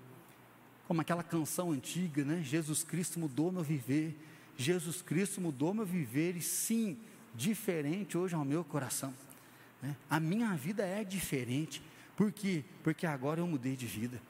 Como 0.87 1.01
aquela 1.01 1.23
canção 1.23 1.71
antiga, 1.71 2.23
né? 2.23 2.43
Jesus 2.43 2.83
Cristo 2.83 3.19
mudou 3.19 3.51
meu 3.51 3.63
viver. 3.63 4.15
Jesus 4.55 5.01
Cristo 5.01 5.41
mudou 5.41 5.73
meu 5.73 5.83
viver 5.83 6.35
e 6.35 6.41
sim, 6.43 6.95
diferente 7.33 8.15
hoje 8.19 8.35
ao 8.35 8.45
meu 8.45 8.63
coração. 8.63 9.11
Né? 9.81 9.95
A 10.07 10.19
minha 10.19 10.55
vida 10.55 10.85
é 10.85 11.03
diferente. 11.03 11.81
Por 12.15 12.31
quê? 12.31 12.63
Porque 12.83 13.07
agora 13.07 13.39
eu 13.39 13.47
mudei 13.47 13.75
de 13.75 13.87
vida. 13.87 14.21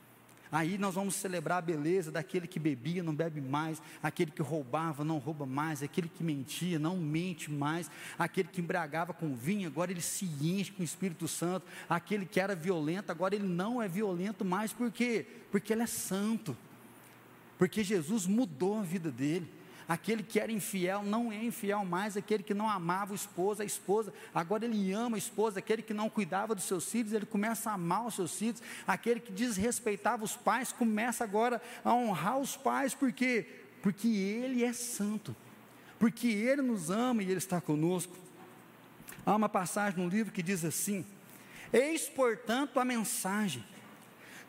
Aí 0.52 0.78
nós 0.78 0.96
vamos 0.96 1.16
celebrar 1.16 1.60
a 1.60 1.62
beleza 1.62 2.12
daquele 2.12 2.46
que 2.46 2.60
bebia, 2.60 3.02
não 3.02 3.16
bebe 3.16 3.40
mais, 3.40 3.82
aquele 4.04 4.32
que 4.32 4.42
roubava, 4.42 5.06
não 5.06 5.18
rouba 5.18 5.46
mais, 5.46 5.82
aquele 5.82 6.10
que 6.10 6.24
mentia, 6.24 6.78
não 6.78 6.98
mente 6.98 7.50
mais, 7.50 7.90
aquele 8.20 8.50
que 8.50 8.60
embriagava 8.60 9.14
com 9.14 9.34
vinho, 9.34 9.70
agora 9.70 9.92
ele 9.92 10.02
se 10.02 10.26
enche 10.26 10.72
com 10.72 10.82
o 10.82 10.86
Espírito 10.86 11.26
Santo, 11.28 11.66
aquele 11.90 12.26
que 12.26 12.40
era 12.40 12.54
violento, 12.54 13.12
agora 13.12 13.34
ele 13.34 13.48
não 13.48 13.82
é 13.82 13.88
violento 13.88 14.44
mais, 14.44 14.74
por 14.74 14.92
quê? 14.92 15.26
Porque 15.50 15.72
ele 15.72 15.84
é 15.84 15.88
santo, 15.88 16.58
porque 17.58 17.82
Jesus 17.84 18.28
mudou 18.28 18.80
a 18.80 18.84
vida 18.84 19.10
dele. 19.10 19.61
Aquele 19.92 20.24
que 20.24 20.40
era 20.40 20.50
infiel 20.50 21.04
não 21.04 21.34
é 21.34 21.44
infiel 21.44 21.84
mais, 21.84 22.16
aquele 22.16 22.44
que 22.44 22.54
não 22.54 22.70
amava 22.70 23.12
o 23.12 23.16
esposo, 23.16 23.62
a 23.62 23.66
esposa, 23.66 24.14
agora 24.34 24.64
ele 24.64 24.94
ama 24.94 25.18
a 25.18 25.20
esposa, 25.20 25.60
aquele 25.60 25.82
que 25.82 25.94
não 25.94 26.10
cuidava 26.10 26.56
dos 26.56 26.64
seus 26.64 26.90
filhos, 26.90 27.12
ele 27.12 27.26
começa 27.26 27.70
a 27.70 27.74
amar 27.74 28.08
os 28.08 28.16
seus 28.16 28.34
filhos, 28.34 28.64
aquele 28.88 29.20
que 29.20 29.34
desrespeitava 29.34 30.24
os 30.24 30.34
pais, 30.34 30.72
começa 30.72 31.26
agora 31.26 31.62
a 31.84 31.94
honrar 31.94 32.40
os 32.40 32.56
pais, 32.56 32.94
por 32.94 33.12
quê? 33.12 33.46
Porque 33.82 34.08
ele 34.08 34.64
é 34.64 34.72
santo, 34.72 35.36
porque 36.00 36.28
ele 36.30 36.62
nos 36.62 36.90
ama 36.90 37.22
e 37.22 37.26
ele 37.26 37.40
está 37.40 37.60
conosco. 37.60 38.16
Há 39.26 39.36
uma 39.36 39.50
passagem 39.50 40.02
no 40.02 40.10
livro 40.10 40.32
que 40.32 40.42
diz 40.42 40.64
assim: 40.64 41.06
Eis, 41.74 42.08
portanto, 42.08 42.80
a 42.80 42.86
mensagem, 42.86 43.62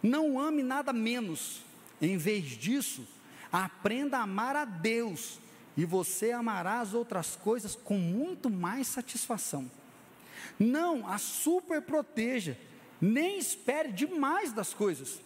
não 0.01 0.39
ame 0.39 0.63
nada 0.63 0.93
menos, 0.93 1.65
em 2.01 2.17
vez 2.17 2.45
disso, 2.45 3.05
Aprenda 3.53 4.19
a 4.19 4.23
amar 4.23 4.57
a 4.57 4.65
Deus 4.65 5.39
e 5.77 5.85
você 5.85 6.33
amará 6.33 6.81
as 6.81 6.95
outras 6.95 7.37
coisas 7.37 7.75
com 7.75 7.99
muito 7.99 8.49
mais 8.49 8.87
satisfação. 8.87 9.71
Não 10.59 11.07
a 11.07 11.19
super 11.19 11.83
proteja, 11.83 12.59
nem 13.01 13.39
espere 13.39 13.93
demais 13.93 14.53
das 14.53 14.73
coisas. 14.73 15.21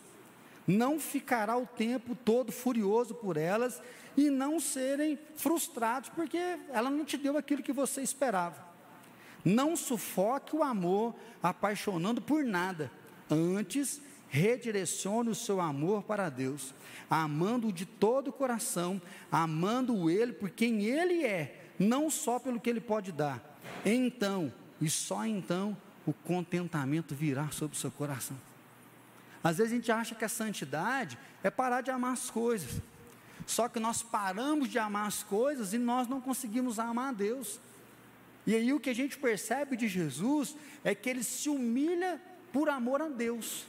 Não 0.66 0.98
ficará 0.98 1.56
o 1.56 1.66
tempo 1.66 2.16
todo 2.16 2.50
furioso 2.50 3.14
por 3.14 3.36
elas 3.36 3.80
e 4.16 4.30
não 4.30 4.58
serem 4.58 5.18
frustrados 5.36 6.08
porque 6.10 6.58
ela 6.72 6.90
não 6.90 7.04
te 7.04 7.16
deu 7.16 7.36
aquilo 7.36 7.62
que 7.62 7.72
você 7.72 8.02
esperava. 8.02 8.66
Não 9.44 9.76
sufoque 9.76 10.56
o 10.56 10.62
amor 10.64 11.14
apaixonando 11.40 12.20
por 12.20 12.42
nada. 12.42 12.90
Antes, 13.30 14.00
redirecione 14.28 15.30
o 15.30 15.34
seu 15.34 15.60
amor 15.60 16.02
para 16.02 16.28
Deus, 16.28 16.74
amando-o 17.08 17.72
de 17.72 17.86
todo 17.86 18.28
o 18.28 18.32
coração, 18.32 19.00
amando 19.30 20.10
Ele 20.10 20.32
por 20.32 20.50
quem 20.50 20.84
Ele 20.84 21.24
é, 21.24 21.70
não 21.78 22.10
só 22.10 22.38
pelo 22.38 22.60
que 22.60 22.68
Ele 22.68 22.80
pode 22.80 23.12
dar. 23.12 23.58
Então, 23.84 24.52
e 24.80 24.90
só 24.90 25.24
então, 25.24 25.76
o 26.06 26.12
contentamento 26.12 27.14
virá 27.14 27.50
sobre 27.50 27.76
o 27.76 27.80
seu 27.80 27.90
coração. 27.90 28.36
Às 29.42 29.58
vezes 29.58 29.72
a 29.72 29.76
gente 29.76 29.92
acha 29.92 30.14
que 30.14 30.24
a 30.24 30.28
santidade 30.28 31.18
é 31.42 31.50
parar 31.50 31.80
de 31.80 31.90
amar 31.90 32.12
as 32.12 32.30
coisas. 32.30 32.80
Só 33.46 33.68
que 33.68 33.78
nós 33.78 34.02
paramos 34.02 34.68
de 34.68 34.78
amar 34.78 35.06
as 35.06 35.22
coisas 35.22 35.72
e 35.72 35.78
nós 35.78 36.08
não 36.08 36.20
conseguimos 36.20 36.78
amar 36.78 37.10
a 37.10 37.12
Deus. 37.12 37.60
E 38.46 38.54
aí 38.54 38.72
o 38.72 38.80
que 38.80 38.90
a 38.90 38.94
gente 38.94 39.16
percebe 39.18 39.76
de 39.76 39.86
Jesus 39.86 40.56
é 40.82 40.94
que 40.94 41.08
ele 41.08 41.22
se 41.22 41.48
humilha 41.48 42.20
por 42.52 42.68
amor 42.68 43.00
a 43.00 43.08
Deus. 43.08 43.64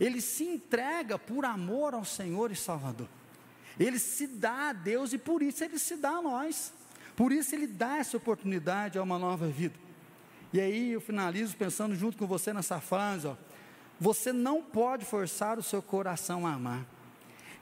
Ele 0.00 0.20
se 0.20 0.44
entrega 0.44 1.18
por 1.18 1.44
amor 1.44 1.94
ao 1.94 2.04
Senhor 2.04 2.52
e 2.52 2.56
Salvador. 2.56 3.08
Ele 3.78 3.98
se 3.98 4.26
dá 4.26 4.70
a 4.70 4.72
Deus 4.72 5.12
e 5.12 5.18
por 5.18 5.42
isso 5.42 5.64
ele 5.64 5.78
se 5.78 5.96
dá 5.96 6.10
a 6.10 6.22
nós. 6.22 6.72
Por 7.16 7.32
isso 7.32 7.54
ele 7.54 7.66
dá 7.66 7.98
essa 7.98 8.16
oportunidade 8.16 8.98
a 8.98 9.02
uma 9.02 9.18
nova 9.18 9.48
vida. 9.48 9.74
E 10.52 10.60
aí 10.60 10.92
eu 10.92 11.00
finalizo 11.00 11.56
pensando 11.56 11.94
junto 11.94 12.16
com 12.16 12.26
você 12.26 12.52
nessa 12.52 12.80
frase, 12.80 13.26
ó. 13.26 13.36
Você 14.00 14.32
não 14.32 14.62
pode 14.62 15.04
forçar 15.04 15.58
o 15.58 15.62
seu 15.62 15.82
coração 15.82 16.46
a 16.46 16.52
amar. 16.52 16.86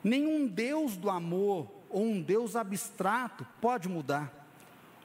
Nenhum 0.04 0.46
Deus 0.46 0.96
do 0.96 1.08
amor 1.08 1.70
ou 1.88 2.04
um 2.04 2.20
Deus 2.20 2.54
abstrato 2.54 3.46
pode 3.60 3.88
mudar. 3.88 4.30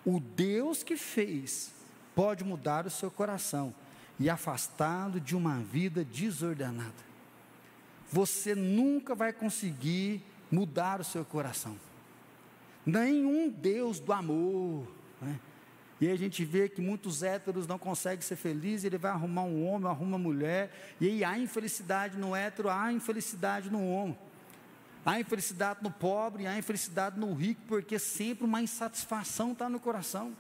O 0.06 0.20
Deus 0.20 0.84
que 0.84 0.98
fez 0.98 1.72
pode 2.14 2.44
mudar 2.44 2.86
o 2.86 2.90
seu 2.90 3.10
coração 3.10 3.74
e 4.20 4.30
afastá-lo 4.30 5.20
de 5.20 5.36
uma 5.36 5.60
vida 5.60 6.04
desordenada 6.04 7.11
você 8.12 8.54
nunca 8.54 9.16
vai 9.16 9.32
conseguir 9.32 10.22
mudar 10.52 11.00
o 11.00 11.04
seu 11.04 11.24
coração. 11.24 11.78
Nenhum 12.86 13.50
Deus 13.50 14.00
do 14.00 14.12
amor. 14.12 14.86
Né? 15.22 15.40
E 16.02 16.10
a 16.10 16.16
gente 16.16 16.44
vê 16.44 16.68
que 16.68 16.82
muitos 16.82 17.24
héteros 17.24 17.68
não 17.68 17.78
conseguem 17.78 18.22
ser 18.22 18.36
felizes, 18.36 18.86
ele 18.86 18.98
vai 18.98 19.12
arrumar 19.12 19.44
um 19.44 19.66
homem, 19.68 19.88
arruma 19.88 20.18
uma 20.18 20.18
mulher, 20.18 20.96
e 21.00 21.08
aí 21.08 21.24
há 21.24 21.38
infelicidade 21.38 22.18
no 22.18 22.36
hétero, 22.36 22.70
há 22.70 22.92
infelicidade 22.92 23.70
no 23.70 23.88
homem. 23.88 24.18
Há 25.06 25.20
infelicidade 25.20 25.80
no 25.84 25.92
pobre, 25.92 26.48
há 26.48 26.58
infelicidade 26.58 27.20
no 27.20 27.34
rico, 27.34 27.62
porque 27.68 27.98
sempre 27.98 28.46
uma 28.46 28.62
insatisfação 28.62 29.52
está 29.52 29.70
no 29.70 29.80
coração. 29.80 30.36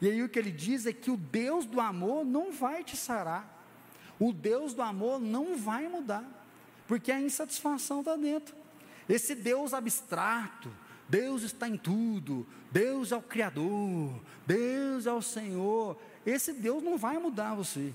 E 0.00 0.08
aí 0.08 0.22
o 0.22 0.28
que 0.28 0.38
ele 0.38 0.50
diz 0.50 0.86
é 0.86 0.92
que 0.92 1.10
o 1.10 1.16
Deus 1.16 1.64
do 1.64 1.80
amor 1.80 2.24
não 2.24 2.52
vai 2.52 2.84
te 2.84 2.96
sarar. 2.96 3.50
O 4.18 4.32
Deus 4.32 4.74
do 4.74 4.82
amor 4.82 5.18
não 5.18 5.56
vai 5.56 5.88
mudar, 5.88 6.24
porque 6.86 7.10
a 7.10 7.20
insatisfação 7.20 8.00
está 8.00 8.16
dentro. 8.16 8.54
Esse 9.08 9.34
Deus 9.34 9.74
abstrato, 9.74 10.70
Deus 11.08 11.42
está 11.42 11.68
em 11.68 11.76
tudo, 11.76 12.46
Deus 12.70 13.12
é 13.12 13.16
o 13.16 13.22
Criador, 13.22 14.20
Deus 14.46 15.06
é 15.06 15.12
o 15.12 15.22
Senhor. 15.22 15.98
Esse 16.24 16.52
Deus 16.52 16.82
não 16.82 16.96
vai 16.96 17.18
mudar 17.18 17.54
você. 17.54 17.92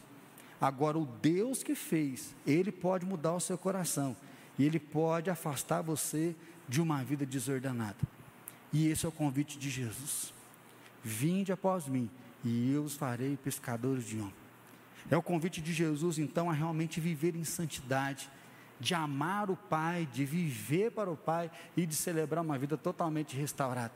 Agora, 0.61 0.97
o 0.97 1.05
Deus 1.05 1.63
que 1.63 1.73
fez, 1.73 2.35
Ele 2.45 2.71
pode 2.71 3.05
mudar 3.05 3.33
o 3.33 3.39
seu 3.39 3.57
coração. 3.57 4.15
E 4.57 4.65
Ele 4.65 4.79
pode 4.79 5.29
afastar 5.29 5.81
você 5.81 6.35
de 6.67 6.81
uma 6.81 7.03
vida 7.03 7.25
desordenada. 7.25 7.97
E 8.71 8.87
esse 8.87 9.05
é 9.05 9.09
o 9.09 9.11
convite 9.11 9.57
de 9.57 9.69
Jesus. 9.69 10.33
Vinde 11.03 11.51
após 11.51 11.87
mim, 11.87 12.09
e 12.43 12.71
eu 12.71 12.83
os 12.83 12.95
farei 12.95 13.37
pescadores 13.37 14.05
de 14.05 14.17
homens. 14.17 14.33
É 15.09 15.17
o 15.17 15.23
convite 15.23 15.61
de 15.61 15.73
Jesus, 15.73 16.19
então, 16.19 16.49
a 16.49 16.53
realmente 16.53 16.99
viver 16.99 17.35
em 17.35 17.43
santidade, 17.43 18.29
de 18.79 18.93
amar 18.93 19.49
o 19.49 19.57
Pai, 19.57 20.07
de 20.11 20.23
viver 20.25 20.91
para 20.91 21.09
o 21.09 21.17
Pai 21.17 21.51
e 21.75 21.85
de 21.85 21.95
celebrar 21.95 22.43
uma 22.43 22.57
vida 22.57 22.77
totalmente 22.77 23.35
restaurada. 23.35 23.93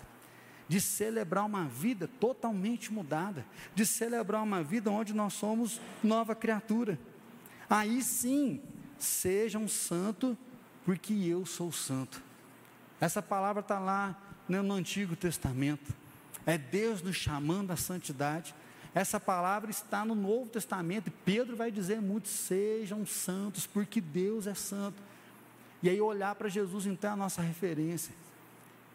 De 0.68 0.82
celebrar 0.82 1.46
uma 1.46 1.66
vida 1.66 2.08
totalmente 2.20 2.92
mudada, 2.92 3.46
de 3.76 3.86
celebrar 3.86 4.44
uma 4.44 4.64
vida 4.64 4.90
onde 4.92 5.14
nós 5.14 5.34
somos 5.34 5.80
nova 6.04 6.36
criatura. 6.36 7.00
Aí 7.70 8.02
sim, 8.02 8.62
seja 8.98 9.58
um 9.58 9.68
santo 9.68 10.38
porque 10.86 11.14
eu 11.14 11.46
sou 11.46 11.72
santo. 11.72 12.22
Essa 13.00 13.22
palavra 13.22 13.62
está 13.62 13.80
lá 13.80 14.18
no 14.48 14.74
Antigo 14.74 15.16
Testamento. 15.16 15.94
É 16.46 16.58
Deus 16.58 17.02
nos 17.02 17.16
chamando 17.16 17.72
à 17.72 17.78
santidade. 17.78 18.54
Essa 18.96 19.20
palavra 19.20 19.72
está 19.72 20.06
no 20.06 20.14
Novo 20.14 20.50
Testamento. 20.50 21.08
E 21.08 21.12
Pedro 21.12 21.56
vai 21.56 21.72
dizer 21.72 22.02
muito: 22.02 22.28
sejam 22.28 23.06
santos, 23.06 23.66
porque 23.66 24.00
Deus 24.00 24.48
é 24.48 24.54
santo. 24.54 25.02
E 25.82 25.90
aí 25.90 26.00
olhar 26.00 26.36
para 26.36 26.48
Jesus 26.48 26.86
então 26.86 27.10
é 27.10 27.14
a 27.14 27.18
nossa 27.18 27.42
referência. 27.42 28.14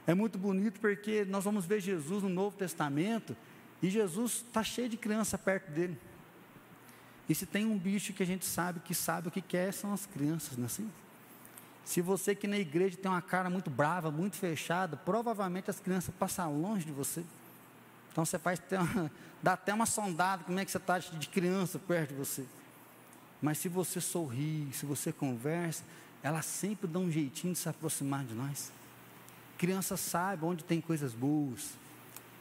É 0.06 0.14
muito 0.14 0.38
bonito 0.38 0.80
porque 0.80 1.24
nós 1.26 1.44
vamos 1.44 1.66
ver 1.66 1.80
Jesus 1.80 2.22
no 2.22 2.30
Novo 2.30 2.56
Testamento 2.56 3.36
e 3.82 3.90
Jesus 3.90 4.44
está 4.46 4.62
cheio 4.62 4.88
de 4.88 4.96
criança 4.96 5.36
perto 5.36 5.70
dele. 5.70 5.98
E 7.28 7.34
se 7.34 7.44
tem 7.44 7.66
um 7.66 7.76
bicho 7.76 8.14
que 8.14 8.22
a 8.22 8.26
gente 8.26 8.46
sabe 8.46 8.80
que 8.80 8.94
sabe 8.94 9.28
o 9.28 9.30
que 9.30 9.42
quer, 9.42 9.72
são 9.72 9.92
as 9.92 10.06
crianças, 10.06 10.56
não 10.56 10.64
é 10.64 10.66
assim? 10.66 10.90
Se 11.84 12.00
você 12.00 12.34
que 12.34 12.46
na 12.46 12.58
igreja 12.58 12.96
tem 12.96 13.10
uma 13.10 13.20
cara 13.20 13.50
muito 13.50 13.70
brava, 13.70 14.10
muito 14.10 14.36
fechada, 14.36 14.96
provavelmente 14.96 15.70
as 15.70 15.78
crianças 15.78 16.14
passam 16.18 16.58
longe 16.58 16.86
de 16.86 16.92
você. 16.92 17.22
Então 18.10 18.24
você 18.24 18.38
faz 18.38 18.60
uma, 18.72 19.10
dá 19.42 19.52
até 19.52 19.72
uma 19.72 19.86
sondada 19.86 20.44
como 20.44 20.58
é 20.58 20.64
que 20.64 20.70
você 20.70 20.78
está 20.78 20.98
de 20.98 21.28
criança 21.28 21.78
perto 21.78 22.10
de 22.10 22.16
você. 22.16 22.44
Mas 23.40 23.58
se 23.58 23.68
você 23.68 24.00
sorri, 24.00 24.68
se 24.72 24.84
você 24.84 25.12
conversa, 25.12 25.84
ela 26.22 26.42
sempre 26.42 26.88
dá 26.88 26.98
um 26.98 27.10
jeitinho 27.10 27.52
de 27.52 27.58
se 27.58 27.68
aproximar 27.68 28.24
de 28.24 28.34
nós. 28.34 28.72
Criança 29.56 29.96
sabe 29.96 30.44
onde 30.44 30.64
tem 30.64 30.80
coisas 30.80 31.14
boas. 31.14 31.70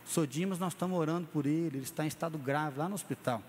Sodimas, 0.06 0.58
nós 0.58 0.74
estamos 0.74 0.98
orando 0.98 1.28
por 1.28 1.46
ele, 1.46 1.78
ele 1.78 1.84
está 1.84 2.04
em 2.04 2.08
estado 2.08 2.38
grave 2.38 2.80
lá 2.80 2.88
no 2.88 2.96
hospital. 2.96 3.44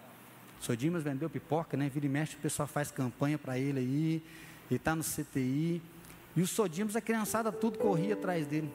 Sodimas 0.60 1.02
vendeu 1.02 1.30
pipoca, 1.30 1.76
né? 1.76 1.88
Vira 1.88 2.06
e 2.06 2.08
mexe, 2.08 2.36
o 2.36 2.40
pessoal 2.40 2.66
faz 2.66 2.90
campanha 2.90 3.38
para 3.38 3.58
ele 3.58 3.78
aí 3.78 4.22
ele 4.70 4.76
está 4.76 4.94
no 4.94 5.02
CTI. 5.02 5.82
E 6.36 6.42
os 6.42 6.50
Sodimos, 6.50 6.94
a 6.94 7.00
criançada 7.00 7.50
tudo 7.50 7.78
corria 7.78 8.14
atrás 8.14 8.46
dele. 8.46 8.70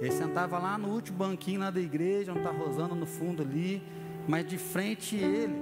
Ele 0.00 0.12
sentava 0.12 0.58
lá 0.58 0.76
no 0.76 0.88
último 0.88 1.18
banquinho 1.18 1.60
lá 1.60 1.70
da 1.70 1.80
igreja, 1.80 2.32
onde 2.32 2.40
está 2.40 2.50
Rosana 2.50 2.94
no 2.94 3.06
fundo 3.06 3.42
ali. 3.42 3.82
Mas 4.28 4.46
de 4.46 4.58
frente 4.58 5.16
ele, 5.16 5.54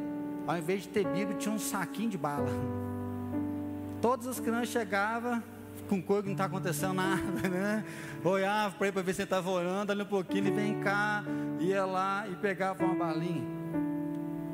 ao 0.47 0.57
invés 0.57 0.83
de 0.83 0.89
ter 0.89 1.07
Bíblia, 1.07 1.37
tinha 1.37 1.55
um 1.55 1.59
saquinho 1.59 2.11
de 2.11 2.19
bala. 2.19 2.51
Todas 4.01 4.27
as 4.27 4.41
crianças 4.41 4.69
chegavam 4.69 5.43
com 5.89 6.01
coisa 6.03 6.23
que 6.23 6.29
não 6.29 6.35
está 6.35 6.47
acontecendo 6.47 6.95
nada, 6.95 7.23
né? 7.49 7.85
Olhava 8.25 8.75
para 8.75 8.87
ele 8.87 8.93
para 8.93 9.03
ver 9.03 9.15
se 9.15 9.23
ele 9.23 9.27
estava 9.27 9.51
orando, 9.51 9.93
ali 9.93 10.03
um 10.03 10.07
pouquinho, 10.07 10.47
ele 10.47 10.51
vem 10.51 10.81
cá, 10.81 11.25
ia 11.61 11.85
lá 11.85 12.27
e 12.29 12.35
pegava 12.37 12.85
uma 12.85 12.95
balinha. 12.95 13.45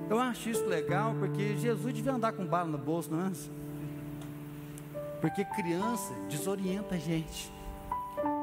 Eu 0.09 0.19
acho 0.19 0.51
isso 0.51 0.67
legal, 0.67 1.15
porque 1.19 1.57
Jesus 1.57 1.95
devia 1.95 2.13
andar 2.13 2.33
com 2.33 2.45
bala 2.45 2.69
no 2.69 2.79
bolso, 2.79 3.11
não 3.13 3.27
é? 3.27 3.31
Porque 5.21 5.45
criança 5.45 6.13
desorienta 6.29 6.97
a 6.97 6.99
gente. 6.99 7.53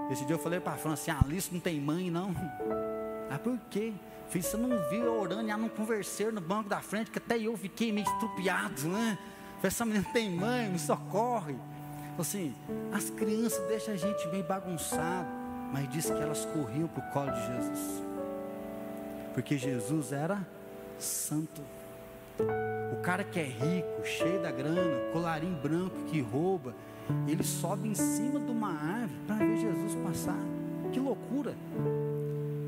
Esse 0.09 0.25
dia 0.25 0.35
eu 0.35 0.39
falei 0.39 0.59
para 0.59 0.73
a 0.73 0.77
Fran 0.77 0.93
assim: 0.93 1.11
Alice 1.11 1.53
não 1.53 1.59
tem 1.59 1.79
mãe, 1.79 2.09
não. 2.09 2.33
Ah, 3.29 3.37
por 3.37 3.59
quê? 3.69 3.91
Filho, 4.29 4.41
você 4.41 4.55
não 4.55 4.89
viu 4.89 5.03
eu 5.03 5.19
orando 5.19 5.43
e 5.43 5.51
ela 5.51 5.61
não 5.61 5.67
conversou 5.67 6.31
no 6.31 6.39
banco 6.39 6.69
da 6.69 6.79
frente, 6.79 7.11
que 7.11 7.17
até 7.17 7.37
eu 7.37 7.57
fiquei 7.57 7.91
meio 7.91 8.07
estrupiado, 8.07 8.87
né? 8.87 9.17
Falei, 9.57 9.67
essa 9.67 9.85
menina 9.85 10.05
tem 10.13 10.31
mãe, 10.31 10.69
me 10.69 10.79
socorre. 10.79 11.57
Assim, 12.17 12.55
as 12.93 13.09
crianças 13.09 13.67
deixam 13.67 13.93
a 13.93 13.97
gente 13.97 14.27
meio 14.29 14.45
bagunçado, 14.45 15.27
mas 15.73 15.89
diz 15.89 16.05
que 16.05 16.21
elas 16.21 16.45
corriam 16.45 16.87
para 16.87 17.03
o 17.05 17.11
colo 17.11 17.31
de 17.31 17.47
Jesus. 17.47 18.03
Porque 19.33 19.57
Jesus 19.57 20.11
era 20.11 20.39
santo. 20.97 21.61
O 22.91 23.01
cara 23.01 23.23
que 23.23 23.39
é 23.39 23.43
rico, 23.43 24.05
cheio 24.05 24.41
da 24.41 24.51
grana, 24.51 25.11
colarinho 25.11 25.55
branco 25.61 25.95
que 26.09 26.21
rouba, 26.21 26.73
ele 27.27 27.43
sobe 27.43 27.89
em 27.89 27.95
cima 27.95 28.39
de 28.39 28.51
uma 28.51 28.71
árvore 28.71 29.19
para 29.25 29.35
ver 29.37 29.57
Jesus 29.57 29.95
passar. 30.03 30.39
Que 30.91 30.99
loucura! 30.99 31.53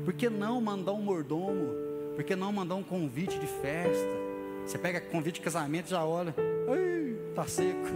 Por 0.04 0.14
que 0.14 0.28
não 0.28 0.60
mandar 0.60 0.92
um 0.92 1.02
mordomo? 1.02 1.74
Por 2.14 2.24
que 2.24 2.34
não 2.34 2.52
mandar 2.52 2.74
um 2.74 2.82
convite 2.82 3.38
de 3.38 3.46
festa? 3.46 4.20
Você 4.66 4.78
pega 4.78 5.00
convite 5.00 5.36
de 5.36 5.40
casamento 5.40 5.88
já 5.88 6.04
olha, 6.04 6.34
Ai, 6.68 7.16
tá 7.34 7.46
seco. 7.46 7.88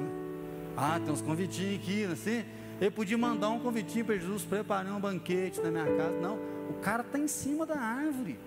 Ah, 0.76 1.00
tem 1.02 1.12
uns 1.12 1.22
convitinhos 1.22 1.80
aqui, 1.80 2.04
assim. 2.04 2.44
Ele 2.80 2.90
podia 2.90 3.16
mandar 3.16 3.50
um 3.50 3.60
convitinho 3.60 4.04
para 4.04 4.16
Jesus 4.16 4.44
preparar 4.44 4.92
um 4.92 5.00
banquete 5.00 5.60
na 5.60 5.70
minha 5.70 5.86
casa. 5.96 6.18
Não, 6.20 6.36
o 6.68 6.74
cara 6.82 7.02
está 7.02 7.18
em 7.18 7.28
cima 7.28 7.64
da 7.64 7.78
árvore. 7.78 8.38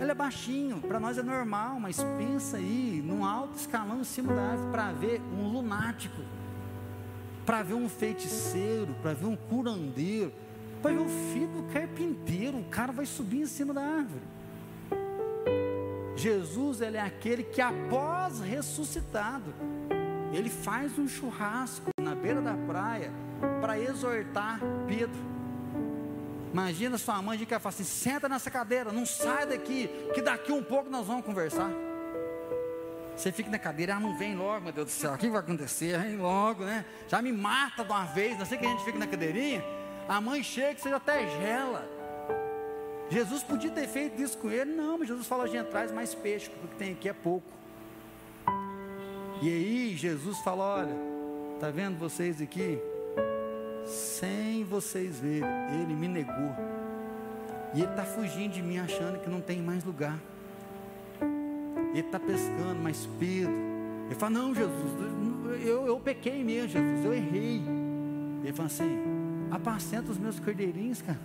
Ele 0.00 0.10
é 0.10 0.14
baixinho, 0.14 0.80
para 0.80 0.98
nós 0.98 1.16
é 1.16 1.22
normal, 1.22 1.78
mas 1.78 2.02
pensa 2.18 2.56
aí, 2.56 3.00
num 3.04 3.24
alto 3.24 3.56
escalão 3.56 4.00
em 4.00 4.04
cima 4.04 4.34
da 4.34 4.42
árvore, 4.42 4.70
para 4.72 4.92
ver 4.92 5.22
um 5.38 5.48
lunático, 5.48 6.20
para 7.50 7.64
ver 7.64 7.74
um 7.74 7.88
feiticeiro, 7.88 8.94
para 9.02 9.12
ver 9.12 9.26
um 9.26 9.34
curandeiro, 9.34 10.32
para 10.80 10.92
ver 10.92 11.00
o 11.00 11.08
filho 11.32 11.48
do 11.48 11.62
carpinteiro, 11.72 12.56
o 12.58 12.64
cara 12.66 12.92
vai 12.92 13.04
subir 13.04 13.40
em 13.40 13.46
cima 13.46 13.74
da 13.74 13.80
árvore. 13.80 14.22
Jesus, 16.14 16.80
ele 16.80 16.96
é 16.96 17.00
aquele 17.00 17.42
que 17.42 17.60
após 17.60 18.38
ressuscitado, 18.38 19.52
ele 20.32 20.48
faz 20.48 20.96
um 20.96 21.08
churrasco 21.08 21.90
na 22.00 22.14
beira 22.14 22.40
da 22.40 22.54
praia 22.54 23.10
para 23.60 23.76
exortar 23.80 24.60
Pedro. 24.86 25.20
Imagina 26.52 26.98
sua 26.98 27.20
mãe 27.20 27.36
de 27.36 27.46
que 27.46 27.52
ela 27.52 27.60
fala 27.60 27.74
assim: 27.74 27.82
senta 27.82 28.28
nessa 28.28 28.48
cadeira, 28.48 28.92
não 28.92 29.04
sai 29.04 29.44
daqui, 29.46 29.90
que 30.14 30.22
daqui 30.22 30.52
um 30.52 30.62
pouco 30.62 30.88
nós 30.88 31.04
vamos 31.04 31.26
conversar. 31.26 31.89
Você 33.20 33.30
fica 33.30 33.50
na 33.50 33.58
cadeira, 33.58 33.96
ah, 33.96 34.00
não 34.00 34.16
vem 34.16 34.34
logo, 34.34 34.62
meu 34.62 34.72
Deus 34.72 34.86
do 34.86 34.92
céu, 34.92 35.12
o 35.12 35.18
que 35.18 35.28
vai 35.28 35.40
acontecer? 35.40 35.98
Vem 35.98 36.16
logo, 36.16 36.64
né? 36.64 36.86
Já 37.06 37.20
me 37.20 37.30
mata 37.30 37.84
de 37.84 37.90
uma 37.90 38.06
vez, 38.06 38.38
não 38.38 38.46
sei 38.46 38.56
que 38.56 38.64
a 38.64 38.68
gente 38.70 38.82
fica 38.82 38.98
na 38.98 39.06
cadeirinha. 39.06 39.62
A 40.08 40.22
mãe 40.22 40.42
chega, 40.42 40.78
você 40.78 40.88
até 40.88 41.28
gela. 41.38 41.86
Jesus 43.10 43.42
podia 43.42 43.70
ter 43.70 43.86
feito 43.88 44.22
isso 44.22 44.38
com 44.38 44.50
ele, 44.50 44.72
não, 44.72 44.96
mas 44.96 45.08
Jesus 45.08 45.26
falou: 45.26 45.46
gente, 45.46 45.66
traz 45.66 45.92
mais 45.92 46.14
peixe, 46.14 46.48
porque 46.48 46.64
o 46.64 46.68
que 46.70 46.76
tem 46.76 46.92
aqui 46.92 47.10
é 47.10 47.12
pouco. 47.12 47.46
E 49.42 49.48
aí 49.48 49.96
Jesus 49.96 50.38
falou: 50.38 50.64
olha, 50.64 50.96
tá 51.60 51.70
vendo 51.70 51.98
vocês 51.98 52.40
aqui? 52.40 52.80
sem 53.86 54.64
vocês 54.64 55.18
verem, 55.18 55.48
ele 55.82 55.94
me 55.94 56.08
negou. 56.08 56.54
E 57.74 57.82
ele 57.82 57.90
está 57.90 58.04
fugindo 58.04 58.52
de 58.52 58.62
mim, 58.62 58.78
achando 58.78 59.20
que 59.20 59.28
não 59.28 59.40
tem 59.40 59.60
mais 59.60 59.84
lugar. 59.84 60.18
Ele 61.90 62.00
está 62.00 62.20
pescando, 62.20 62.80
mas 62.82 63.08
Pedro, 63.18 63.52
ele 64.06 64.14
fala: 64.14 64.32
Não, 64.32 64.54
Jesus, 64.54 64.92
eu, 65.64 65.86
eu 65.86 65.98
pequei 65.98 66.44
mesmo, 66.44 66.68
Jesus, 66.68 67.04
eu 67.04 67.12
errei. 67.12 67.62
Ele 68.42 68.52
fala 68.52 68.66
assim: 68.66 68.98
Apacenta 69.50 70.10
os 70.10 70.18
meus 70.18 70.38
cordeirinhos, 70.38 71.02
cara. 71.02 71.18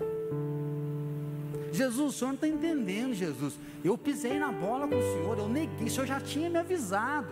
Jesus, 1.71 2.15
o 2.15 2.17
senhor 2.17 2.29
não 2.29 2.35
está 2.35 2.47
entendendo, 2.47 3.13
Jesus. 3.13 3.59
Eu 3.83 3.97
pisei 3.97 4.39
na 4.39 4.51
bola 4.51 4.87
com 4.87 4.97
o 4.97 5.01
senhor, 5.01 5.37
eu 5.37 5.49
neguei, 5.49 5.87
o 5.87 5.89
senhor 5.89 6.07
já 6.07 6.19
tinha 6.19 6.49
me 6.49 6.57
avisado. 6.57 7.27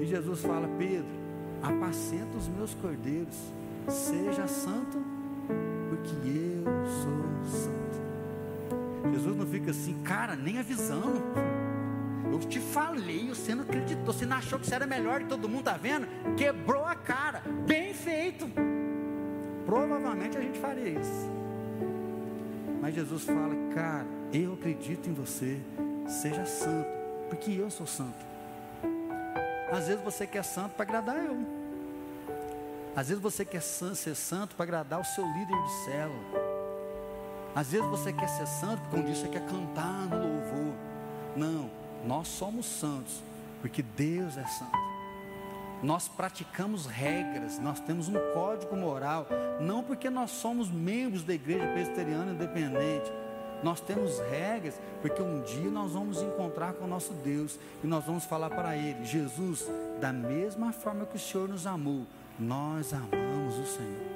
E 0.00 0.06
Jesus 0.06 0.40
fala: 0.40 0.68
Pedro, 0.78 1.06
apacenta 1.62 2.36
os 2.36 2.48
meus 2.48 2.74
cordeiros. 2.74 3.36
Seja 3.88 4.46
santo, 4.46 4.98
porque 5.88 6.28
eu 6.28 6.86
sou 7.02 7.60
santo. 7.60 9.10
Jesus 9.12 9.36
não 9.36 9.46
fica 9.46 9.70
assim, 9.70 9.94
cara, 10.02 10.36
nem 10.36 10.58
avisando. 10.58 11.20
Eu 12.30 12.38
te 12.38 12.60
falei, 12.60 13.28
você 13.28 13.54
não 13.54 13.64
acreditou, 13.64 14.12
você 14.12 14.24
não 14.24 14.36
achou 14.36 14.58
que 14.58 14.66
você 14.66 14.74
era 14.74 14.86
melhor 14.86 15.20
que 15.20 15.26
todo 15.26 15.48
mundo 15.48 15.60
está 15.60 15.76
vendo? 15.76 16.06
Quebrou 16.36 16.84
a 16.84 16.94
cara, 16.94 17.42
bem 17.66 17.92
feito. 17.92 18.48
Provavelmente 19.66 20.38
a 20.38 20.40
gente 20.40 20.58
faria 20.58 20.88
isso. 20.88 21.30
Mas 22.80 22.94
Jesus 22.94 23.24
fala, 23.24 23.54
cara, 23.74 24.06
eu 24.32 24.54
acredito 24.54 25.08
em 25.08 25.12
você, 25.12 25.60
seja 26.08 26.46
santo, 26.46 26.88
porque 27.28 27.50
eu 27.50 27.70
sou 27.70 27.86
santo. 27.86 28.30
Às 29.70 29.86
vezes 29.86 30.02
você 30.02 30.26
quer 30.26 30.42
santo 30.42 30.74
para 30.74 30.84
agradar 30.84 31.16
eu. 31.16 31.60
Às 32.96 33.08
vezes 33.08 33.22
você 33.22 33.44
quer 33.44 33.62
ser 33.62 34.14
santo 34.14 34.56
para 34.56 34.64
agradar 34.64 35.00
o 35.00 35.04
seu 35.04 35.24
líder 35.24 35.56
de 35.62 35.72
célula. 35.84 36.50
Às 37.54 37.70
vezes 37.70 37.86
você 37.86 38.12
quer 38.12 38.28
ser 38.28 38.46
santo 38.46 38.80
porque 38.82 38.96
um 38.96 39.04
dia 39.04 39.14
você 39.14 39.28
quer 39.28 39.44
cantar 39.46 40.06
no 40.06 40.16
louvor. 40.16 40.74
Não, 41.36 41.70
nós 42.06 42.28
somos 42.28 42.66
santos 42.66 43.22
porque 43.60 43.82
Deus 43.82 44.36
é 44.36 44.44
santo. 44.44 44.90
Nós 45.82 46.08
praticamos 46.08 46.86
regras, 46.86 47.58
nós 47.58 47.80
temos 47.80 48.08
um 48.08 48.14
código 48.34 48.76
moral, 48.76 49.26
não 49.60 49.82
porque 49.82 50.10
nós 50.10 50.30
somos 50.30 50.70
membros 50.70 51.22
da 51.22 51.32
igreja 51.32 51.66
presbiteriana 51.68 52.32
independente. 52.32 53.10
Nós 53.62 53.80
temos 53.80 54.18
regras 54.30 54.74
porque 55.00 55.22
um 55.22 55.42
dia 55.42 55.70
nós 55.70 55.92
vamos 55.92 56.20
encontrar 56.22 56.74
com 56.74 56.84
o 56.84 56.88
nosso 56.88 57.12
Deus 57.12 57.58
e 57.82 57.86
nós 57.86 58.04
vamos 58.04 58.24
falar 58.24 58.50
para 58.50 58.76
Ele: 58.76 59.04
Jesus, 59.04 59.66
da 60.00 60.12
mesma 60.12 60.72
forma 60.72 61.06
que 61.06 61.16
o 61.16 61.20
Senhor 61.20 61.48
nos 61.48 61.66
amou, 61.66 62.06
nós 62.38 62.92
amamos 62.92 63.58
o 63.58 63.66
Senhor. 63.66 64.10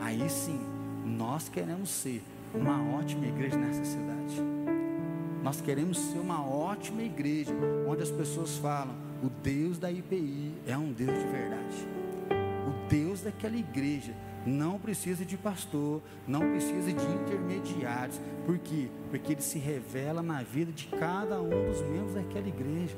Aí 0.00 0.28
sim, 0.28 0.60
nós 1.04 1.48
queremos 1.48 1.90
ser 1.90 2.22
uma 2.54 2.96
ótima 2.98 3.26
igreja 3.26 3.56
nessa 3.56 3.84
cidade. 3.84 4.55
Nós 5.46 5.60
queremos 5.60 5.96
ser 5.96 6.18
uma 6.18 6.44
ótima 6.44 7.02
igreja, 7.02 7.54
onde 7.86 8.02
as 8.02 8.10
pessoas 8.10 8.58
falam: 8.58 8.96
o 9.22 9.28
Deus 9.28 9.78
da 9.78 9.88
IPI 9.88 10.52
é 10.66 10.76
um 10.76 10.92
Deus 10.92 11.16
de 11.16 11.24
verdade. 11.24 11.86
O 12.66 12.88
Deus 12.90 13.20
daquela 13.20 13.56
igreja 13.56 14.12
não 14.44 14.76
precisa 14.76 15.24
de 15.24 15.36
pastor, 15.36 16.02
não 16.26 16.40
precisa 16.40 16.92
de 16.92 17.06
intermediários. 17.14 18.20
Por 18.44 18.58
quê? 18.58 18.88
Porque 19.08 19.34
ele 19.34 19.40
se 19.40 19.60
revela 19.60 20.20
na 20.20 20.42
vida 20.42 20.72
de 20.72 20.88
cada 20.88 21.40
um 21.40 21.70
dos 21.70 21.80
membros 21.80 22.14
daquela 22.14 22.48
igreja. 22.48 22.96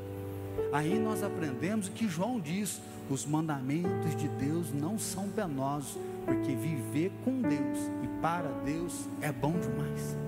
Aí 0.72 0.99
nós 0.99 1.22
aprendemos 1.22 1.88
o 1.88 1.92
que 1.92 2.09
João 2.09 2.40
diz: 2.40 2.80
os 3.11 3.26
mandamentos 3.26 4.16
de 4.16 4.26
Deus 4.26 4.72
não 4.72 4.99
são 4.99 5.28
penosos, 5.28 5.99
porque 6.24 6.55
viver 6.55 7.12
com 7.26 7.42
Deus 7.42 7.78
e 8.03 8.09
para 8.22 8.49
Deus 8.64 9.07
é 9.20 9.30
bom 9.30 9.53
demais. 9.53 10.28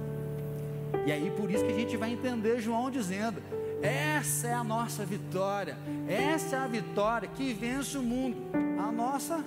E 1.07 1.13
aí 1.13 1.31
por 1.37 1.51
isso 1.51 1.65
que 1.65 1.73
a 1.73 1.77
gente 1.77 1.97
vai 1.97 2.13
entender 2.13 2.61
João 2.61 2.91
dizendo: 2.91 3.43
essa 3.83 4.49
é 4.49 4.53
a 4.53 4.63
nossa 4.63 5.05
vitória, 5.05 5.77
essa 6.07 6.57
é 6.57 6.59
a 6.59 6.67
vitória 6.67 7.29
que 7.29 7.55
vence 7.55 7.97
o 7.97 8.03
mundo, 8.03 8.37
a 8.79 8.93
nossa 8.93 9.43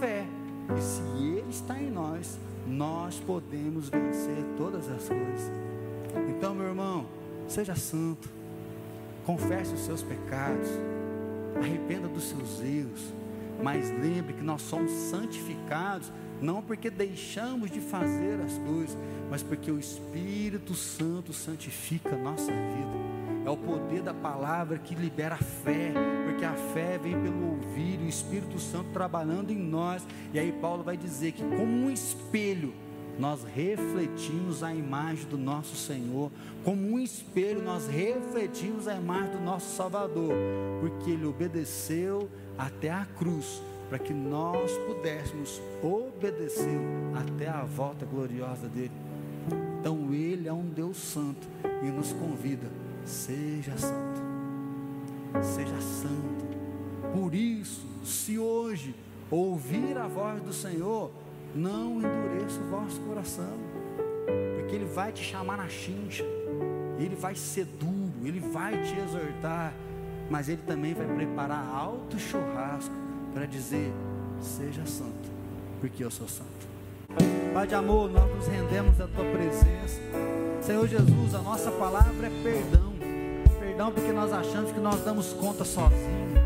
fé. 0.00 0.26
E 0.76 0.80
se 0.80 1.00
Ele 1.22 1.50
está 1.50 1.78
em 1.78 1.90
nós, 1.90 2.38
nós 2.66 3.20
podemos 3.20 3.88
vencer 3.88 4.44
todas 4.56 4.88
as 4.90 5.08
coisas. 5.08 5.50
Então, 6.28 6.54
meu 6.54 6.66
irmão, 6.66 7.06
seja 7.48 7.74
santo, 7.74 8.28
confesse 9.24 9.74
os 9.74 9.80
seus 9.80 10.02
pecados, 10.02 10.68
arrependa 11.56 12.08
dos 12.08 12.24
seus 12.24 12.60
erros, 12.60 13.12
mas 13.62 13.90
lembre 13.90 14.32
que 14.32 14.42
nós 14.42 14.62
somos 14.62 14.90
santificados 14.90 16.10
não 16.42 16.60
porque 16.60 16.90
deixamos 16.90 17.70
de 17.70 17.80
fazer 17.80 18.40
as 18.40 18.58
coisas, 18.58 18.98
mas 19.30 19.42
porque 19.42 19.70
o 19.70 19.78
Espírito 19.78 20.74
Santo 20.74 21.32
santifica 21.32 22.14
a 22.14 22.18
nossa 22.18 22.50
vida. 22.50 23.12
É 23.46 23.50
o 23.50 23.56
poder 23.56 24.02
da 24.02 24.12
palavra 24.12 24.78
que 24.78 24.94
libera 24.94 25.36
a 25.36 25.38
fé, 25.38 25.92
porque 26.24 26.44
a 26.44 26.54
fé 26.54 26.98
vem 26.98 27.20
pelo 27.20 27.52
ouvir, 27.52 27.98
o 28.00 28.08
Espírito 28.08 28.58
Santo 28.58 28.90
trabalhando 28.92 29.50
em 29.50 29.58
nós. 29.58 30.06
E 30.32 30.38
aí 30.38 30.52
Paulo 30.52 30.82
vai 30.82 30.96
dizer 30.96 31.32
que 31.32 31.42
como 31.42 31.64
um 31.64 31.90
espelho 31.90 32.74
nós 33.18 33.44
refletimos 33.44 34.62
a 34.62 34.74
imagem 34.74 35.26
do 35.26 35.36
nosso 35.36 35.76
Senhor, 35.76 36.30
como 36.64 36.80
um 36.82 36.98
espelho 36.98 37.62
nós 37.62 37.86
refletimos 37.86 38.88
a 38.88 38.94
imagem 38.96 39.32
do 39.32 39.40
nosso 39.40 39.76
Salvador, 39.76 40.32
porque 40.80 41.10
ele 41.10 41.26
obedeceu 41.26 42.28
até 42.56 42.90
a 42.90 43.04
cruz 43.04 43.60
para 43.92 43.98
que 43.98 44.14
nós 44.14 44.72
pudéssemos 44.86 45.60
obedecer 45.82 46.80
até 47.14 47.46
a 47.46 47.62
volta 47.62 48.06
gloriosa 48.06 48.66
dele. 48.66 48.90
Então 49.78 50.14
ele 50.14 50.48
é 50.48 50.52
um 50.52 50.64
Deus 50.64 50.96
santo 50.96 51.46
e 51.82 51.90
nos 51.90 52.10
convida 52.14 52.70
Seja 53.04 53.76
santo. 53.76 54.22
Seja 55.42 55.78
santo. 55.82 56.46
Por 57.12 57.34
isso, 57.34 57.86
se 58.02 58.38
hoje 58.38 58.94
ouvir 59.30 59.98
a 59.98 60.06
voz 60.06 60.40
do 60.40 60.54
Senhor, 60.54 61.10
não 61.54 61.98
endureça 61.98 62.62
o 62.62 62.70
vosso 62.70 62.98
coração, 63.02 63.58
porque 64.56 64.74
Ele 64.74 64.86
vai 64.86 65.12
te 65.12 65.22
chamar 65.22 65.58
na 65.58 65.68
chincha, 65.68 66.24
Ele 66.98 67.14
vai 67.14 67.34
ser 67.34 67.66
duro, 67.66 68.26
Ele 68.26 68.40
vai 68.40 68.72
te 68.80 68.96
exortar, 68.96 69.74
mas 70.30 70.48
Ele 70.48 70.62
também 70.66 70.94
vai 70.94 71.06
preparar 71.14 71.66
alto 71.66 72.18
churrasco 72.18 73.01
para 73.32 73.46
dizer: 73.46 73.92
seja 74.40 74.84
santo, 74.86 75.30
porque 75.80 76.04
eu 76.04 76.10
sou 76.10 76.28
santo. 76.28 76.50
Pai 77.52 77.66
de 77.66 77.74
amor, 77.74 78.10
nós 78.10 78.34
nos 78.34 78.46
rendemos 78.46 79.00
à 79.00 79.06
tua 79.06 79.24
presença. 79.24 80.00
Senhor 80.62 80.86
Jesus, 80.86 81.34
a 81.34 81.38
nossa 81.38 81.70
palavra 81.72 82.26
é 82.26 82.42
perdão. 82.42 82.92
Perdão 83.58 83.92
porque 83.92 84.12
nós 84.12 84.32
achamos 84.32 84.72
que 84.72 84.80
nós 84.80 85.04
damos 85.04 85.32
conta 85.34 85.64
sozinhos. 85.64 86.40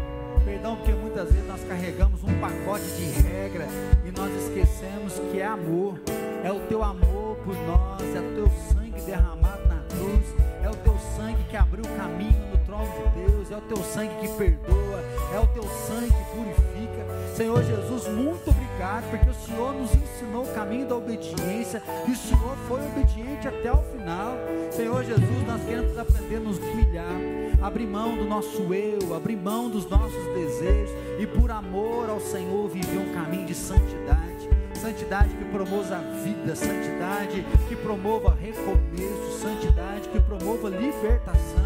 Perdão 0.45 0.77
porque 0.77 0.93
muitas 0.93 1.31
vezes 1.31 1.47
nós 1.47 1.63
carregamos 1.65 2.23
um 2.23 2.41
pacote 2.41 2.85
de 2.97 3.05
regra 3.21 3.67
e 4.05 4.11
nós 4.11 4.33
esquecemos 4.43 5.15
que 5.31 5.41
é 5.41 5.47
amor. 5.47 6.01
É 6.43 6.51
o 6.51 6.61
teu 6.61 6.83
amor 6.83 7.37
por 7.45 7.55
nós, 7.55 8.03
é 8.03 8.21
o 8.21 8.35
teu 8.35 8.51
sangue 8.73 9.01
derramado 9.03 9.69
na 9.69 9.83
cruz, 9.89 10.35
é 10.63 10.71
o 10.71 10.77
teu 10.77 10.97
sangue 11.17 11.43
que 11.49 11.57
abriu 11.57 11.85
o 11.85 11.97
caminho 11.97 12.46
no 12.77 12.87
trono 12.87 12.87
de 12.87 13.21
Deus, 13.21 13.51
é 13.51 13.57
o 13.57 13.61
teu 13.61 13.77
sangue 13.79 14.15
que 14.21 14.29
perdoa, 14.29 15.01
é 15.35 15.41
o 15.41 15.47
teu 15.49 15.63
sangue 15.63 16.13
que 16.13 16.37
purifica. 16.37 17.07
Senhor 17.35 17.63
Jesus, 17.63 18.09
muito 18.09 18.51
obrigado, 18.51 19.11
porque 19.11 19.31
o 19.31 19.35
Senhor 19.35 19.75
nos 19.75 19.95
ensinou 19.95 20.45
o 20.45 20.55
caminho 20.55 20.87
da 20.87 20.97
obediência 20.97 21.83
e 22.07 22.11
o 22.11 22.17
Senhor 22.17 22.57
foi 22.69 22.81
obediente 22.87 23.49
até 23.49 23.73
o 23.73 23.79
final. 23.79 24.37
Senhor 24.71 25.05
Jesus, 25.05 25.47
nós 25.47 25.63
queremos 25.65 25.99
aprender 25.99 26.37
a 26.37 26.41
nos 26.41 26.59
humilhar, 26.59 27.21
abrir 27.63 27.87
mão 27.87 28.17
do 28.17 28.25
nosso 28.25 28.73
eu, 28.73 29.15
abrir 29.15 29.37
mão 29.37 29.69
dos 29.69 29.89
nossos 29.89 30.25
desejos 30.35 30.95
e 31.19 31.27
por 31.27 31.51
amor 31.51 32.09
ao 32.09 32.21
Senhor 32.21 32.69
viver 32.69 32.99
um 32.99 33.13
caminho 33.13 33.47
de 33.47 33.55
santidade. 33.55 34.49
Santidade 34.75 35.35
que 35.35 35.45
promova 35.47 35.97
a 35.97 36.23
vida, 36.23 36.55
santidade 36.55 37.45
que 37.69 37.77
promova 37.77 38.35
recomeço, 38.35 39.41
santidade 39.41 40.09
que 40.11 40.21
promova 40.21 40.69
libertação. 40.69 41.66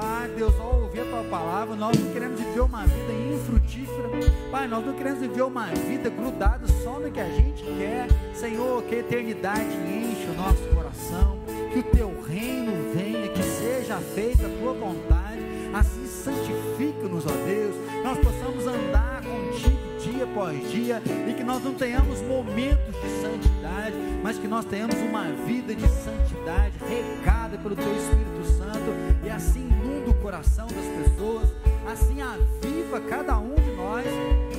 Ah, 0.00 0.28
Deus, 0.36 0.54
ao 0.60 0.82
ouvir 0.82 1.00
a 1.00 1.04
tua 1.06 1.24
palavra, 1.24 1.74
nós 1.74 1.98
não 1.98 2.12
queremos 2.12 2.38
viver 2.38 2.60
uma 2.60 2.86
vida 2.86 3.12
infrutífera. 3.34 4.08
Pai, 4.48 4.68
nós 4.68 4.86
não 4.86 4.92
queremos 4.92 5.18
viver 5.18 5.42
uma 5.42 5.66
vida 5.66 6.08
grudada 6.08 6.68
só 6.84 7.00
no 7.00 7.10
que 7.10 7.18
a 7.18 7.28
gente 7.28 7.64
quer. 7.64 8.06
Senhor, 8.32 8.80
que 8.84 8.94
a 8.94 8.98
eternidade 8.98 9.74
enche 9.74 10.28
o 10.30 10.34
nosso 10.34 10.62
coração. 10.72 11.40
Que 11.72 11.80
o 11.80 11.82
teu 11.82 12.22
reino 12.28 12.92
venha, 12.94 13.26
que 13.26 13.42
seja 13.42 13.96
feita 13.96 14.46
a 14.46 14.50
tua 14.60 14.72
vontade. 14.72 15.42
Assim 15.74 16.06
santifica-nos, 16.06 17.26
ó 17.26 17.32
Deus. 17.44 17.74
Nós 18.04 18.18
possamos 18.18 18.68
andar 18.68 19.20
contigo 19.22 19.88
dia 19.98 20.24
após 20.24 20.70
dia 20.70 21.02
e 21.28 21.34
que 21.34 21.42
nós 21.42 21.62
não 21.62 21.74
tenhamos 21.74 22.22
momentos 22.22 22.94
de 22.94 23.08
santidade, 23.20 23.96
mas 24.22 24.38
que 24.38 24.46
nós 24.46 24.64
tenhamos 24.64 24.96
uma 24.96 25.24
vida 25.44 25.74
de 25.74 25.88
santidade 25.88 26.74
regada 26.88 27.58
pelo 27.58 27.74
teu 27.74 27.96
Espírito 27.96 28.44
Santo 28.56 29.24
e 29.24 29.28
assim 29.28 29.77
inunda 30.08 30.10
o 30.10 30.14
coração 30.14 30.66
das 30.66 31.08
pessoas, 31.08 31.48
assim 31.86 32.20
aviva 32.20 33.00
cada 33.08 33.38
um 33.38 33.54
de 33.54 33.70
nós. 33.72 34.06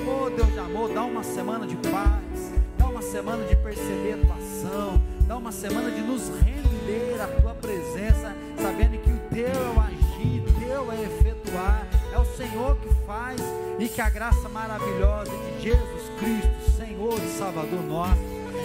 Oh 0.08 0.30
Deus 0.30 0.52
de 0.52 0.60
amor, 0.60 0.93
dá 0.93 1.04
uma 1.04 1.24
semana 1.24 1.66
de 1.66 1.76
paz, 1.76 2.54
dá 2.78 2.88
uma 2.88 3.02
semana 3.02 3.45
de 3.45 3.56
perceber 3.56 4.14
a 4.14 4.26
tua 4.26 4.36
ação, 4.36 5.02
dá 5.28 5.38
uma 5.38 5.52
semana 5.52 5.91
de 5.91 6.02
nos 6.02 6.30
render 6.30 7.20
à 7.22 7.28
tua 7.41 7.54
presença, 7.56 8.36
sabendo 8.62 8.97
que 9.02 9.12
o 9.12 9.20
teu 9.30 9.45
é 9.45 9.76
o 9.76 9.80
agir, 9.80 10.43
teu 10.60 10.91
é 10.91 11.04
efetuar, 11.04 11.88
é 12.14 12.20
o 12.20 12.26
Senhor 12.26 12.78
que 12.78 12.93
faz 13.06 13.41
e 13.80 13.88
que 13.88 14.02
a 14.02 14.10
graça 14.10 14.47
maravilhosa 14.50 15.32
de 15.32 15.64
Jesus 15.64 16.12
Cristo, 16.20 16.78
Senhor 16.78 17.18
e 17.18 17.38
Salvador 17.38 17.82
nosso, 17.84 18.22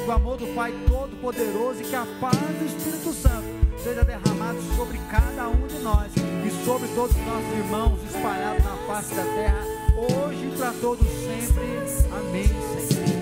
o 0.06 0.12
amor 0.12 0.36
do 0.36 0.46
Pai 0.54 0.72
Todo-Poderoso 0.88 1.80
e 1.80 1.84
que 1.84 1.96
a 1.96 2.06
paz 2.20 2.36
do 2.36 2.66
Espírito 2.66 3.12
Santo 3.12 3.63
seja 3.84 4.02
derramado 4.02 4.58
sobre 4.76 4.98
cada 5.10 5.46
um 5.46 5.66
de 5.66 5.78
nós 5.80 6.10
e 6.16 6.64
sobre 6.64 6.88
todos 6.94 7.14
os 7.14 7.26
nossos 7.26 7.52
irmãos 7.52 8.02
espalhados 8.02 8.64
na 8.64 8.76
face 8.86 9.14
da 9.14 9.24
terra, 9.24 9.62
hoje 9.94 10.46
e 10.46 10.56
para 10.56 10.72
todos 10.80 11.06
sempre. 11.06 11.64
Amém, 12.10 12.48
Senhor. 12.88 13.13